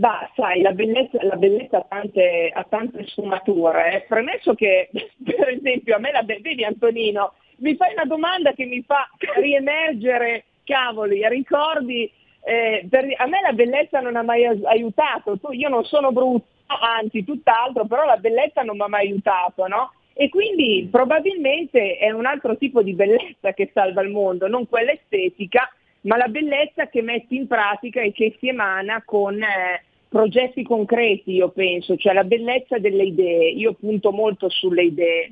[0.00, 4.06] Bah, sai, la bellezza, la bellezza ha, tante, ha tante sfumature.
[4.08, 4.88] Premesso che,
[5.22, 9.06] per esempio, a me la be- vedi Antonino, mi fai una domanda che mi fa
[9.36, 12.10] riemergere, cavoli, ricordi.
[12.42, 15.38] Eh, per, a me la bellezza non ha mai aiutato.
[15.38, 16.46] Tu, io non sono brutta,
[16.80, 19.92] anzi, tutt'altro, però la bellezza non mi ha mai aiutato, no?
[20.14, 24.92] E quindi probabilmente è un altro tipo di bellezza che salva il mondo, non quella
[24.92, 25.70] estetica,
[26.02, 31.34] ma la bellezza che metti in pratica e che si emana con eh, progetti concreti,
[31.34, 33.50] io penso, cioè la bellezza delle idee.
[33.50, 35.30] Io punto molto sulle idee,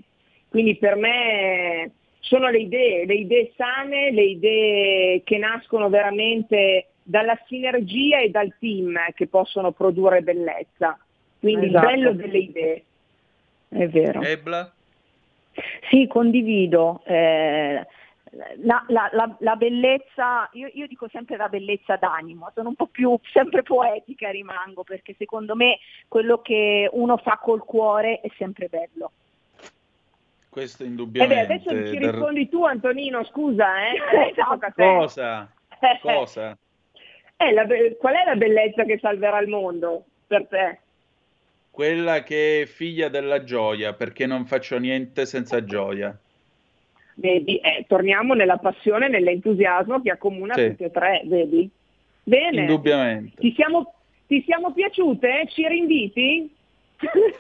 [0.49, 7.39] quindi per me sono le idee, le idee sane, le idee che nascono veramente dalla
[7.47, 10.99] sinergia e dal team che possono produrre bellezza.
[11.41, 11.89] Quindi esatto.
[11.89, 12.85] il bello delle idee.
[13.69, 14.23] È vero.
[14.23, 14.73] Ebla?
[15.91, 17.03] Sì, condivido.
[17.05, 17.85] Eh,
[18.33, 22.87] la, la, la, la, bellezza, io, io, dico sempre la bellezza d'animo, sono un po'
[22.87, 28.69] più sempre poetica rimango perché secondo me quello che uno fa col cuore è sempre
[28.69, 29.13] bello.
[30.49, 31.43] Questo indubbiamente.
[31.43, 34.35] Eh beh, adesso ci rispondi tu Antonino, scusa, eh?
[34.75, 35.51] Cosa?
[36.01, 36.57] Cosa?
[37.41, 37.65] Eh, la,
[38.01, 40.79] qual è la bellezza che salverà il mondo per te?
[41.71, 46.19] Quella che è figlia della gioia, perché non faccio niente senza gioia.
[47.21, 50.69] Vedi, eh, torniamo nella passione, nell'entusiasmo che accomuna sì.
[50.69, 51.69] tutti e tre, vedi?
[52.23, 52.61] Bene.
[52.61, 53.41] Indubbiamente.
[53.41, 53.93] Ti siamo,
[54.29, 55.47] ti siamo piaciute?
[55.49, 56.49] Ci rinviti?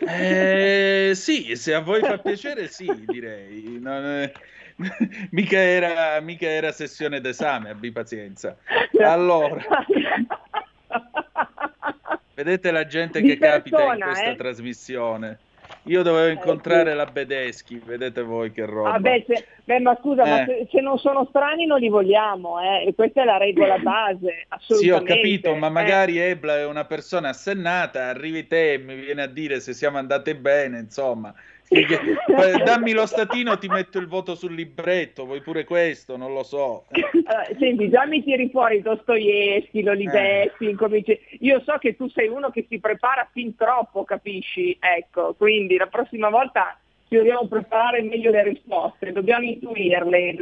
[0.00, 3.80] Eh, sì, se a voi fa piacere, sì, direi.
[3.80, 4.32] È...
[5.30, 8.56] mica, era, mica era sessione d'esame, abbi pazienza.
[9.00, 9.62] Allora,
[12.34, 14.34] vedete la gente che persona, capita in questa eh?
[14.34, 15.38] trasmissione.
[15.84, 16.96] Io dovevo eh, incontrare eh, sì.
[16.96, 18.92] la Bedeschi, vedete voi che roba.
[18.92, 20.28] Ah, beh, se, beh, ma scusa, eh.
[20.28, 22.86] ma se, se, non sono strani non li vogliamo, eh?
[22.86, 24.84] e questa è la regola base, assolutamente.
[24.84, 26.30] Sì, ho capito, ma magari eh.
[26.30, 30.36] Ebla è una persona assennata, arrivi te e mi viene a dire se siamo andate
[30.36, 31.34] bene, insomma.
[32.64, 36.84] Dammi lo statino, ti metto il voto sul libretto, vuoi pure questo, non lo so.
[37.24, 41.20] Allora, senti, già mi tiri fuori Dostoevsky, l'Olivetti, eh.
[41.40, 44.76] io so che tu sei uno che si prepara fin troppo, capisci?
[44.80, 50.36] Ecco, quindi la prossima volta ci dobbiamo preparare meglio le risposte, dobbiamo intuirle.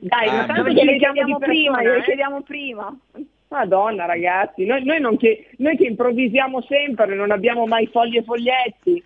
[0.00, 2.02] Dai, ah, ma tanto ce le chiediamo prima, eh?
[2.02, 2.94] chiediamo prima.
[3.48, 8.24] Madonna ragazzi, noi, noi, non che, noi che improvvisiamo sempre, non abbiamo mai fogli e
[8.24, 9.04] foglietti.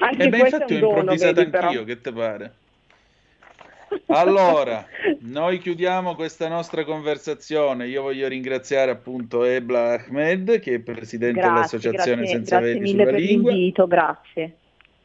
[0.00, 1.84] Anche eh beh, infatti ho improvvisato anch'io, però.
[1.84, 2.52] che te pare?
[4.06, 4.86] Allora,
[5.20, 7.86] noi chiudiamo questa nostra conversazione.
[7.86, 12.84] Io voglio ringraziare appunto Ebla Ahmed, che è presidente Grazie, dell'Associazione grazie, Senza grazie Veli
[12.84, 13.52] mille sulla per Lingua.
[13.52, 14.56] l'invito, grazie.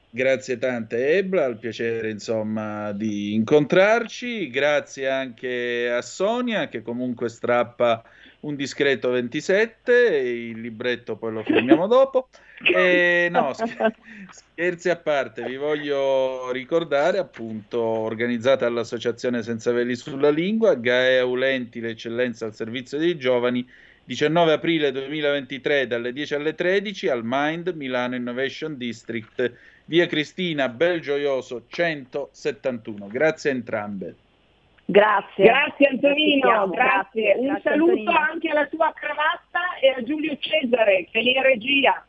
[0.10, 4.50] Grazie tante Ebla, al piacere insomma di incontrarci.
[4.50, 8.04] Grazie anche a Sonia che comunque strappa
[8.42, 12.28] un discreto 27, il libretto poi lo fermiamo dopo.
[12.64, 13.96] E no, scher-
[14.30, 21.82] scherzi a parte, vi voglio ricordare appunto organizzata dall'Associazione Senza Veli sulla Lingua, Gaea Ulenti,
[21.82, 23.68] l'eccellenza al servizio dei giovani,
[24.06, 29.54] 19 aprile 2023 dalle 10 alle 13 al Mind Milano Innovation District,
[29.86, 33.08] via Cristina Belgioioso 171.
[33.08, 34.16] Grazie a entrambe.
[34.86, 35.46] Grazie.
[35.46, 37.34] Grazie Antonino, Aspettiamo, grazie.
[37.36, 38.20] Un grazie, saluto Antonino.
[38.20, 42.06] anche alla tua cravatta e a Giulio Cesare che è in regia.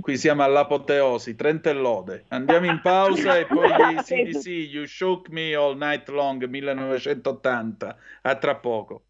[0.00, 2.24] Qui siamo all'apoteosi, Trentellode.
[2.28, 7.96] Andiamo in pausa e poi gli CDC, You Shook Me All Night Long 1980.
[8.22, 9.02] A tra poco.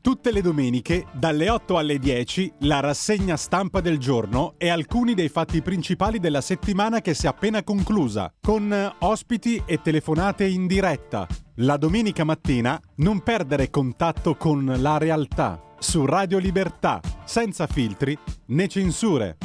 [0.00, 5.28] Tutte le domeniche, dalle 8 alle 10, la rassegna stampa del giorno e alcuni dei
[5.28, 10.66] fatti principali della settimana che si è appena conclusa, con eh, ospiti e telefonate in
[10.66, 11.24] diretta.
[11.56, 18.16] La domenica mattina non perdere contatto con la realtà su Radio Libertà, senza filtri
[18.46, 19.36] né censure.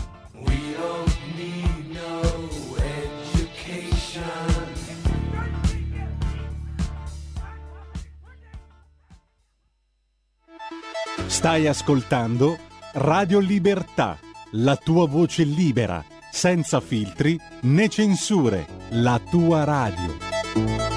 [11.26, 12.58] Stai ascoltando
[12.94, 14.18] Radio Libertà,
[14.52, 20.97] la tua voce libera, senza filtri né censure, la tua radio.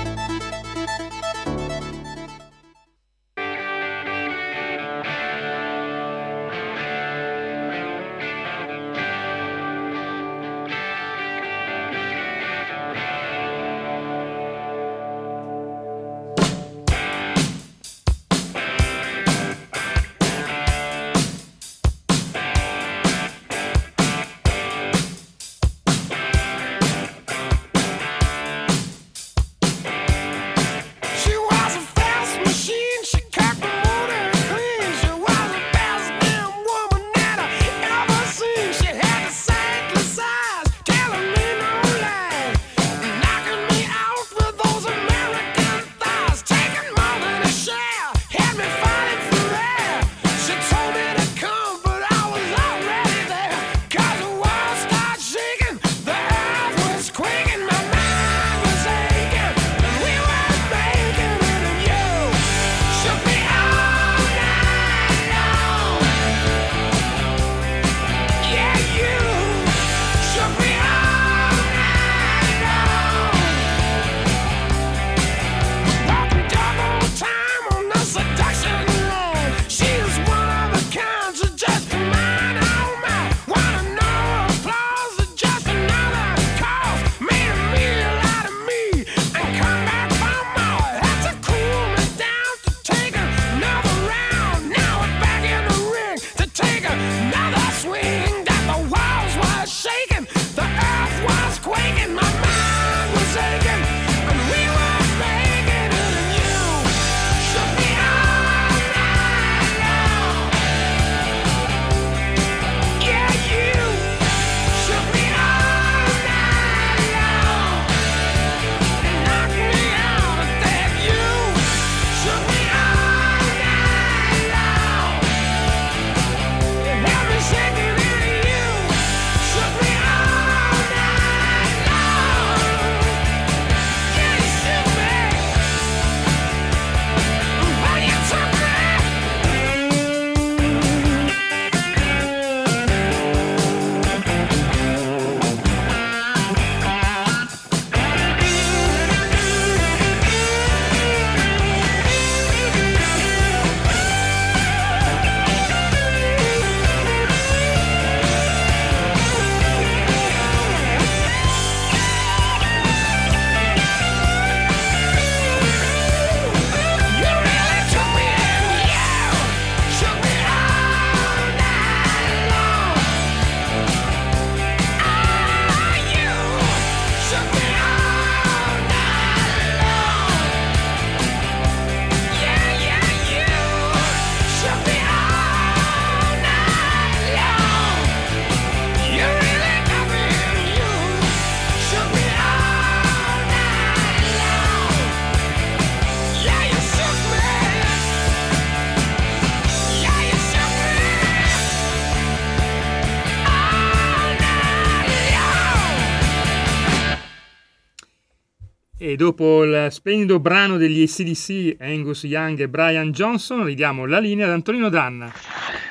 [209.11, 214.47] E dopo il splendido brano degli ACDC, Angus Young e Brian Johnson, ridiamo la linea
[214.47, 215.33] ad Antonino Danna.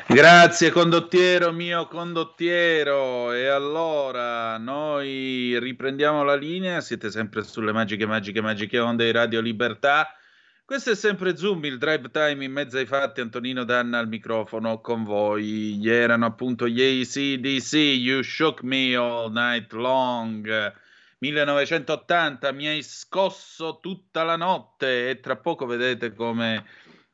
[0.07, 3.33] Grazie condottiero mio condottiero.
[3.33, 9.41] E allora noi riprendiamo la linea, siete sempre sulle magiche, magiche, magiche onde di Radio
[9.41, 10.15] Libertà.
[10.63, 13.19] Questo è sempre Zoom, il drive time in mezzo ai fatti.
[13.19, 15.85] Antonino Danna al microfono con voi.
[15.85, 20.87] Erano appunto gli ACDC, You Shook Me All Night Long
[21.19, 26.65] 1980 mi hai scosso tutta la notte e tra poco vedete come,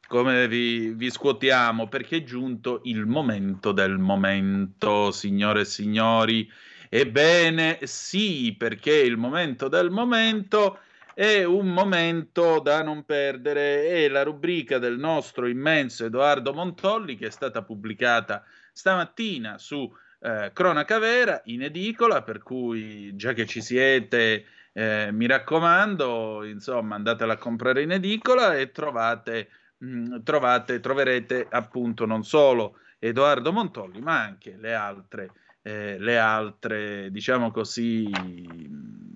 [0.07, 6.49] come vi, vi, scuotiamo perché è giunto il momento del momento, signore e signori.
[6.87, 10.79] Ebbene sì, perché il momento del momento
[11.15, 17.27] è un momento da non perdere, è la rubrica del nostro immenso Edoardo Montolli che
[17.27, 19.91] è stata pubblicata stamattina su
[20.25, 26.95] eh, cronaca vera in edicola, per cui già che ci siete, eh, mi raccomando, insomma,
[26.95, 33.51] andatela a comprare in edicola e trovate, mh, mm, trovate, troverete appunto non solo Edoardo
[33.51, 35.29] Montolli, ma anche le altre,
[35.61, 38.09] eh, le altre diciamo così,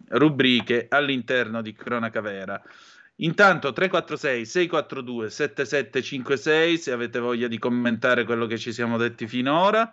[0.09, 2.61] rubriche all'interno di Cronaca Vera.
[3.21, 9.91] Intanto 346 642 7756 se avete voglia di commentare quello che ci siamo detti finora.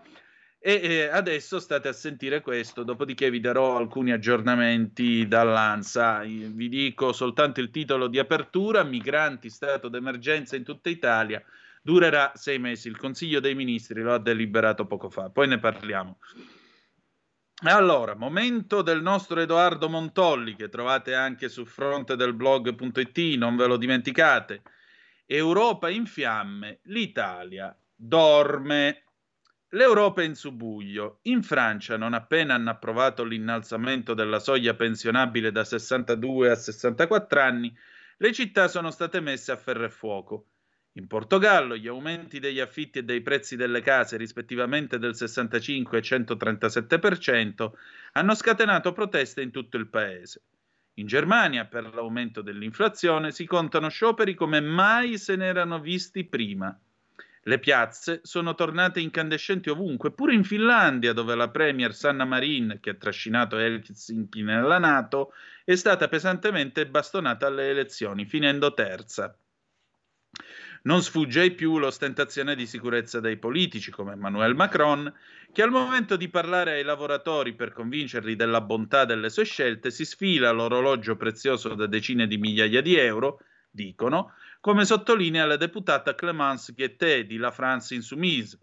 [0.69, 6.23] E adesso state a sentire questo, dopodiché vi darò alcuni aggiornamenti dall'ANSA.
[6.25, 11.41] Vi dico soltanto il titolo di apertura, migranti, stato d'emergenza in tutta Italia,
[11.81, 12.89] durerà sei mesi.
[12.89, 16.19] Il Consiglio dei Ministri lo ha deliberato poco fa, poi ne parliamo.
[17.63, 23.69] Allora, momento del nostro Edoardo Montolli, che trovate anche su fronte del blog.it, non ve
[23.69, 24.63] lo dimenticate.
[25.27, 29.03] Europa in fiamme, l'Italia dorme.
[29.77, 31.19] L'Europa è in subbuglio.
[31.25, 37.77] In Francia, non appena hanno approvato l'innalzamento della soglia pensionabile da 62 a 64 anni,
[38.17, 40.47] le città sono state messe a ferro e fuoco.
[40.93, 46.01] In Portogallo gli aumenti degli affitti e dei prezzi delle case, rispettivamente del 65 e
[46.01, 47.71] 137%,
[48.13, 50.41] hanno scatenato proteste in tutto il paese.
[50.95, 56.75] In Germania, per l'aumento dell'inflazione, si contano scioperi come mai se ne erano visti prima.
[57.47, 62.91] Le piazze sono tornate incandescenti ovunque, pure in Finlandia, dove la premier Sanna Marin, che
[62.91, 65.33] ha trascinato Helsinki nella Nato,
[65.65, 69.39] è stata pesantemente bastonata alle elezioni, finendo terza.
[70.83, 75.15] Non sfugge ai più l'ostentazione di sicurezza dei politici, come Emmanuel Macron,
[75.53, 80.05] che al momento di parlare ai lavoratori per convincerli della bontà delle sue scelte si
[80.05, 83.39] sfila l'orologio prezioso da decine di migliaia di euro,
[83.77, 88.59] dicono, come sottolinea la deputata Clémence Guettet di La France Insoumise.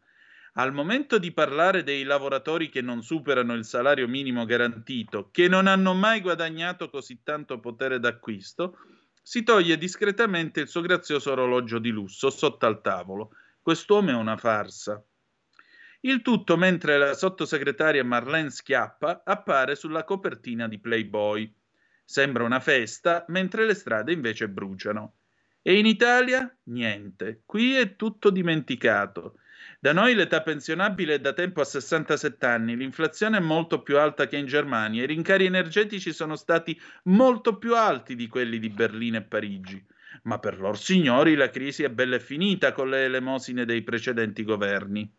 [0.55, 5.67] Al momento di parlare dei lavoratori che non superano il salario minimo garantito, che non
[5.67, 8.77] hanno mai guadagnato così tanto potere d'acquisto,
[9.21, 13.31] si toglie discretamente il suo grazioso orologio di lusso sotto al tavolo.
[13.61, 15.01] Quest'uomo è una farsa.
[16.01, 21.49] Il tutto mentre la sottosegretaria Marlene Schiappa appare sulla copertina di Playboy.
[22.03, 25.15] Sembra una festa, mentre le strade invece bruciano.
[25.61, 26.53] E in Italia?
[26.63, 27.43] Niente.
[27.45, 29.35] Qui è tutto dimenticato.
[29.79, 34.27] Da noi l'età pensionabile è da tempo a 67 anni, l'inflazione è molto più alta
[34.27, 39.17] che in Germania, i rincari energetici sono stati molto più alti di quelli di Berlino
[39.17, 39.85] e Parigi.
[40.23, 44.43] Ma per lor signori la crisi è bella e finita con le elemosine dei precedenti
[44.43, 45.09] governi.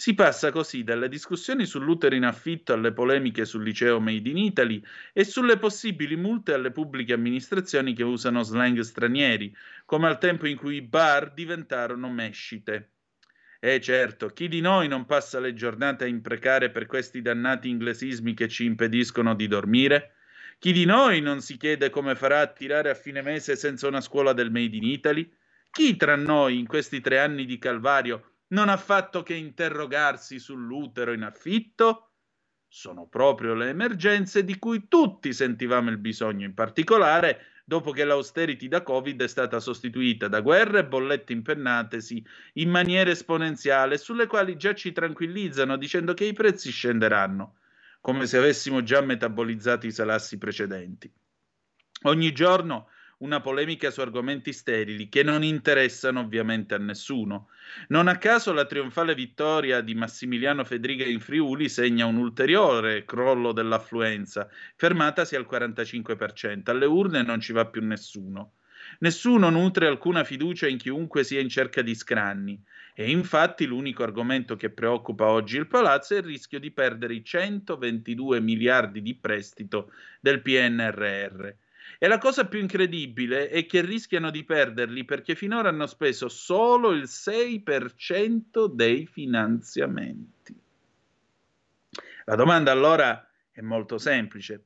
[0.00, 4.82] Si passa così dalle discussioni sull'utero in affitto alle polemiche sul liceo Made in Italy
[5.12, 9.54] e sulle possibili multe alle pubbliche amministrazioni che usano slang stranieri,
[9.84, 12.92] come al tempo in cui i bar diventarono mescite.
[13.60, 17.68] E eh certo, chi di noi non passa le giornate a imprecare per questi dannati
[17.68, 20.14] inglesismi che ci impediscono di dormire?
[20.58, 24.00] Chi di noi non si chiede come farà a tirare a fine mese senza una
[24.00, 25.30] scuola del Made in Italy?
[25.70, 31.12] Chi tra noi in questi tre anni di calvario non ha fatto che interrogarsi sull'utero
[31.12, 32.12] in affitto?
[32.68, 38.68] Sono proprio le emergenze di cui tutti sentivamo il bisogno, in particolare dopo che l'austerity
[38.68, 42.24] da Covid è stata sostituita da guerre e bollette impennatesi
[42.54, 47.58] in maniera esponenziale, sulle quali già ci tranquillizzano dicendo che i prezzi scenderanno,
[48.00, 51.12] come se avessimo già metabolizzato i salassi precedenti.
[52.04, 52.88] Ogni giorno
[53.20, 57.48] una polemica su argomenti sterili che non interessano ovviamente a nessuno.
[57.88, 63.52] Non a caso la trionfale vittoria di Massimiliano Fedriga in Friuli segna un ulteriore crollo
[63.52, 66.70] dell'affluenza, fermatasi al 45%.
[66.70, 68.54] Alle urne non ci va più nessuno.
[69.00, 72.58] Nessuno nutre alcuna fiducia in chiunque sia in cerca di scranni.
[72.94, 77.22] E infatti l'unico argomento che preoccupa oggi il Palazzo è il rischio di perdere i
[77.22, 81.50] 122 miliardi di prestito del PNRR
[81.98, 86.90] E la cosa più incredibile è che rischiano di perderli perché finora hanno speso solo
[86.90, 90.58] il 6% dei finanziamenti.
[92.24, 94.64] La domanda allora è molto semplice.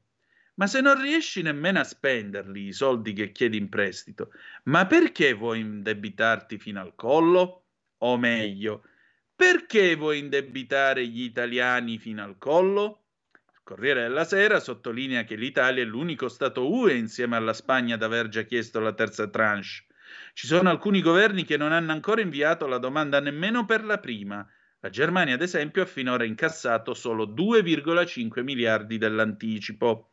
[0.55, 4.31] Ma se non riesci nemmeno a spenderli i soldi che chiedi in prestito,
[4.65, 7.63] ma perché vuoi indebitarti fino al collo?
[7.99, 8.85] O meglio,
[9.35, 13.04] perché vuoi indebitare gli italiani fino al collo?
[13.65, 18.29] Corriere della Sera sottolinea che l'Italia è l'unico Stato UE insieme alla Spagna ad aver
[18.29, 19.87] già chiesto la terza tranche.
[20.35, 24.47] Ci sono alcuni governi che non hanno ancora inviato la domanda nemmeno per la prima.
[24.81, 30.11] La Germania, ad esempio, ha finora incassato solo 2,5 miliardi dell'anticipo.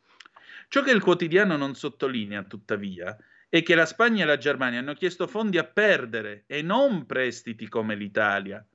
[0.69, 3.17] Ciò che il quotidiano non sottolinea, tuttavia,
[3.49, 7.67] è che la Spagna e la Germania hanno chiesto fondi a perdere e non prestiti
[7.67, 8.65] come l'Italia.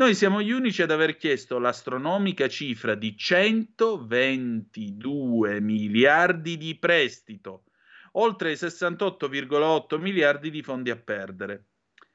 [0.00, 7.64] Noi siamo gli unici ad aver chiesto l'astronomica cifra di 122 miliardi di prestito,
[8.12, 11.66] oltre ai 68,8 miliardi di fondi a perdere.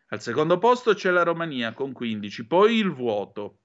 [0.07, 3.59] Al secondo posto c'è la Romania con 15, poi il vuoto.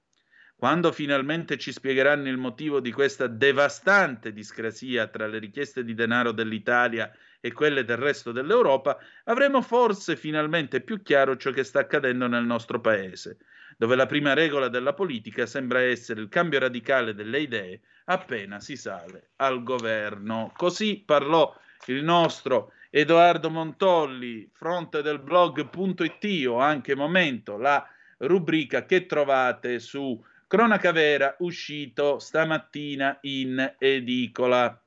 [0.55, 6.33] Quando finalmente ci spiegheranno il motivo di questa devastante discrasia tra le richieste di denaro
[6.33, 7.11] dell'Italia
[7.41, 12.45] e quelle del resto dell'Europa, avremo forse finalmente più chiaro ciò che sta accadendo nel
[12.45, 13.39] nostro paese,
[13.81, 18.77] dove la prima regola della politica sembra essere il cambio radicale delle idee appena si
[18.77, 20.53] sale al governo.
[20.55, 21.51] Così parlò
[21.87, 27.83] il nostro Edoardo Montolli, fronte del blog.it o anche Momento, la
[28.19, 34.79] rubrica che trovate su Cronaca vera uscito stamattina in edicola.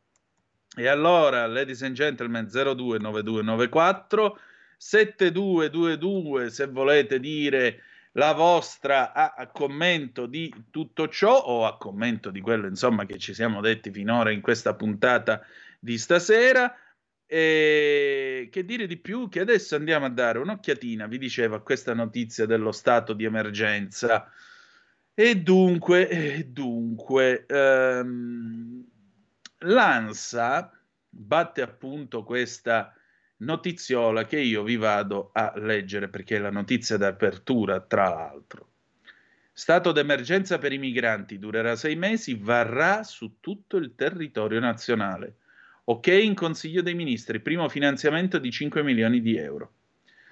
[0.75, 4.39] E allora, ladies and gentlemen, 029294
[4.77, 7.81] 7222 se volete dire
[8.13, 13.17] la vostra a, a, commento di tutto ciò o a commento di quello insomma che
[13.17, 15.41] ci siamo detti finora in questa puntata
[15.79, 16.75] di stasera.
[17.25, 19.27] E che dire di più?
[19.29, 24.31] Che adesso andiamo a dare un'occhiatina, vi dicevo, a questa notizia dello stato di emergenza.
[25.15, 28.85] E dunque, dunque ehm,
[29.59, 30.71] l'ANSA
[31.09, 32.93] batte appunto questa
[33.43, 38.69] notiziola che io vi vado a leggere perché è la notizia d'apertura, tra l'altro.
[39.51, 45.35] Stato d'emergenza per i migranti durerà sei mesi, varrà su tutto il territorio nazionale.
[45.85, 49.73] Ok in Consiglio dei Ministri, primo finanziamento di 5 milioni di euro.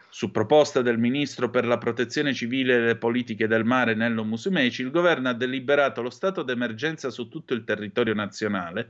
[0.10, 4.82] Su proposta del ministro per la protezione civile e le politiche del mare Nello Musumeci,
[4.82, 8.90] il governo ha deliberato lo stato d'emergenza su tutto il territorio nazionale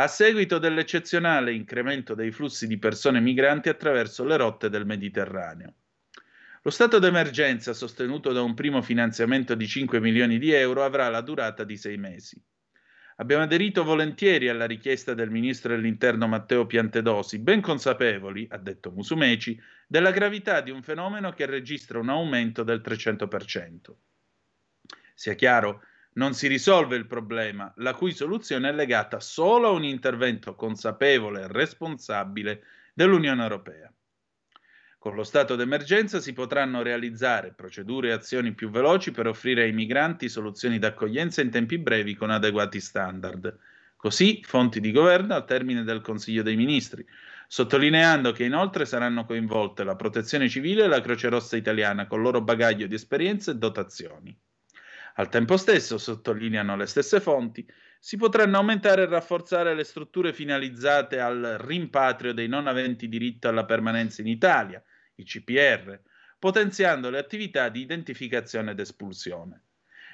[0.00, 5.74] a seguito dell'eccezionale incremento dei flussi di persone migranti attraverso le rotte del Mediterraneo.
[6.62, 11.20] Lo stato d'emergenza, sostenuto da un primo finanziamento di 5 milioni di euro, avrà la
[11.20, 12.40] durata di sei mesi.
[13.16, 19.60] Abbiamo aderito volentieri alla richiesta del ministro dell'Interno Matteo Piantedosi, ben consapevoli, ha detto Musumeci,
[19.88, 23.94] della gravità di un fenomeno che registra un aumento del 300%.
[25.12, 25.82] Sia chiaro,
[26.18, 31.42] non si risolve il problema, la cui soluzione è legata solo a un intervento consapevole
[31.42, 33.90] e responsabile dell'Unione Europea.
[34.98, 39.72] Con lo stato d'emergenza si potranno realizzare procedure e azioni più veloci per offrire ai
[39.72, 43.56] migranti soluzioni d'accoglienza in tempi brevi con adeguati standard.
[43.96, 47.06] Così fonti di governo al termine del Consiglio dei Ministri,
[47.46, 52.24] sottolineando che inoltre saranno coinvolte la Protezione Civile e la Croce Rossa italiana con il
[52.24, 54.36] loro bagaglio di esperienze e dotazioni.
[55.18, 57.68] Al tempo stesso, sottolineano le stesse fonti,
[57.98, 63.64] si potranno aumentare e rafforzare le strutture finalizzate al rimpatrio dei non aventi diritto alla
[63.64, 64.80] permanenza in Italia,
[65.16, 66.00] i CPR,
[66.38, 69.64] potenziando le attività di identificazione ed espulsione.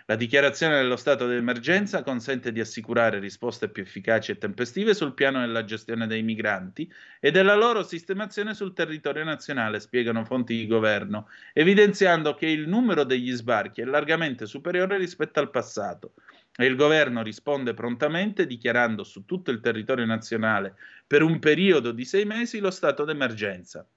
[0.06, 5.14] La dichiarazione dello stato di emergenza consente di assicurare risposte più efficaci e tempestive sul
[5.14, 10.66] piano della gestione dei migranti e della loro sistemazione sul territorio nazionale, spiegano fonti di
[10.66, 16.12] governo, evidenziando che il numero degli sbarchi è largamente superiore rispetto al passato,
[16.55, 20.74] e il governo risponde prontamente dichiarando su tutto il territorio nazionale
[21.06, 23.89] per un periodo di sei mesi lo stato d'emergenza.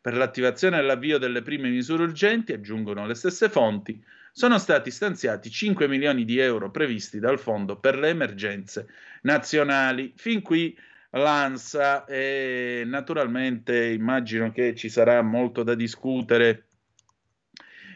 [0.00, 5.50] Per l'attivazione e l'avvio delle prime misure urgenti, aggiungono le stesse fonti, sono stati stanziati
[5.50, 8.88] 5 milioni di euro previsti dal Fondo per le emergenze
[9.22, 10.12] nazionali.
[10.16, 10.76] Fin qui
[11.10, 16.66] l'ANSA e naturalmente immagino che ci sarà molto da discutere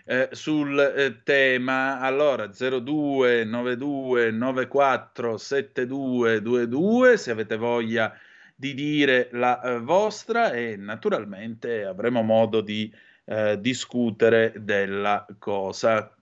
[0.05, 2.01] eh, sul eh, tema.
[2.01, 8.13] Allora 02 92 94 7222 se avete voglia
[8.55, 12.93] di dire la eh, vostra e naturalmente avremo modo di
[13.25, 16.15] eh, discutere della cosa.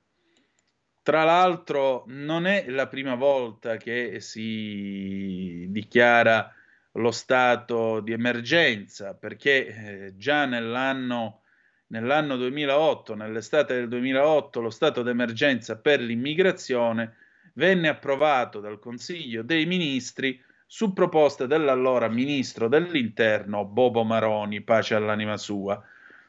[1.02, 6.54] Tra l'altro non è la prima volta che si dichiara
[6.92, 11.40] lo stato di emergenza, perché eh, già nell'anno,
[11.88, 17.16] nell'anno 2008, nell'estate del 2008, lo stato d'emergenza per l'immigrazione
[17.54, 25.36] venne approvato dal Consiglio dei Ministri su proposta dell'allora ministro dell'Interno Bobo Maroni, pace all'anima
[25.36, 25.82] sua.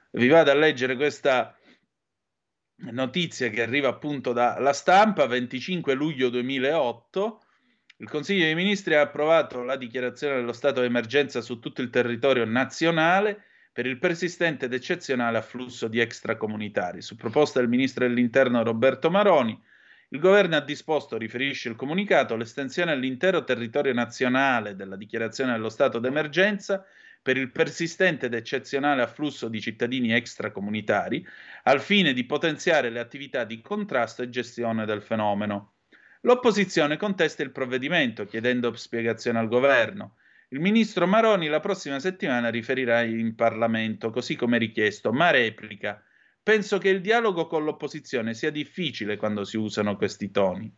[0.10, 1.56] Vi vado a leggere questa
[2.92, 7.42] notizia che arriva appunto dalla stampa, 25 luglio 2008.
[7.98, 11.90] Il Consiglio dei Ministri ha approvato la dichiarazione dello stato di emergenza su tutto il
[11.90, 17.02] territorio nazionale per il persistente ed eccezionale afflusso di extracomunitari.
[17.02, 19.60] Su proposta del Ministro dell'Interno Roberto Maroni,
[20.10, 25.98] il governo ha disposto, riferisce il comunicato, l'estensione all'intero territorio nazionale della dichiarazione dello stato
[25.98, 26.86] d'emergenza
[27.24, 31.26] per il persistente ed eccezionale afflusso di cittadini extracomunitari,
[31.64, 35.78] al fine di potenziare le attività di contrasto e gestione del fenomeno.
[36.22, 40.18] L'opposizione contesta il provvedimento, chiedendo spiegazione al governo.
[40.50, 46.00] Il ministro Maroni la prossima settimana riferirà in Parlamento, così come richiesto, ma replica
[46.44, 50.70] Penso che il dialogo con l'opposizione sia difficile quando si usano questi toni.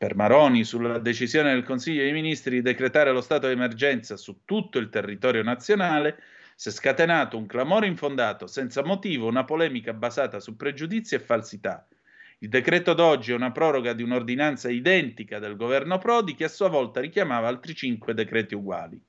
[0.00, 4.44] Per Maroni, sulla decisione del Consiglio dei Ministri di decretare lo stato di emergenza su
[4.46, 6.22] tutto il territorio nazionale,
[6.54, 11.86] si è scatenato un clamore infondato, senza motivo, una polemica basata su pregiudizi e falsità.
[12.38, 16.70] Il decreto d'oggi è una proroga di un'ordinanza identica del governo Prodi che a sua
[16.70, 18.96] volta richiamava altri cinque decreti uguali.
[18.96, 19.02] Il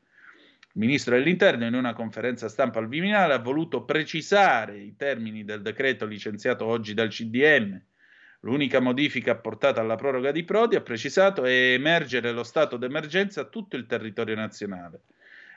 [0.74, 6.06] ministro dell'Interno, in una conferenza stampa al Viminale, ha voluto precisare i termini del decreto
[6.06, 7.82] licenziato oggi dal CDM.
[8.44, 13.46] L'unica modifica apportata alla proroga di Prodi, ha precisato, è emergere lo stato d'emergenza a
[13.46, 15.02] tutto il territorio nazionale.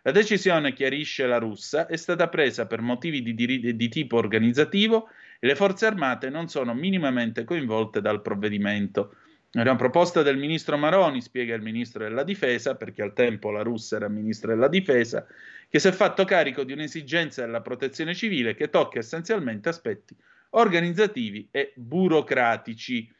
[0.02, 5.08] La decisione, chiarisce la russa, è stata presa per motivi di, di, di tipo organizzativo
[5.38, 9.14] e le forze armate non sono minimamente coinvolte dal provvedimento.
[9.50, 13.62] È una proposta del ministro Maroni, spiega il ministro della difesa, perché al tempo la
[13.62, 15.26] Russia era ministro della difesa,
[15.70, 20.14] che si è fatto carico di un'esigenza della protezione civile che tocca essenzialmente aspetti
[20.54, 23.10] organizzativi e burocratici.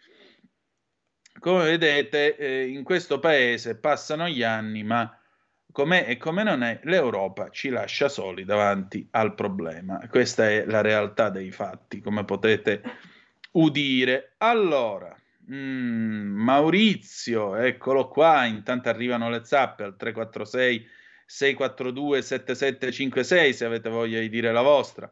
[1.38, 5.18] Come vedete, eh, in questo paese passano gli anni, ma
[5.72, 9.98] com'è e come non è, l'Europa ci lascia soli davanti al problema.
[10.08, 12.82] Questa è la realtà dei fatti, come potete
[13.52, 14.34] udire.
[14.38, 15.16] Allora.
[15.52, 18.44] Mm, Maurizio, eccolo qua.
[18.44, 20.86] Intanto arrivano le zappe al 346
[21.26, 25.10] 642 7756 se avete voglia di dire la vostra.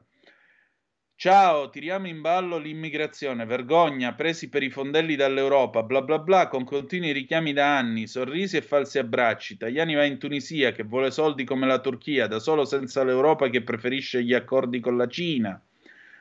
[1.23, 6.65] Ciao, tiriamo in ballo l'immigrazione, vergogna, presi per i fondelli dall'Europa, bla bla bla, con
[6.65, 9.57] continui richiami da anni, sorrisi e falsi abbracci.
[9.57, 13.63] Tajani va in Tunisia che vuole soldi come la Turchia, da solo senza l'Europa che
[13.63, 15.63] preferisce gli accordi con la Cina.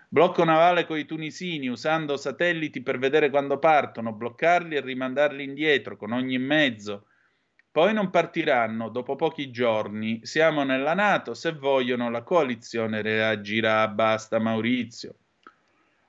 [0.07, 5.97] Blocco navale con i tunisini usando satelliti per vedere quando partono, bloccarli e rimandarli indietro
[5.97, 7.05] con ogni mezzo.
[7.71, 10.19] Poi non partiranno dopo pochi giorni.
[10.23, 13.87] Siamo nella Nato, se vogliono la coalizione reagirà.
[13.87, 15.15] Basta Maurizio.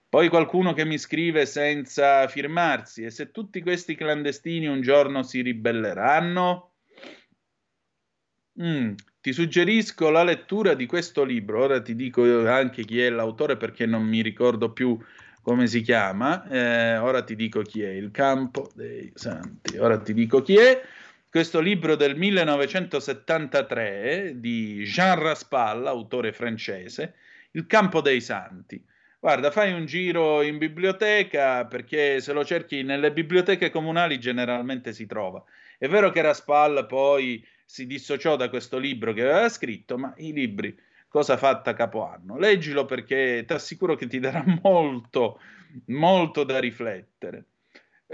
[0.09, 5.41] Poi qualcuno che mi scrive senza firmarsi e se tutti questi clandestini un giorno si
[5.41, 6.73] ribelleranno?
[8.61, 13.57] Mm, ti suggerisco la lettura di questo libro, ora ti dico anche chi è l'autore
[13.57, 14.99] perché non mi ricordo più
[15.41, 20.13] come si chiama, eh, ora ti dico chi è, Il campo dei santi, ora ti
[20.13, 20.83] dico chi è,
[21.33, 27.15] questo libro del 1973 di Jean Raspal, autore francese,
[27.53, 28.85] Il campo dei santi.
[29.19, 35.07] Guarda, fai un giro in biblioteca perché se lo cerchi nelle biblioteche comunali generalmente si
[35.07, 35.43] trova.
[35.79, 40.35] È vero che Raspal poi si dissociò da questo libro che aveva scritto, ma i
[40.35, 40.79] libri
[41.09, 42.37] cosa fatta capoanno?
[42.37, 45.41] Leggilo perché ti assicuro che ti darà molto,
[45.87, 47.47] molto da riflettere.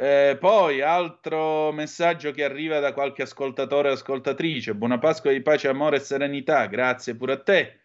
[0.01, 4.77] Eh, poi, altro messaggio che arriva da qualche ascoltatore o ascoltatrice.
[4.77, 6.67] Buona Pasqua di pace, amore e serenità.
[6.67, 7.81] Grazie pure a te.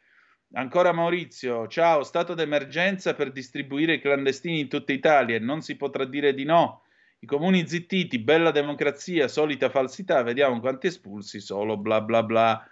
[0.54, 6.06] Ancora Maurizio, ciao, stato d'emergenza per distribuire i clandestini in tutta Italia non si potrà
[6.06, 6.84] dire di no.
[7.18, 12.68] I comuni zittiti, bella democrazia, solita falsità, vediamo quanti espulsi, solo bla bla bla.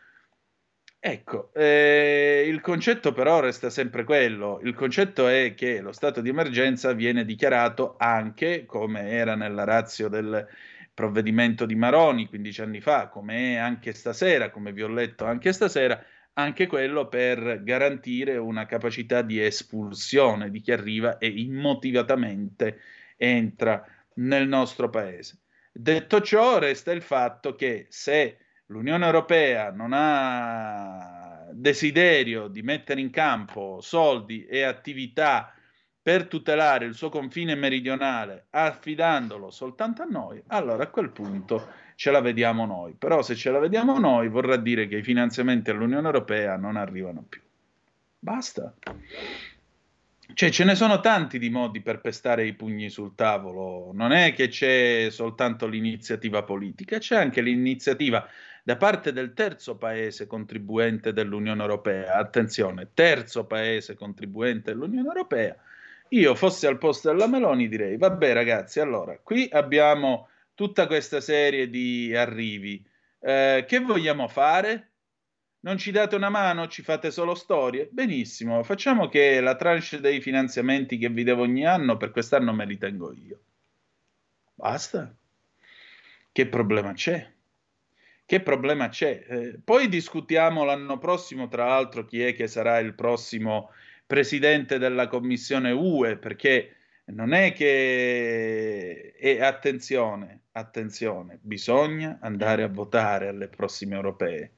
[1.03, 4.59] Ecco, eh, il concetto però resta sempre quello.
[4.61, 10.09] Il concetto è che lo stato di emergenza viene dichiarato anche, come era nella razio
[10.09, 10.47] del
[10.93, 15.53] provvedimento di Maroni 15 anni fa, come è anche stasera, come vi ho letto anche
[15.53, 15.99] stasera,
[16.33, 22.79] anche quello per garantire una capacità di espulsione di chi arriva e immotivatamente
[23.17, 23.83] entra
[24.17, 25.39] nel nostro paese.
[25.71, 28.37] Detto ciò, resta il fatto che se
[28.71, 35.53] l'Unione Europea non ha desiderio di mettere in campo soldi e attività
[36.01, 42.09] per tutelare il suo confine meridionale, affidandolo soltanto a noi, allora a quel punto ce
[42.09, 42.95] la vediamo noi.
[42.97, 47.23] Però se ce la vediamo noi vorrà dire che i finanziamenti all'Unione Europea non arrivano
[47.27, 47.41] più.
[48.17, 48.73] Basta.
[50.33, 53.91] Cioè, ce ne sono tanti di modi per pestare i pugni sul tavolo.
[53.93, 58.27] Non è che c'è soltanto l'iniziativa politica, c'è anche l'iniziativa
[58.63, 62.15] da parte del terzo paese contribuente dell'Unione Europea.
[62.15, 65.55] Attenzione, terzo paese contribuente dell'Unione Europea.
[66.09, 71.69] Io fossi al posto della Meloni direi, vabbè ragazzi, allora, qui abbiamo tutta questa serie
[71.69, 72.85] di arrivi.
[73.19, 74.90] Eh, che vogliamo fare?
[75.63, 77.87] Non ci date una mano, ci fate solo storie?
[77.91, 82.65] Benissimo, facciamo che la tranche dei finanziamenti che vi devo ogni anno per quest'anno me
[82.65, 83.39] li tengo io.
[84.55, 85.13] Basta.
[86.31, 87.31] Che problema c'è?
[88.25, 89.23] Che problema c'è?
[89.27, 93.69] Eh, poi discutiamo l'anno prossimo, tra l'altro, chi è che sarà il prossimo
[94.07, 96.75] presidente della Commissione UE, perché
[97.05, 99.13] non è che...
[99.15, 104.53] E attenzione, attenzione, bisogna andare a votare alle prossime europee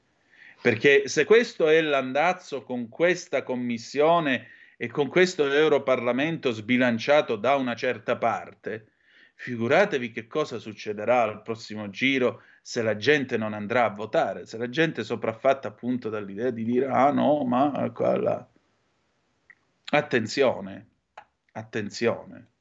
[0.63, 7.75] perché se questo è l'andazzo con questa commissione e con questo Europarlamento sbilanciato da una
[7.75, 8.91] certa parte,
[9.35, 14.57] figuratevi che cosa succederà al prossimo giro se la gente non andrà a votare, se
[14.57, 18.49] la gente è sopraffatta appunto dall'idea di dire ah no, ma quella...
[19.91, 20.87] Attenzione,
[21.51, 22.51] attenzione.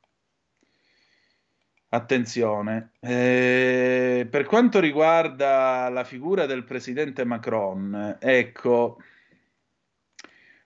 [1.94, 8.96] Attenzione, eh, per quanto riguarda la figura del presidente Macron, ecco,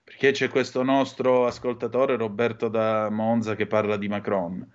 [0.05, 4.65] perché c'è questo nostro ascoltatore Roberto da Monza che parla di Macron.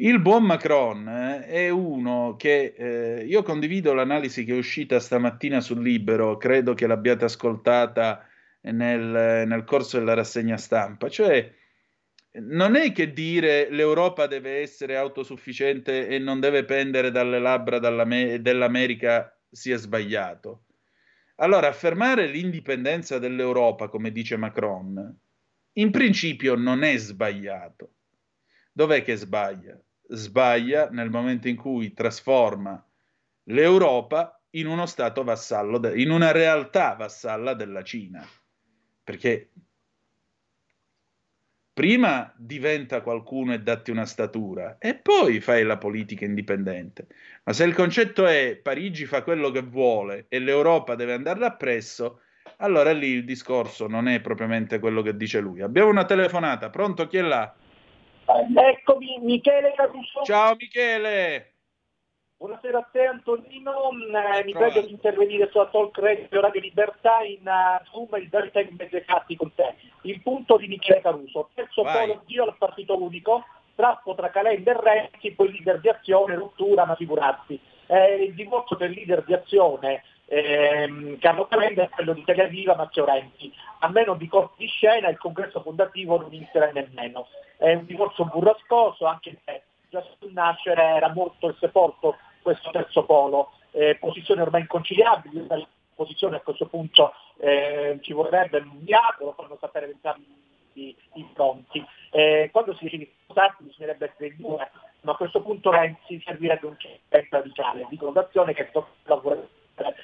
[0.00, 5.60] Il buon Macron eh, è uno che eh, io condivido l'analisi che è uscita stamattina
[5.60, 8.26] sul Libero, credo che l'abbiate ascoltata
[8.62, 11.54] nel, nel corso della rassegna stampa, cioè
[12.40, 19.36] non è che dire l'Europa deve essere autosufficiente e non deve pendere dalle labbra dell'America
[19.50, 20.64] sia sbagliato.
[21.36, 25.18] Allora, affermare l'indipendenza dell'Europa, come dice Macron,
[25.74, 27.94] in principio non è sbagliato.
[28.72, 29.80] Dov'è che sbaglia?
[30.08, 32.84] Sbaglia nel momento in cui trasforma
[33.44, 38.26] l'Europa in uno stato vassallo, in una realtà vassalla della Cina.
[39.04, 39.50] Perché
[41.78, 47.06] prima diventa qualcuno e datti una statura e poi fai la politica indipendente.
[47.44, 52.22] Ma se il concetto è Parigi fa quello che vuole e l'Europa deve andarla appresso,
[52.56, 55.62] allora lì il discorso non è propriamente quello che dice lui.
[55.62, 57.06] Abbiamo una telefonata, pronto?
[57.06, 57.54] Chi è là?
[58.24, 60.24] Eccomi, Michele Caruso.
[60.24, 61.57] Ciao Michele.
[62.40, 67.40] Buonasera a te Antonino, eh, mi prego di intervenire sulla Talk Radio Radio Libertà in
[67.42, 69.74] uh, Zoom il Verità Mezzecatti con te.
[70.02, 74.80] Il punto di Michele Caruso, terzo polo Dio al partito unico, strappo tra Calenda e
[74.80, 77.58] Renzi, poi leader di azione, rottura, ma figurarsi.
[77.86, 82.76] Eh, il divorzio del leader di azione ehm, Carlo Calenda è quello di Italia Viva
[82.76, 83.52] Matteo Renzi.
[83.80, 87.26] A meno di corpi di scena il congresso fondativo non inizierà nemmeno.
[87.56, 92.16] È un divorzio burrascoso, anche se già sul nascere era molto il sepolto
[92.48, 95.46] questo terzo polo, eh, posizioni ormai inconciliabili,
[95.94, 100.24] posizione a questo punto eh, ci vorrebbe un dialogo, lo fanno sapere entrambi
[100.72, 100.96] i,
[101.34, 101.84] fronti.
[102.10, 104.70] Eh, quando si dice di sposarsi bisognerebbe essere in due,
[105.02, 108.70] ma a questo punto Renzi servirebbe un centro radicale di collocazione che
[109.04, 109.48] lavorare.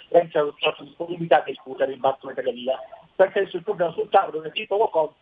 [0.09, 2.79] Renzi ha la disponibilità a discutere il batto per via.
[3.17, 5.15] Perché sul problema sul tavolo del titolo conto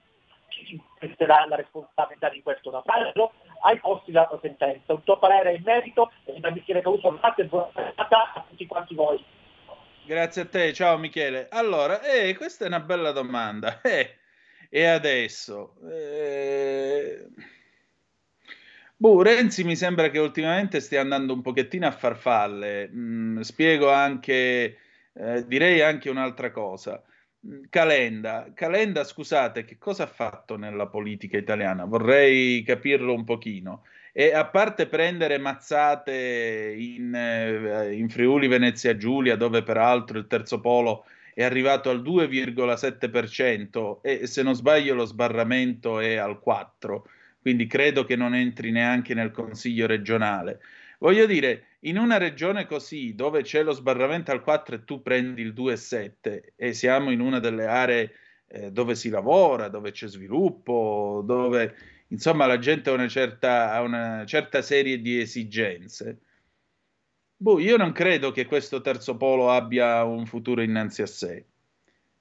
[0.52, 4.92] chi si prenderà la responsabilità di questo farlo ai posti della sentenza.
[4.92, 8.94] Un tuo parere in merito e da Michele Caruso e buona serata a tutti quanti
[8.94, 9.24] voi.
[10.04, 11.48] Grazie a te, ciao Michele.
[11.50, 13.80] Allora, eh, questa è una bella domanda.
[13.92, 14.18] Eh,
[14.74, 15.74] e adesso?
[15.90, 17.26] Eh...
[18.96, 22.88] Boh, Renzi mi sembra che ultimamente stia andando un pochettino a farfalle.
[22.88, 24.78] Mm, spiego anche,
[25.12, 27.02] eh, direi anche un'altra cosa.
[27.70, 31.84] Calenda, Calenda, scusate, che cosa ha fatto nella politica italiana?
[31.84, 33.82] Vorrei capirlo un pochino.
[34.12, 40.60] E a parte prendere mazzate in, eh, in Friuli Venezia Giulia, dove peraltro il terzo
[40.60, 41.04] polo
[41.34, 47.02] è arrivato al 2,7% e se non sbaglio lo sbarramento è al 4%,
[47.40, 50.60] quindi credo che non entri neanche nel consiglio regionale.
[51.02, 55.42] Voglio dire, in una regione così, dove c'è lo sbarramento al 4 e tu prendi
[55.42, 58.12] il 2,7 e siamo in una delle aree
[58.46, 61.74] eh, dove si lavora, dove c'è sviluppo, dove
[62.06, 66.20] insomma la gente ha una certa, ha una certa serie di esigenze.
[67.36, 71.46] Boh, io non credo che questo terzo polo abbia un futuro innanzi a sé.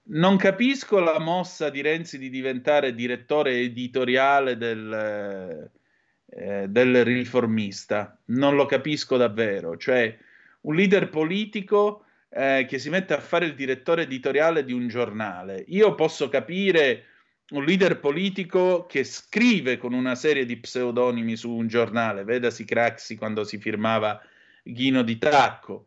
[0.06, 5.81] Non capisco la mossa di Renzi di diventare direttore editoriale del, eh,
[6.34, 8.18] del riformista.
[8.26, 9.78] Non lo capisco davvero.
[9.78, 10.18] Cioè,
[10.62, 15.66] un leader politico eh, che si mette a fare il direttore editoriale di un giornale.
[15.68, 17.06] Io posso capire
[17.52, 23.18] un leader politico che scrive con una serie di pseudonimi su un giornale, vedasi Craxi
[23.18, 24.22] quando si firmava
[24.64, 25.86] Ghino di Tacco.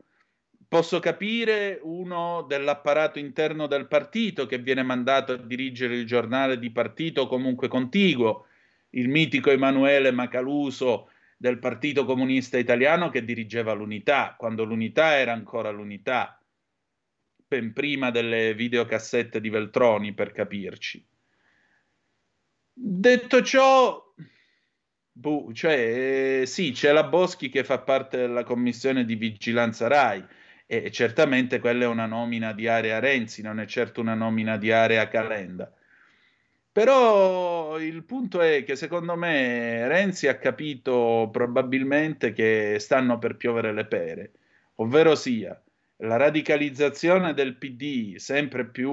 [0.68, 6.70] Posso capire uno dell'apparato interno del partito che viene mandato a dirigere il giornale di
[6.70, 8.46] partito comunque contiguo,
[8.94, 15.70] il mitico Emanuele Macaluso del Partito Comunista Italiano che dirigeva l'unità, quando l'unità era ancora
[15.70, 16.40] l'unità,
[17.46, 21.06] ben prima delle videocassette di Veltroni, per capirci.
[22.72, 24.14] Detto ciò,
[25.12, 30.24] boh, cioè, eh, sì, c'è la Boschi che fa parte della commissione di vigilanza RAI
[30.66, 34.72] e certamente quella è una nomina di area Renzi, non è certo una nomina di
[34.72, 35.72] area Calenda.
[36.74, 43.72] Però il punto è che secondo me Renzi ha capito probabilmente che stanno per piovere
[43.72, 44.32] le pere,
[44.76, 45.56] ovvero sia
[45.98, 48.90] la radicalizzazione del PD sempre più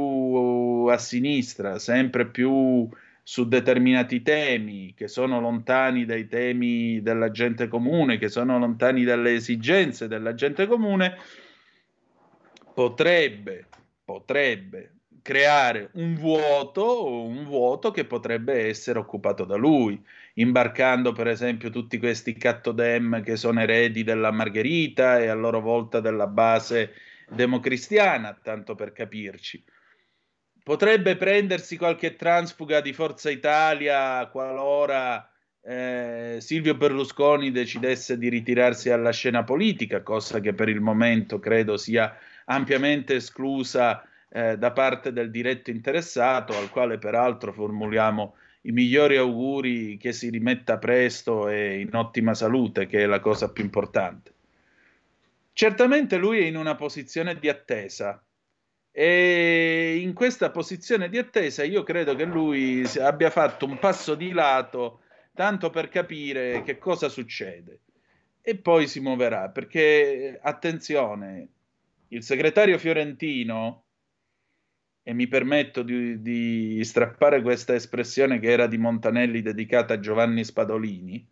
[0.91, 2.87] a sinistra, sempre più
[3.23, 9.33] su determinati temi che sono lontani dai temi della gente comune, che sono lontani dalle
[9.33, 11.17] esigenze della gente comune,
[12.75, 13.65] potrebbe,
[14.05, 20.01] potrebbe creare un vuoto, un vuoto che potrebbe essere occupato da lui,
[20.35, 25.99] imbarcando per esempio tutti questi cattodem che sono eredi della Margherita e a loro volta
[25.99, 26.93] della base
[27.29, 29.63] democristiana, tanto per capirci.
[30.63, 35.27] Potrebbe prendersi qualche transfuga di Forza Italia qualora
[35.63, 41.77] eh, Silvio Berlusconi decidesse di ritirarsi alla scena politica, cosa che per il momento credo
[41.77, 42.15] sia
[42.45, 49.97] ampiamente esclusa eh, da parte del diretto interessato, al quale peraltro formuliamo i migliori auguri
[49.97, 54.33] che si rimetta presto e in ottima salute, che è la cosa più importante.
[55.51, 58.23] Certamente lui è in una posizione di attesa
[58.91, 64.31] e in questa posizione di attesa io credo che lui abbia fatto un passo di
[64.31, 65.01] lato
[65.33, 67.79] tanto per capire che cosa succede
[68.41, 71.47] e poi si muoverà perché attenzione
[72.09, 73.83] il segretario fiorentino
[75.03, 80.43] e mi permetto di, di, strappare questa espressione che era di Montanelli dedicata a Giovanni
[80.43, 81.27] Spadolini,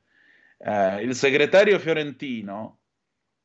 [0.58, 2.80] eh, il segretario fiorentino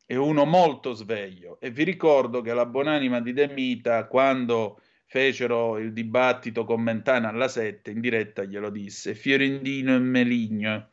[0.06, 5.78] è uno molto sveglio e vi ricordo che la buonanima di De Mita quando fecero
[5.78, 10.88] il dibattito con Mentana alla 7 in diretta glielo disse Fiorentino e Meligno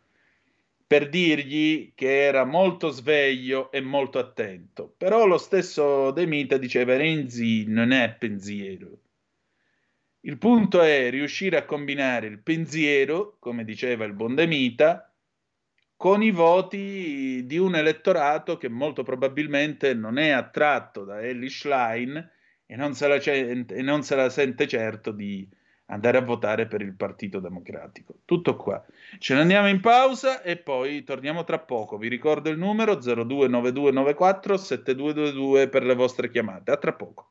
[0.86, 4.94] per dirgli che era molto sveglio e molto attento.
[4.98, 9.01] Però lo stesso De Mita diceva Renzi non è pensiero
[10.22, 15.12] il punto è riuscire a combinare il pensiero, come diceva il buon Demita,
[15.96, 22.30] con i voti di un elettorato che molto probabilmente non è attratto da Ellie Schlein
[22.66, 25.48] e non, se la, e non se la sente certo di
[25.88, 28.20] andare a votare per il Partito Democratico.
[28.26, 28.84] Tutto qua.
[29.20, 31.98] Ce ne andiamo in pausa e poi torniamo tra poco.
[31.98, 36.72] Vi ricordo il numero 029294 7222 per le vostre chiamate.
[36.72, 37.31] A tra poco.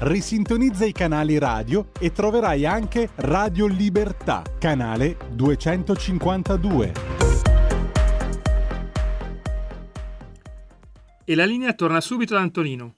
[0.00, 6.92] risintonizza i canali radio e troverai anche Radio Libertà, canale 252.
[11.24, 12.94] E la linea torna subito ad Antonino.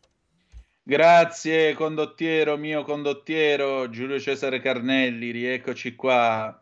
[0.82, 6.60] Grazie condottiero, mio condottiero, Giulio Cesare Carnelli, rieccoci qua.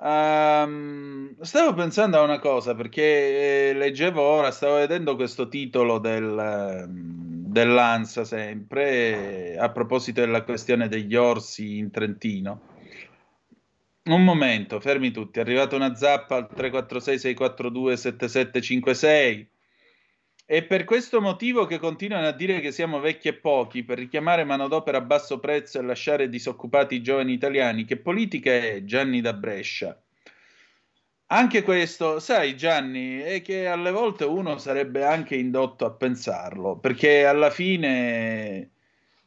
[0.00, 6.86] Um, stavo pensando a una cosa perché eh, leggevo ora, stavo vedendo questo titolo del,
[6.88, 12.60] dell'ANSA sempre a proposito della questione degli orsi in Trentino.
[14.04, 19.50] Un momento, fermi tutti, è arrivata una zappa al 346 642 7756
[20.50, 24.44] è per questo motivo che continuano a dire che siamo vecchi e pochi per richiamare
[24.44, 27.84] manodopera a basso prezzo e lasciare disoccupati i giovani italiani.
[27.84, 30.00] Che politica è Gianni da Brescia?
[31.26, 37.26] Anche questo, sai Gianni, è che alle volte uno sarebbe anche indotto a pensarlo, perché
[37.26, 38.70] alla fine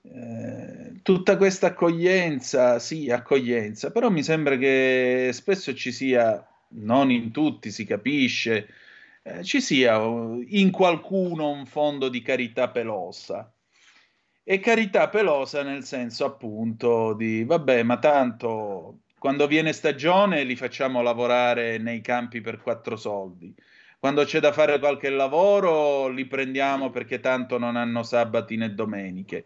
[0.01, 7.29] eh, tutta questa accoglienza, sì, accoglienza, però mi sembra che spesso ci sia, non in
[7.29, 8.67] tutti si capisce,
[9.23, 13.51] eh, ci sia in qualcuno un fondo di carità pelosa.
[14.43, 21.01] e carità pelosa nel senso appunto di vabbè, ma tanto quando viene stagione li facciamo
[21.01, 23.53] lavorare nei campi per quattro soldi.
[23.99, 29.45] Quando c'è da fare qualche lavoro li prendiamo perché tanto non hanno sabati né domeniche.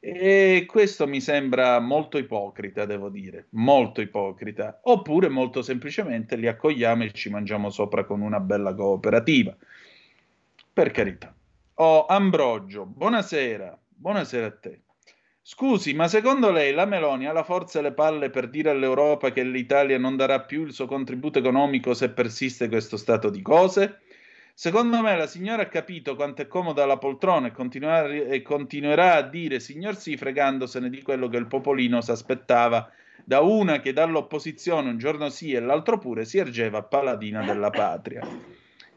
[0.00, 4.80] E questo mi sembra molto ipocrita, devo dire, molto ipocrita.
[4.84, 9.56] Oppure molto semplicemente li accogliamo e ci mangiamo sopra con una bella cooperativa.
[10.72, 11.34] Per carità.
[11.74, 13.76] Oh, Ambrogio, buonasera.
[13.88, 14.80] Buonasera a te.
[15.42, 19.32] Scusi, ma secondo lei la Meloni ha la forza e le palle per dire all'Europa
[19.32, 24.00] che l'Italia non darà più il suo contributo economico se persiste questo stato di cose?
[24.60, 29.22] Secondo me la signora ha capito quanto è comoda la poltrona e, e continuerà a
[29.22, 32.90] dire signor sì fregandosene di quello che il popolino si aspettava
[33.22, 38.26] da una che dall'opposizione un giorno sì e l'altro pure si ergeva paladina della patria.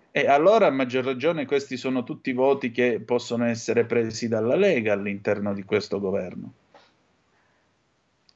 [0.10, 4.94] E allora a maggior ragione questi sono tutti voti che possono essere presi dalla Lega
[4.94, 6.54] all'interno di questo governo.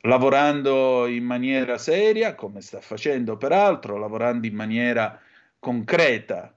[0.02, 5.20] Lavorando in maniera seria, come sta facendo peraltro, lavorando in maniera
[5.58, 6.55] concreta,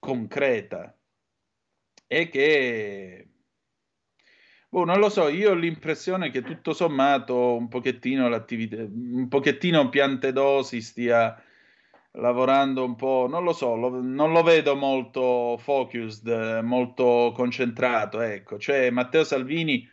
[0.00, 0.98] concreta,
[2.08, 3.28] e che,
[4.68, 9.88] boh, non lo so, io ho l'impressione che tutto sommato un pochettino l'attività, un pochettino
[9.90, 11.40] piante dosi stia
[12.14, 18.58] lavorando un po', non lo so, lo, non lo vedo molto focused, molto concentrato, ecco,
[18.58, 19.88] cioè Matteo Salvini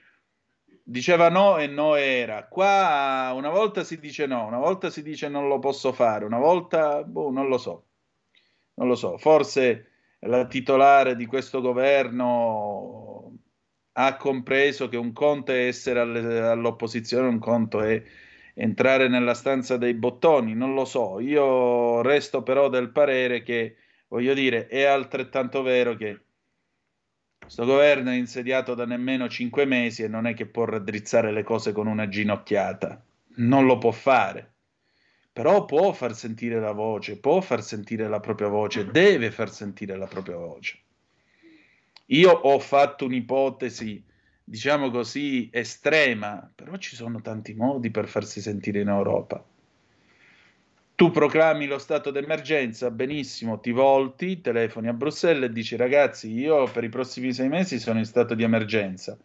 [0.83, 2.47] diceva no e no era.
[2.47, 6.39] Qua una volta si dice no, una volta si dice non lo posso fare, una
[6.39, 7.83] volta, boh, non lo so.
[8.75, 9.86] Non lo so, forse
[10.19, 13.37] la titolare di questo governo
[13.93, 18.01] ha compreso che un conto è essere all'opposizione, un conto è
[18.53, 21.19] entrare nella stanza dei bottoni, non lo so.
[21.19, 23.75] Io resto però del parere che,
[24.07, 26.21] voglio dire, è altrettanto vero che
[27.39, 31.43] questo governo è insediato da nemmeno cinque mesi e non è che può raddrizzare le
[31.43, 33.03] cose con una ginocchiata.
[33.37, 34.56] Non lo può fare.
[35.37, 39.95] Però può far sentire la voce, può far sentire la propria voce, deve far sentire
[39.95, 40.79] la propria voce.
[42.07, 44.03] Io ho fatto un'ipotesi
[44.43, 49.45] diciamo così, estrema, però ci sono tanti modi per farsi sentire in Europa.
[50.95, 56.63] Tu proclami lo stato d'emergenza, benissimo, ti volti, telefoni a Bruxelles e dici ragazzi, io
[56.71, 59.15] per i prossimi sei mesi sono in stato di emergenza.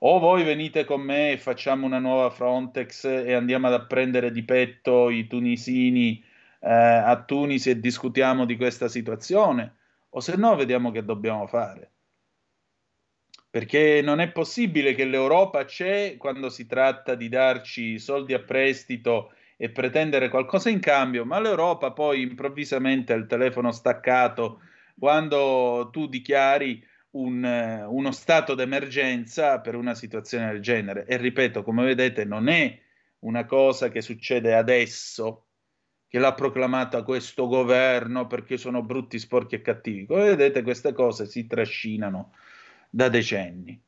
[0.00, 4.44] O voi venite con me e facciamo una nuova Frontex e andiamo ad apprendere di
[4.44, 6.22] petto i tunisini
[6.60, 9.74] eh, a Tunisi e discutiamo di questa situazione,
[10.10, 11.90] o se no vediamo che dobbiamo fare.
[13.50, 19.32] Perché non è possibile che l'Europa c'è quando si tratta di darci soldi a prestito
[19.56, 24.60] e pretendere qualcosa in cambio, ma l'Europa poi improvvisamente ha il telefono staccato
[24.96, 31.06] quando tu dichiari un, uno stato d'emergenza per una situazione del genere.
[31.06, 32.78] E ripeto, come vedete, non è
[33.20, 35.46] una cosa che succede adesso,
[36.08, 40.06] che l'ha proclamata questo governo perché sono brutti, sporchi e cattivi.
[40.06, 42.32] Come vedete, queste cose si trascinano
[42.90, 43.80] da decenni.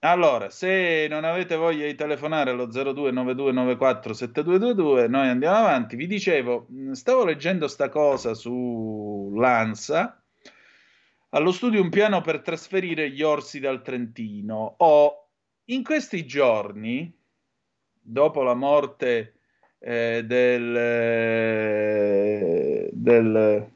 [0.00, 5.96] Allora, se non avete voglia di telefonare allo 0292947222, noi andiamo avanti.
[5.96, 10.22] Vi dicevo, stavo leggendo sta cosa su Lanza.
[11.32, 14.76] Allo studio un piano per trasferire gli orsi dal Trentino.
[14.78, 15.26] Ho
[15.66, 17.14] in questi giorni,
[18.00, 19.34] dopo la morte
[19.78, 23.70] eh, del, eh, del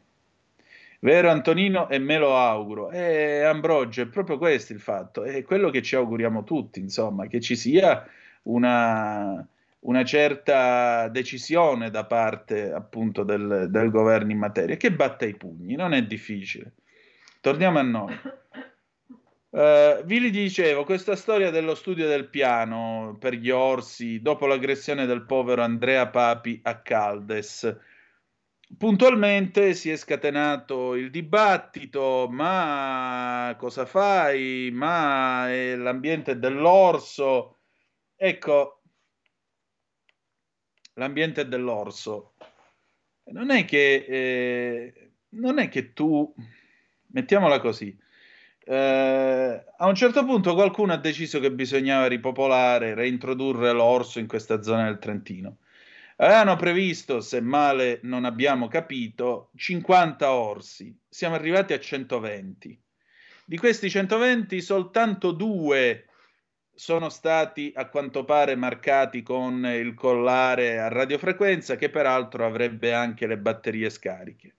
[1.01, 2.91] Vero Antonino e me lo auguro.
[2.91, 7.43] E Ambrogio, è proprio questo il fatto, è quello che ci auguriamo tutti, insomma, che
[7.43, 8.03] ci sia
[8.45, 9.47] una,
[9.81, 15.75] una certa decisione da parte appunto del, del, governo in materia, che batta i pugni,
[15.75, 16.73] non è difficile.
[17.43, 18.19] Torniamo a noi.
[19.51, 25.27] Uh, vi dicevo, questa storia dello studio del piano per gli orsi dopo l'aggressione del
[25.27, 27.77] povero Andrea Papi a Caldes
[28.77, 34.71] puntualmente si è scatenato il dibattito, ma cosa fai?
[34.73, 37.59] Ma è l'ambiente dell'orso.
[38.17, 38.83] Ecco,
[40.95, 42.35] l'ambiente dell'orso.
[43.25, 46.33] Non è che, eh, non è che tu,
[47.13, 47.97] mettiamola così,
[48.65, 54.63] eh, a un certo punto qualcuno ha deciso che bisognava ripopolare, reintrodurre l'orso in questa
[54.63, 55.59] zona del Trentino.
[56.17, 60.97] Avevano previsto, se male non abbiamo capito, 50 orsi.
[61.09, 62.81] Siamo arrivati a 120.
[63.45, 66.07] Di questi 120 soltanto due
[66.75, 73.27] sono stati a quanto pare marcati con il collare a radiofrequenza che peraltro avrebbe anche
[73.27, 74.55] le batterie scariche.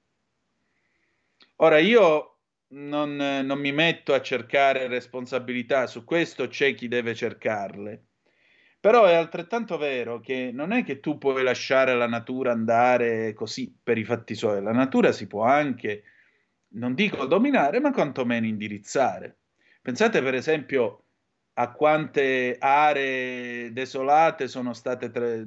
[1.57, 2.32] Ora io
[2.73, 8.05] non, non mi metto a cercare responsabilità, su questo c'è chi deve cercarle.
[8.79, 13.73] Però è altrettanto vero che non è che tu puoi lasciare la natura andare così
[13.81, 16.03] per i fatti suoi, la natura si può anche,
[16.73, 19.37] non dico dominare, ma quantomeno indirizzare.
[19.81, 21.05] Pensate per esempio
[21.53, 25.43] a quante aree desolate sono state, tra-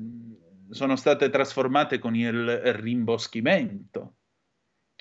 [0.71, 4.16] sono state trasformate con il rimboschimento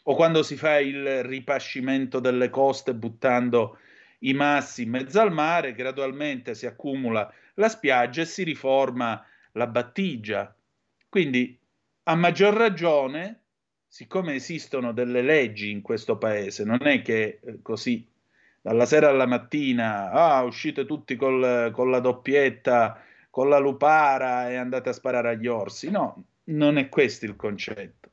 [0.07, 3.79] o quando si fa il ripascimento delle coste buttando
[4.19, 9.67] i massi in mezzo al mare, gradualmente si accumula la spiaggia e si riforma la
[9.67, 10.55] battigia.
[11.09, 11.57] Quindi,
[12.03, 13.41] a maggior ragione,
[13.87, 18.07] siccome esistono delle leggi in questo paese, non è che eh, così
[18.61, 24.55] dalla sera alla mattina, ah, uscite tutti col, con la doppietta, con la lupara e
[24.55, 25.89] andate a sparare agli orsi.
[25.89, 28.04] No, non è questo il concetto.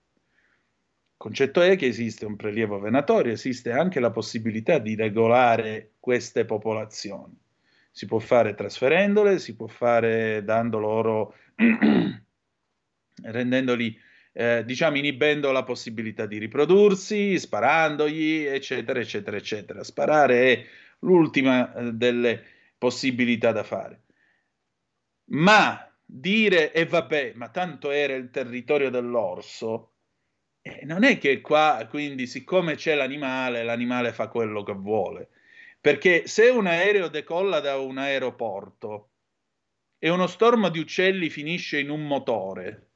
[1.23, 7.39] Concetto è che esiste un prelievo venatorio, esiste anche la possibilità di regolare queste popolazioni.
[7.93, 11.36] Si può fare trasferendole, si può fare dando loro,
[13.23, 13.97] rendendoli,
[14.32, 19.85] eh, diciamo, inibendo la possibilità di riprodursi, sparandogli, eccetera, eccetera, eccetera.
[19.85, 20.66] Sparare è
[20.99, 22.43] l'ultima eh, delle
[22.77, 24.03] possibilità da fare.
[25.27, 29.91] Ma dire, e eh, vabbè, ma tanto era il territorio dell'orso,
[30.63, 35.29] eh, non è che qua, quindi, siccome c'è l'animale, l'animale fa quello che vuole.
[35.81, 39.11] Perché se un aereo decolla da un aeroporto
[39.99, 42.91] e uno stormo di uccelli finisce in un motore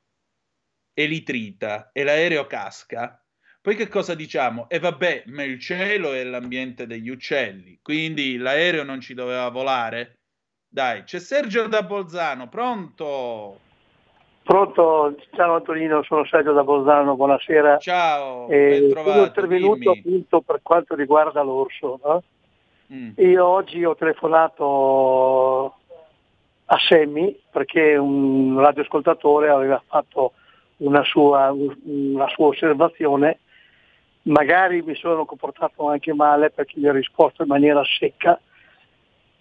[0.95, 3.21] e li trita e l'aereo casca,
[3.61, 4.69] poi che cosa diciamo?
[4.69, 10.21] E vabbè, ma il cielo è l'ambiente degli uccelli, quindi l'aereo non ci doveva volare?
[10.69, 13.66] Dai, c'è Sergio da Bolzano, pronto?
[14.47, 17.79] Pronto, ciao Antonino, sono Sergio da Bolzano, buonasera.
[17.79, 19.99] Ciao, eh, sono intervenuto dimmi.
[19.99, 21.99] appunto per quanto riguarda l'orso.
[22.05, 22.23] No?
[22.93, 23.11] Mm.
[23.17, 25.75] Io oggi ho telefonato
[26.65, 30.35] a Semmi perché un radioascoltatore aveva fatto
[30.77, 31.53] una sua,
[31.83, 33.41] una sua osservazione,
[34.23, 38.39] magari mi sono comportato anche male perché gli ho risposto in maniera secca,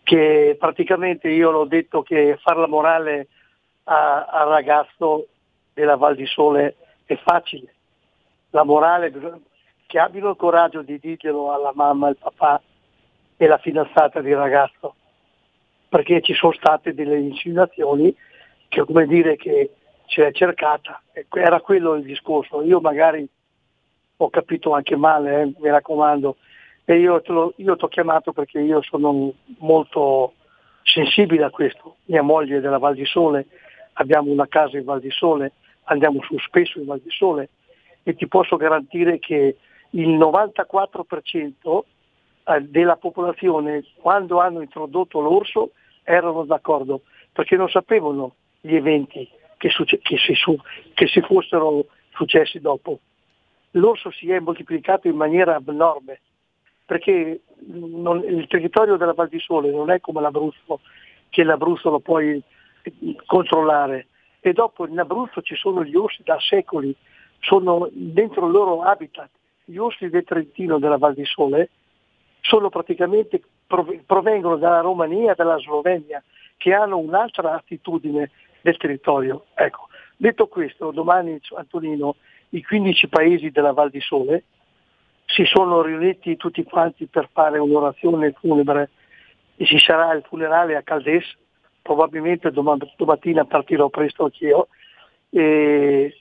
[0.02, 3.28] che praticamente io l'ho detto che fare la morale
[3.86, 5.28] al ragazzo
[5.74, 6.76] della Val di Sole
[7.06, 7.74] è facile.
[8.52, 9.12] La morale,
[9.86, 12.62] che abbiano il coraggio di dirglielo alla mamma al papà
[13.38, 14.96] e la fidanzata del ragazzo,
[15.90, 18.16] perché ci sono state delle insinuazioni
[18.68, 19.72] che come dire che
[20.06, 23.28] ce l'è cercata, era quello il discorso, io magari
[24.18, 26.38] ho capito anche male, eh, mi raccomando,
[26.86, 30.34] e io ti ho chiamato perché io sono molto
[30.84, 33.48] sensibile a questo, mia moglie è della Val di Sole,
[33.96, 35.54] abbiamo una casa in Val di Sole,
[35.84, 37.50] andiamo su spesso in Val di Sole
[38.04, 39.58] e ti posso garantire che
[39.92, 41.80] il 94%
[42.48, 45.72] eh, della popolazione quando hanno introdotto l'orso
[46.04, 47.02] erano d'accordo
[47.32, 49.28] perché non sapevano gli eventi
[49.58, 50.60] che, succe- che, si, su-
[50.94, 53.00] che si fossero successi dopo.
[53.72, 56.22] L'orso si è moltiplicato in maniera abnorme
[56.86, 60.82] perché non, il territorio della Val di Sole non è come l'Abruzzo,
[61.30, 62.42] che l'Abruzzo lo puoi
[63.26, 64.08] controllare.
[64.40, 66.96] E dopo in Abruzzo ci sono gli orsi da secoli,
[67.40, 69.30] sono dentro il loro habitat.
[69.66, 71.70] Gli orsi del Trentino della Val di Sole
[72.42, 73.42] sono praticamente,
[74.06, 76.24] provengono dalla Romania dalla Slovenia,
[76.58, 78.30] che hanno un'altra attitudine
[78.62, 79.46] del territorio.
[79.56, 82.16] Ecco, detto questo, domani Antonino,
[82.50, 84.44] i 15 paesi della Val di Sole
[85.26, 88.90] si sono riuniti tutti quanti per fare un'orazione funebre
[89.56, 91.26] e ci sarà il funerale a Caldes,
[91.86, 94.70] probabilmente domani, domattina partirò presto anch'io,
[95.30, 96.12] e,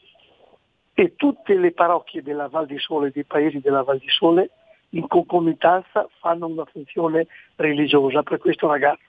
[0.92, 4.50] e tutte le parrocchie della Val di Sole, dei paesi della Val di Sole,
[4.90, 9.08] in concomitanza fanno una funzione religiosa per questo ragazzo.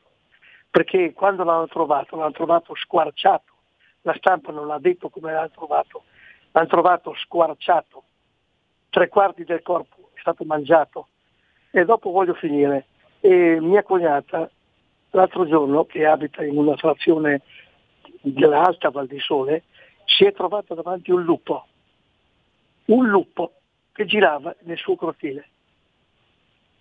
[0.71, 3.51] Perché quando l'hanno trovato, l'hanno trovato squarciato.
[4.03, 6.03] La stampa non ha detto come l'hanno trovato.
[6.53, 8.03] L'hanno trovato squarciato.
[8.89, 11.09] Tre quarti del corpo è stato mangiato.
[11.69, 12.85] E dopo voglio finire.
[13.19, 14.49] E mia cognata,
[15.15, 17.41] l'altro giorno, che abita in una frazione
[18.21, 19.63] dell'Alta Val di Sole,
[20.05, 21.65] si è trovata davanti un lupo.
[22.85, 23.53] Un lupo
[23.91, 25.49] che girava nel suo cortile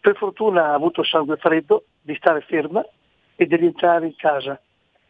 [0.04, 2.84] per fortuna ha avuto sangue freddo di stare ferma
[3.36, 4.60] e di rientrare in casa.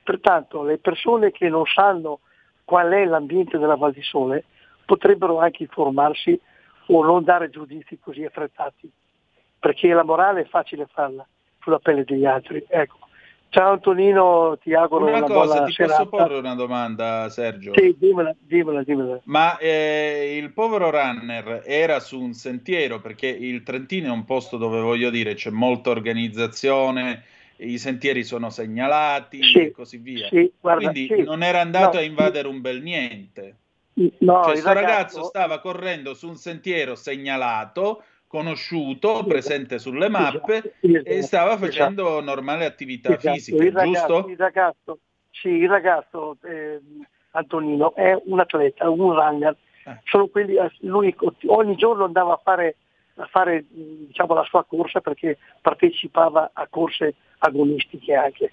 [0.05, 2.21] Pertanto le persone che non sanno
[2.65, 4.45] qual è l'ambiente della Val di Sole
[4.85, 6.41] potrebbero anche informarsi
[6.87, 8.89] o non dare giudizi così affrettati,
[9.59, 11.27] perché la morale è facile farla
[11.61, 12.65] sulla pelle degli altri.
[12.69, 13.04] Ecco,
[13.55, 16.05] Ciao Antonino, ti auguro una, una cosa, ti serata.
[16.07, 17.71] posso porre una domanda, Sergio?
[17.77, 19.21] Sì, dimmela, dimmela, dimmela.
[19.27, 24.57] Ma eh, il povero runner era su un sentiero perché il Trentino è un posto
[24.57, 27.23] dove voglio dire c'è molta organizzazione,
[27.59, 30.27] i sentieri sono segnalati Sì, e così via.
[30.31, 31.23] sì, guarda, Quindi sì.
[31.23, 33.57] non era andato No, a invadere un bel niente.
[33.93, 34.73] No, Cioè, questo ragazzo...
[34.73, 38.03] ragazzo stava correndo su un sentiero segnalato,
[38.39, 41.67] conosciuto, presente sulle mappe esatto, e stava esatto.
[41.67, 44.29] facendo normale attività Esatto, fisica, il ragazzo, giusto?
[44.31, 44.99] Il ragazzo,
[45.31, 46.81] sì, il ragazzo eh,
[47.33, 49.57] Antonino è un atleta, un runner.
[49.85, 49.99] Eh.
[50.05, 51.15] Sono quelli, eh, lui
[51.47, 52.77] ogni giorno andava a fare,
[53.17, 58.53] a fare diciamo, la sua corsa perché partecipava a corse agonistiche anche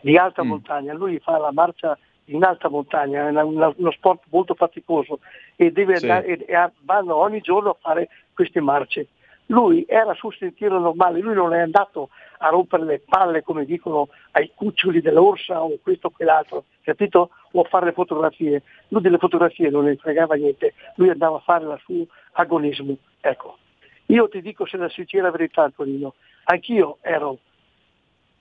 [0.00, 0.48] di alta Mm.
[0.48, 0.92] montagna.
[0.92, 1.96] Lui fa la marcia
[2.26, 5.20] in alta montagna, è una- uno sport molto faticoso
[5.56, 6.04] e, deve Sì.
[6.10, 9.06] andare, e- e vanno ogni giorno a fare queste marce.
[9.46, 14.08] Lui era sul sentiero normale, lui non è andato a rompere le palle, come dicono,
[14.32, 17.30] ai cuccioli dell'orsa o questo o quell'altro, capito?
[17.52, 18.62] O a fare le fotografie.
[18.88, 22.96] Lui delle fotografie non ne fregava niente, lui andava a fare il suo agonismo.
[23.20, 23.58] Ecco,
[24.06, 26.14] io ti dico se la sincera verità, Antonino,
[26.44, 27.38] anch'io ero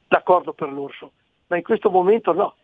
[0.07, 1.11] d'accordo per l'orso,
[1.47, 2.55] ma in questo momento no,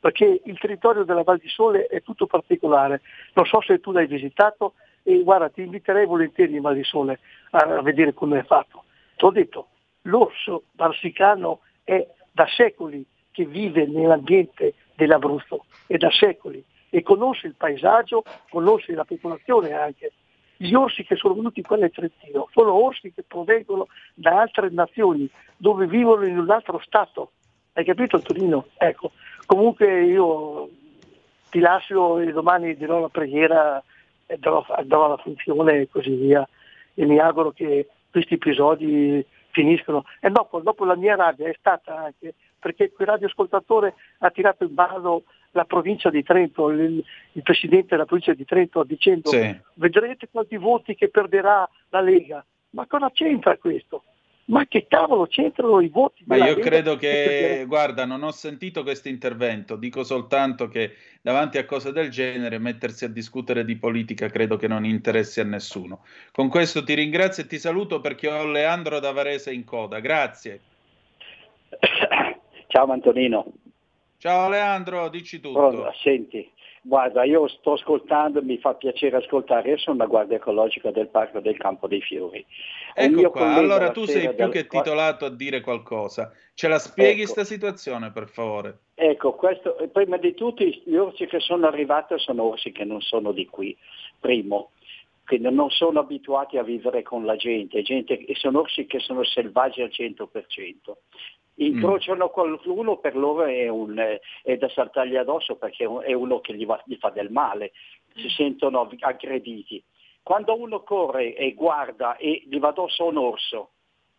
[0.00, 3.02] perché il territorio della Val di Sole è tutto particolare.
[3.34, 7.18] Non so se tu l'hai visitato e guarda, ti inviterei volentieri in Val di Sole
[7.50, 8.84] a, vedere come è fatto.
[9.16, 9.68] Ti ho detto,
[10.02, 17.54] l'orso barsicano è da secoli che vive nell'ambiente dell'Abruzzo, è da secoli e conosce il
[17.54, 20.12] paesaggio, conosce la popolazione anche.
[20.56, 25.28] Gli orsi che sono venuti qua nel Trentino sono orsi che provengono da altre nazioni,
[25.56, 27.32] dove vivono in un altro stato.
[27.72, 28.66] Hai capito Antonino?
[28.76, 29.12] Ecco,
[29.46, 30.68] comunque io
[31.50, 33.82] ti lascio e domani dirò la preghiera,
[34.38, 36.46] darò la funzione e così via.
[36.94, 40.04] E mi auguro che questi episodi finiscono.
[40.20, 44.74] E dopo, dopo la mia rabbia è stata anche perché quel radioascoltatore ha tirato in
[44.74, 49.60] ballo la provincia di Trento, il, il presidente della provincia di Trento dicendo Sì.
[49.74, 52.44] vedrete quanti voti che perderà la Lega.
[52.70, 54.04] Ma cosa c'entra questo?
[54.44, 56.24] Ma che cavolo c'entrano i voti?
[56.26, 61.64] Ma io credo che guarda, non ho sentito questo intervento, dico soltanto che davanti a
[61.64, 66.04] cose del genere mettersi a discutere di politica credo che non interessi a nessuno.
[66.32, 70.00] Con questo ti ringrazio e ti saluto perché ho Leandro da Varese in coda.
[70.00, 70.60] Grazie.
[72.66, 73.44] Ciao Antonino.
[74.18, 75.66] Ciao Leandro, dici tutto.
[75.66, 76.48] Allora, senti,
[76.82, 81.40] guarda, io sto ascoltando, mi fa piacere ascoltare, io sono la guardia ecologica del Parco
[81.40, 82.44] del Campo dei Fiori.
[82.94, 86.32] Ecco qua, allora tu sei più del- che titolato a dire qualcosa.
[86.54, 87.30] Ce la spieghi Ecco.
[87.30, 88.78] sta situazione, per favore?
[88.94, 93.32] Ecco, questo, prima di tutto gli orsi che sono arrivati sono orsi che non sono
[93.32, 93.76] di qui,
[94.20, 94.72] primo,
[95.24, 99.80] che non sono abituati a vivere con la gente, gente sono orsi che sono selvaggi
[99.80, 100.96] al 100%.
[101.66, 106.40] Incrociano qualcuno, per loro è, un, è da saltargli addosso perché è un- è uno
[106.40, 107.72] che gli, va- gli fa del male,
[108.14, 109.82] si sentono aggrediti.
[110.22, 113.70] Quando uno corre e guarda e gli va addosso un orso,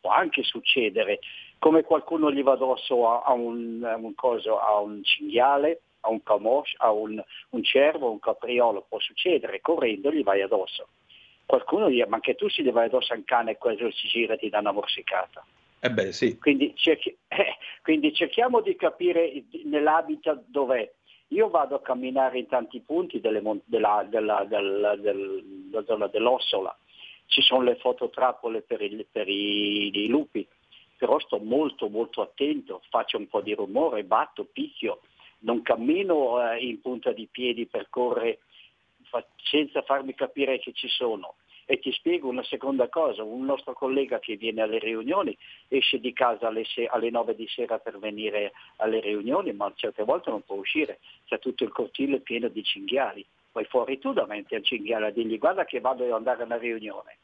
[0.01, 1.19] può anche succedere,
[1.59, 6.09] come qualcuno gli va addosso a, a un, a un coso, a un cinghiale, a
[6.09, 10.87] un camoscio, a un, un cervo, un capriolo, può succedere, correndo gli vai addosso.
[11.45, 14.07] Qualcuno gli ma anche tu si gli vai addosso a un cane e quello si
[14.07, 15.45] gira e ti dà una morsicata.
[15.85, 16.37] Eh beh, sì.
[16.39, 20.89] Quindi, cerchi- eh, quindi cerchiamo di capire nell'habitat dov'è.
[21.29, 26.73] Io vado a camminare in tanti punti mon- della, della- della- del- della zona dell'Ossola,
[27.25, 30.47] ci sono le fototrappole per, il- per i, i lupi,
[30.95, 35.01] però sto molto molto attento, faccio un po' di rumore, batto, picchio,
[35.39, 38.39] non cammino eh, in punta di piedi per correre
[39.09, 41.35] fa- senza farmi capire che ci sono.
[41.65, 45.35] E ti spiego una seconda cosa, un nostro collega che viene alle riunioni
[45.69, 50.03] esce di casa alle, se- alle 9 di sera per venire alle riunioni, ma certe
[50.03, 53.25] volte non può uscire, c'è tutto il cortile pieno di cinghiali.
[53.51, 56.57] Poi fuori tu davanti al cinghiale a dirgli guarda che vado ad andare a una
[56.57, 57.17] riunione.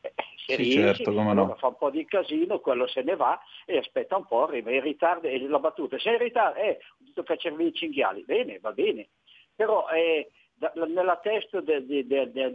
[0.00, 0.12] Eh,
[0.46, 1.42] Se Sì, riesci, certo, come no.
[1.42, 4.70] allora fa un po' di casino, quello se ne va e aspetta un po', arriva
[4.70, 8.22] in ritardo e la battuta, sei in ritardo, eh, ho detto cacciare via i cinghiali,
[8.24, 9.08] bene, va bene,
[9.54, 10.30] però eh,
[10.74, 12.06] nella testa di,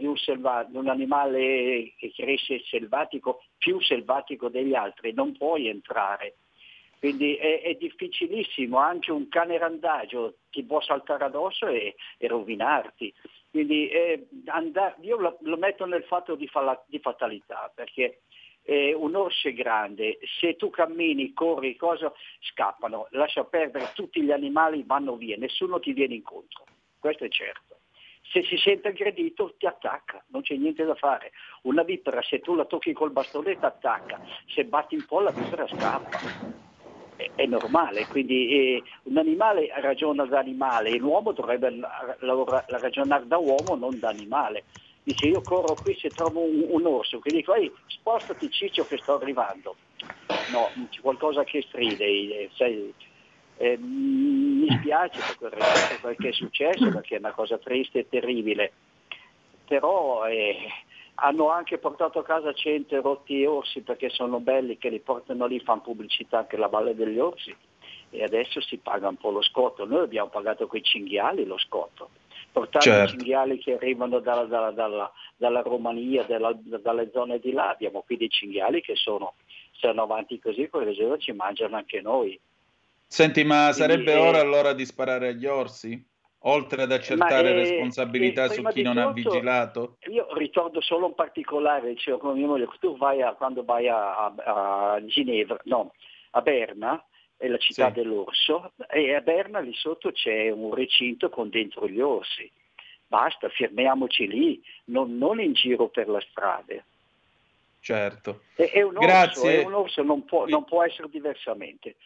[0.06, 6.36] un selva- un animale che cresce selvatico, più selvatico degli altri, non puoi entrare.
[6.98, 13.12] Quindi è, è difficilissimo, anche un cane randagio ti può saltare addosso e, e rovinarti.
[13.50, 16.48] Quindi eh, andar- io lo, lo metto nel fatto di,
[16.86, 18.20] di fatalità, perché
[18.62, 24.32] eh, un orso è grande, se tu cammini, corri, cosa, scappano, lascia perdere, tutti gli
[24.32, 26.64] animali vanno via, nessuno ti viene incontro,
[26.98, 27.78] questo è certo.
[28.32, 31.32] Se si sente aggredito ti attacca, non c'è niente da fare.
[31.62, 35.30] Una vipera se tu la tocchi col bastone ti attacca, se batti un po' la
[35.30, 36.22] vipera scappa.
[37.16, 41.72] è, è normale, quindi eh, un animale ragiona da animale e l'uomo dovrebbe
[42.66, 44.64] ragionare da uomo, non da animale.
[45.02, 47.54] Dice io corro qui se trovo un, un orso, che dico
[47.86, 49.76] spostati ciccio che sto arrivando.
[50.46, 52.92] No, c'è qualcosa che stride, eh, sai,
[53.56, 55.56] eh, mi spiace per
[56.00, 58.72] quel che è successo perché è una cosa triste e terribile,
[59.66, 60.56] però eh,
[61.16, 65.60] hanno anche portato a casa 100 rotti orsi perché sono belli che li portano lì,
[65.60, 67.54] fanno pubblicità anche la Valle degli Orsi
[68.10, 69.84] e adesso si paga un po' lo scotto.
[69.84, 72.10] Noi abbiamo pagato quei cinghiali lo scotto.
[72.52, 73.14] Portare certo.
[73.14, 78.02] i cinghiali che arrivano dalla, dalla, dalla, dalla Romania, dalla, dalle zone di là, abbiamo
[78.02, 79.34] qui dei cinghiali che sono,
[79.72, 82.38] stanno avanti così, poi giorno ci mangiano anche noi.
[83.06, 86.14] Senti, ma sarebbe Quindi, ora allora di sparare agli orsi?
[86.46, 89.96] oltre ad accertare ma, eh, responsabilità eh, su chi non tutto, ha vigilato?
[90.10, 94.26] Io ricordo solo un particolare, dicevo con mia moglie, tu vai a, quando vai a,
[94.26, 95.92] a, a Ginevra, no,
[96.30, 97.04] a Berna,
[97.36, 97.94] è la città sì.
[97.94, 102.50] dell'orso, e a Berna lì sotto c'è un recinto con dentro gli orsi.
[103.08, 106.84] Basta, fermiamoci lì, non, non in giro per le strade.
[107.80, 108.42] Certo.
[108.54, 109.62] È, è un orso, Grazie.
[109.62, 111.96] È un orso non, può, non può essere diversamente.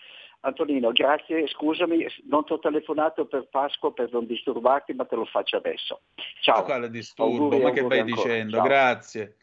[0.42, 5.26] Antonino, grazie, scusami, non ti ho telefonato per Pasqua per non disturbarti, ma te lo
[5.26, 6.00] faccio adesso.
[6.40, 6.60] Ciao.
[6.60, 7.44] Ma quale disturbo?
[7.44, 8.22] Auguri, ma che vai ancora.
[8.22, 8.56] dicendo?
[8.56, 8.64] Ciao.
[8.64, 9.34] Grazie.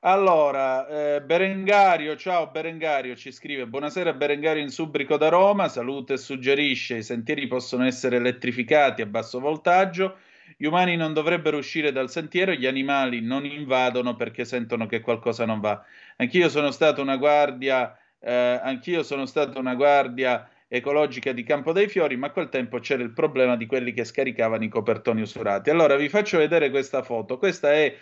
[0.00, 6.18] Allora, eh, Berengario, ciao Berengario, ci scrive, buonasera Berengario in Subrico da Roma, saluta e
[6.18, 10.18] suggerisce, i sentieri possono essere elettrificati a basso voltaggio,
[10.58, 15.44] gli umani non dovrebbero uscire dal sentiero, gli animali non invadono perché sentono che qualcosa
[15.44, 15.82] non va.
[16.18, 21.88] Anch'io sono stato una guardia eh, anch'io sono stato una guardia ecologica di Campo dei
[21.88, 25.70] Fiori, ma a quel tempo c'era il problema di quelli che scaricavano i copertoni usurati.
[25.70, 27.38] Allora vi faccio vedere questa foto.
[27.38, 27.94] Questa è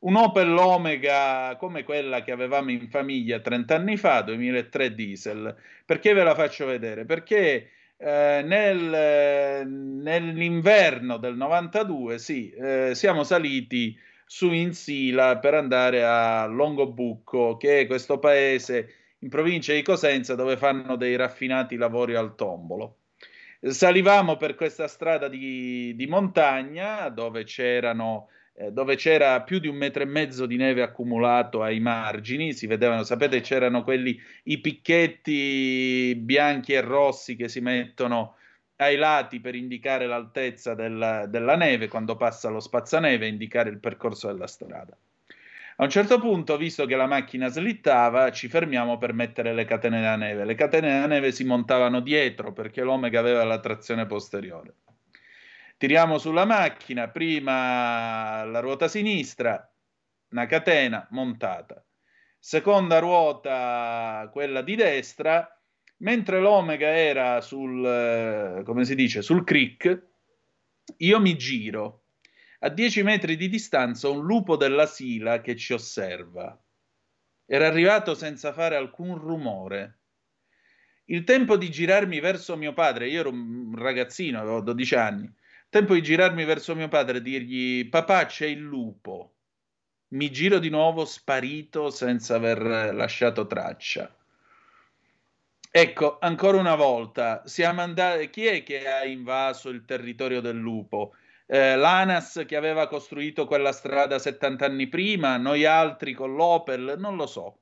[0.00, 5.54] un Opel Omega come quella che avevamo in famiglia 30 anni fa, 2003 diesel.
[5.84, 7.04] Perché ve la faccio vedere?
[7.04, 16.46] Perché eh, nel, nell'inverno del 92, sì, eh, siamo saliti su Insila per andare a
[16.46, 22.34] Longobucco, che è questo paese in provincia di Cosenza dove fanno dei raffinati lavori al
[22.34, 22.96] tombolo.
[23.60, 30.02] Salivamo per questa strada di, di montagna dove, eh, dove c'era più di un metro
[30.02, 36.72] e mezzo di neve accumulato ai margini, si vedevano, sapete, c'erano quelli, i picchetti bianchi
[36.72, 38.36] e rossi che si mettono
[38.76, 44.28] ai lati per indicare l'altezza della, della neve quando passa lo spazzaneve, indicare il percorso
[44.28, 44.96] della strada.
[45.80, 50.02] A un certo punto, visto che la macchina slittava, ci fermiamo per mettere le catene
[50.02, 50.44] da neve.
[50.44, 54.74] Le catene da neve si montavano dietro perché l'Omega aveva la trazione posteriore.
[55.78, 59.72] Tiriamo sulla macchina, prima la ruota sinistra,
[60.32, 61.82] una catena montata.
[62.38, 65.48] Seconda ruota, quella di destra,
[66.00, 70.08] mentre l'Omega era sul, eh, come si dice, sul crick,
[70.98, 71.99] io mi giro
[72.62, 76.58] a dieci metri di distanza un lupo della Sila che ci osserva.
[77.46, 79.98] Era arrivato senza fare alcun rumore.
[81.06, 85.66] Il tempo di girarmi verso mio padre, io ero un ragazzino, avevo 12 anni, il
[85.68, 89.36] tempo di girarmi verso mio padre e dirgli papà c'è il lupo.
[90.08, 94.14] Mi giro di nuovo sparito senza aver lasciato traccia.
[95.72, 98.28] Ecco, ancora una volta, siamo andati.
[98.28, 101.14] Chi è che ha invaso il territorio del lupo?
[101.52, 107.16] Eh, l'ANAS che aveva costruito quella strada 70 anni prima, noi altri con l'Opel, non
[107.16, 107.58] lo so.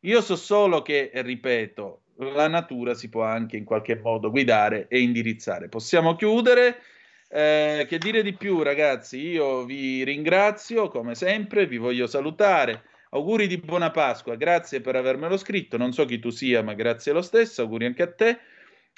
[0.00, 2.02] Io so solo che, ripeto,
[2.34, 5.70] la natura si può anche in qualche modo guidare e indirizzare.
[5.70, 6.82] Possiamo chiudere.
[7.30, 9.18] Eh, che dire di più, ragazzi?
[9.18, 12.82] Io vi ringrazio come sempre, vi voglio salutare.
[13.10, 15.78] Auguri di buona Pasqua, grazie per avermelo scritto.
[15.78, 17.62] Non so chi tu sia, ma grazie lo stesso.
[17.62, 18.38] Auguri anche a te.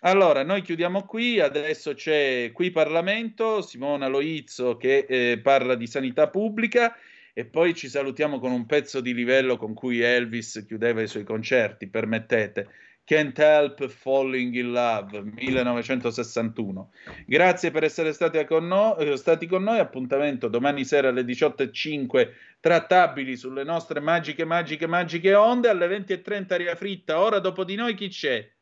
[0.01, 6.29] Allora, noi chiudiamo qui, adesso c'è qui Parlamento, Simona Loizzo che eh, parla di sanità
[6.29, 6.95] pubblica
[7.33, 11.25] e poi ci salutiamo con un pezzo di livello con cui Elvis chiudeva i suoi
[11.25, 12.69] concerti, permettete.
[13.07, 16.91] Can't Help Falling in Love 1961.
[17.25, 19.79] Grazie per essere stati con, noi, eh, stati con noi.
[19.79, 25.69] Appuntamento domani sera alle 18.05 trattabili sulle nostre magiche, magiche, magiche onde.
[25.69, 27.21] Alle 20.30 Ria Fritta.
[27.21, 28.56] Ora dopo di noi chi c'è?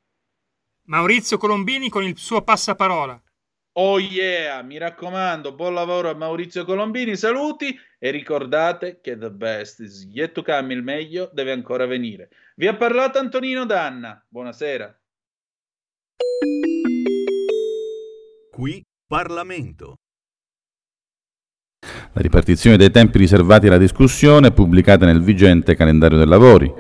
[0.86, 3.18] Maurizio Colombini con il suo passaparola.
[3.76, 9.80] Oh yeah, mi raccomando, buon lavoro a Maurizio Colombini, saluti e ricordate che the best
[9.80, 12.28] is yet to come, il meglio deve ancora venire.
[12.54, 15.00] Vi ha parlato Antonino Danna, buonasera.
[18.52, 20.03] Qui Parlamento.
[22.16, 26.72] La ripartizione dei tempi riservati alla discussione è pubblicata nel vigente calendario dei lavori.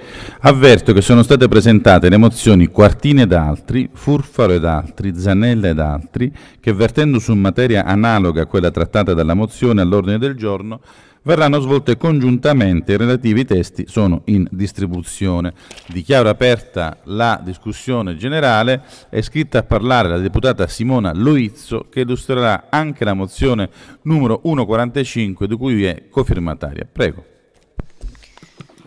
[0.42, 5.80] Avverto che sono state presentate le mozioni Quartini ed altri, Furfaro ed altri, Zanella ed
[5.80, 10.80] altri, che vertendo su materia analoga a quella trattata dalla mozione all'ordine del giorno,
[11.24, 15.52] verranno svolte congiuntamente i relativi testi sono in distribuzione.
[15.88, 22.66] Dichiaro aperta la discussione generale, è iscritta a parlare la deputata Simona Loizzo che illustrerà
[22.70, 23.68] anche la mozione
[24.02, 26.86] numero 145 di cui è cofirmataria.
[26.90, 27.32] Prego.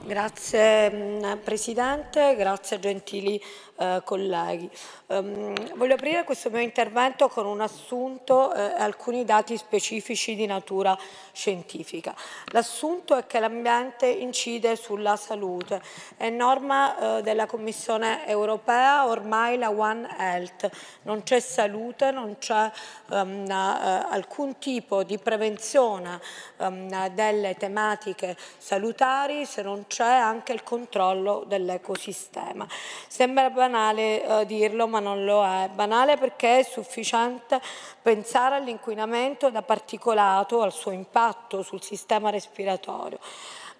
[0.08, 3.42] Grazie mm, Presidente, grazie gentili
[3.78, 4.70] eh, colleghi.
[5.08, 10.46] Um, voglio aprire questo mio intervento con un assunto e eh, alcuni dati specifici di
[10.46, 10.98] natura
[11.32, 12.16] scientifica.
[12.48, 15.82] L'assunto è che l'ambiente incide sulla salute,
[16.18, 20.70] è norma eh, della Commissione europea ormai la One Health,
[21.04, 22.72] non c'è salute, non c'è
[23.10, 26.20] um, alcun tipo di prevenzione
[26.58, 32.68] um, delle tematiche salutari se non c'è anche il controllo dell'ecosistema.
[33.08, 35.70] Sembra banale eh, dirlo, ma non lo è.
[35.74, 37.62] Banale perché è sufficiente
[38.02, 43.20] pensare all'inquinamento da particolato, al suo impatto sul sistema respiratorio.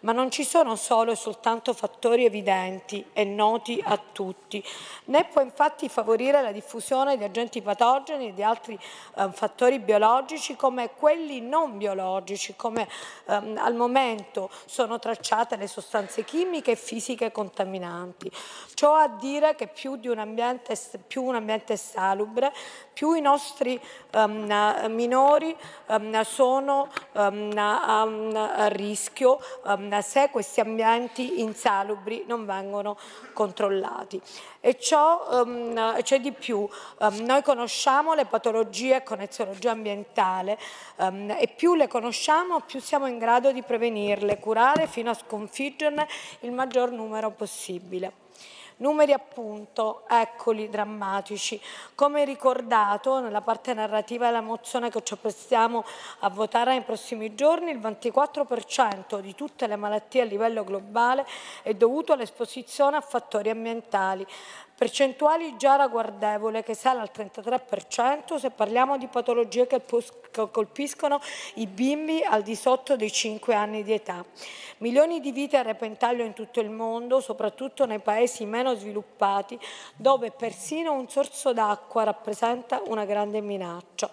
[0.02, 4.64] Ma non ci sono solo e soltanto fattori evidenti e noti a tutti,
[5.06, 8.78] né può infatti favorire la diffusione di agenti patogeni e di altri
[9.18, 12.88] eh, fattori biologici come quelli non biologici, come
[13.26, 18.32] ehm, al momento sono tracciate le sostanze chimiche e fisiche contaminanti.
[18.74, 20.76] Ciò a dire che più, un, ambiente,
[21.08, 22.54] più un ambiente salubre,
[22.94, 23.80] più i nostri
[24.14, 25.56] um, minori
[25.88, 29.40] um, sono um, a, a, rischio
[30.02, 32.98] se questi ambienti insalubri non vengono
[33.34, 34.22] controllati.
[34.60, 35.46] E ciò
[36.02, 36.68] c'è di più,
[37.22, 40.58] noi conosciamo le patologie con eziologia ambientale
[40.98, 46.08] e più le conosciamo più siamo in grado di prevenirle, curare fino a sconfiggerne
[46.42, 48.26] il maggior numero possibile.
[48.80, 51.60] Numeri appunto, eccoli, drammatici.
[51.96, 55.84] Come ricordato nella parte narrativa della mozione che ci apprestiamo
[56.20, 61.26] a votare nei prossimi giorni, il 24% di tutte le malattie a livello globale
[61.64, 64.26] è dovuto all'esposizione a fattori ambientali.
[64.78, 69.82] Percentuali già ragguardevole che sale al 33% se parliamo di patologie che
[70.52, 71.20] colpiscono
[71.56, 74.24] i bimbi al di sotto dei 5 anni di età.
[74.78, 79.60] Milioni di vite a repentaglio in tutto il mondo, soprattutto nei paesi meno sviluppati,
[79.96, 84.12] dove persino un sorso d'acqua rappresenta una grande minaccia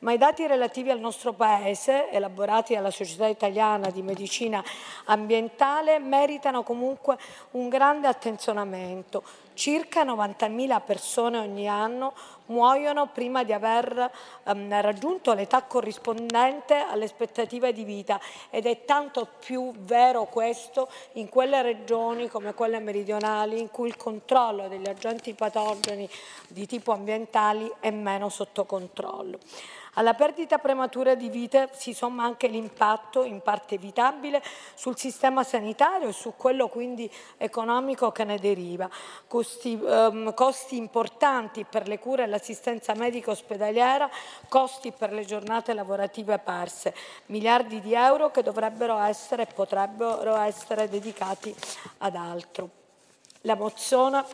[0.00, 4.62] ma i dati relativi al nostro Paese, elaborati dalla Società Italiana di Medicina
[5.06, 7.16] Ambientale, meritano comunque
[7.52, 9.22] un grande attenzionamento.
[9.54, 12.12] Circa 90.000 persone ogni anno
[12.46, 14.10] muoiono prima di aver
[14.44, 18.20] um, raggiunto l'età corrispondente alle aspettative di vita
[18.50, 23.96] ed è tanto più vero questo in quelle regioni come quelle meridionali in cui il
[23.96, 26.08] controllo degli agenti patogeni
[26.48, 29.38] di tipo ambientali è meno sotto controllo.
[29.96, 34.42] Alla perdita prematura di vite si somma anche l'impatto, in parte evitabile,
[34.74, 38.90] sul sistema sanitario e su quello quindi economico che ne deriva.
[39.44, 44.08] Costi, ehm, costi importanti per le cure e l'assistenza medica ospedaliera,
[44.48, 46.94] costi per le giornate lavorative perse,
[47.26, 51.54] miliardi di euro che dovrebbero essere e potrebbero essere dedicati
[51.98, 52.70] ad altro.
[53.42, 54.24] La mozione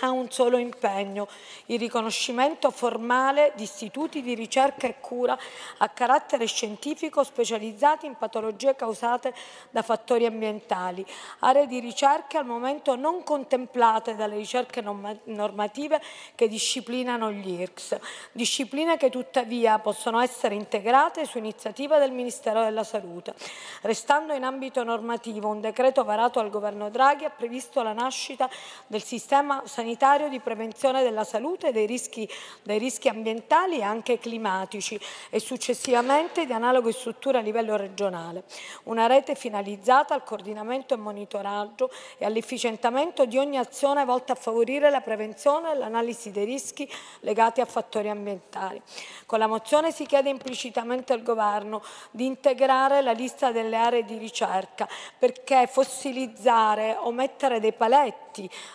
[0.00, 1.28] ha un solo impegno,
[1.66, 5.38] il riconoscimento formale di istituti di ricerca e cura
[5.78, 9.32] a carattere scientifico specializzati in patologie causate
[9.70, 11.04] da fattori ambientali,
[11.40, 16.00] aree di ricerca al momento non contemplate dalle ricerche normative
[16.34, 17.98] che disciplinano gli IRCS,
[18.32, 23.34] discipline che tuttavia possono essere integrate su iniziativa del Ministero della Salute.
[23.82, 28.48] Restando in ambito normativo, un decreto varato al governo Draghi ha previsto la nascita
[28.86, 32.26] del sistema sanitario sanitario di prevenzione della salute e dei rischi,
[32.62, 34.98] dei rischi ambientali e anche climatici
[35.28, 38.44] e successivamente di analoga struttura a livello regionale.
[38.84, 44.88] Una rete finalizzata al coordinamento e monitoraggio e all'efficientamento di ogni azione volta a favorire
[44.88, 46.90] la prevenzione e l'analisi dei rischi
[47.20, 48.80] legati a fattori ambientali.
[49.26, 54.16] Con la mozione si chiede implicitamente al Governo di integrare la lista delle aree di
[54.16, 54.88] ricerca
[55.18, 58.23] perché fossilizzare o mettere dei paletti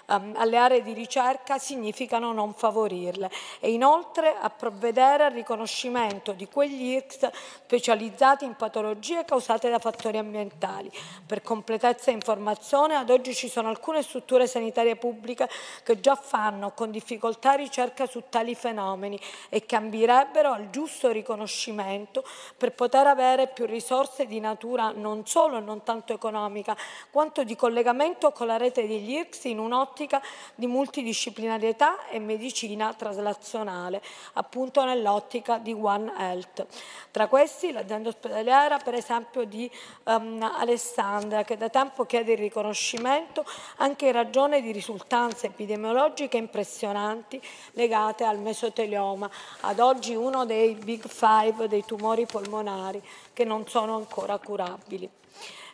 [0.07, 3.29] um, alle aree di ricerca significano non favorirle
[3.59, 7.29] e inoltre a provvedere al riconoscimento di quegli IRCS
[7.63, 10.91] specializzati in patologie causate da fattori ambientali.
[11.25, 15.49] Per completezza e informazione, ad oggi ci sono alcune strutture sanitarie pubbliche
[15.83, 19.19] che già fanno con difficoltà ricerca su tali fenomeni
[19.49, 22.23] e che ambirebbero al giusto riconoscimento
[22.57, 26.75] per poter avere più risorse di natura non solo e non tanto economica,
[27.11, 30.21] quanto di collegamento con la rete degli IRCS in un'ottica
[30.55, 34.01] di multidisciplinarietà e medicina traslazionale,
[34.33, 36.65] appunto nell'ottica di One Health.
[37.11, 39.69] Tra questi l'azienda ospedaliera per esempio di
[40.05, 43.45] um, Alessandria che da tempo chiede il riconoscimento
[43.77, 49.29] anche in ragione di risultanze epidemiologiche impressionanti legate al mesotelioma,
[49.61, 53.01] ad oggi uno dei big five dei tumori polmonari
[53.33, 55.09] che non sono ancora curabili.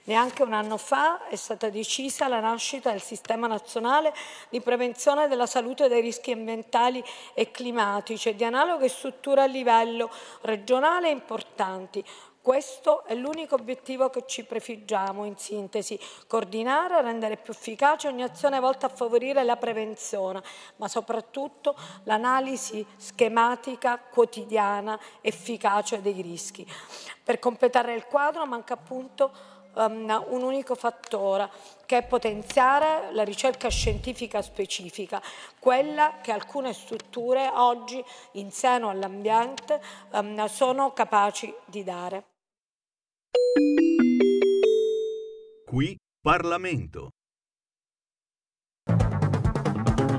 [0.07, 4.13] Neanche un anno fa è stata decisa la nascita del Sistema nazionale
[4.49, 7.03] di prevenzione della salute dai rischi ambientali
[7.33, 10.11] e climatici e di analoghe strutture a livello
[10.41, 12.05] regionale importanti,
[12.45, 18.21] questo è l'unico obiettivo che ci prefiggiamo, in sintesi, coordinare e rendere più efficace ogni
[18.21, 20.43] azione volta a favorire la prevenzione,
[20.75, 26.71] ma soprattutto l'analisi schematica, quotidiana, efficace dei rischi.
[27.23, 31.49] Per completare il quadro manca appunto um, un unico fattore
[31.85, 35.21] che è potenziare la ricerca scientifica specifica,
[35.59, 38.03] quella che alcune strutture oggi
[38.33, 39.81] in seno all'ambiente
[40.11, 42.23] um, sono capaci di dare.
[45.65, 47.09] Qui Parlamento.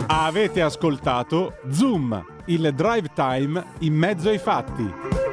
[0.08, 5.25] Avete ascoltato Zoom, il drive time in mezzo ai fatti.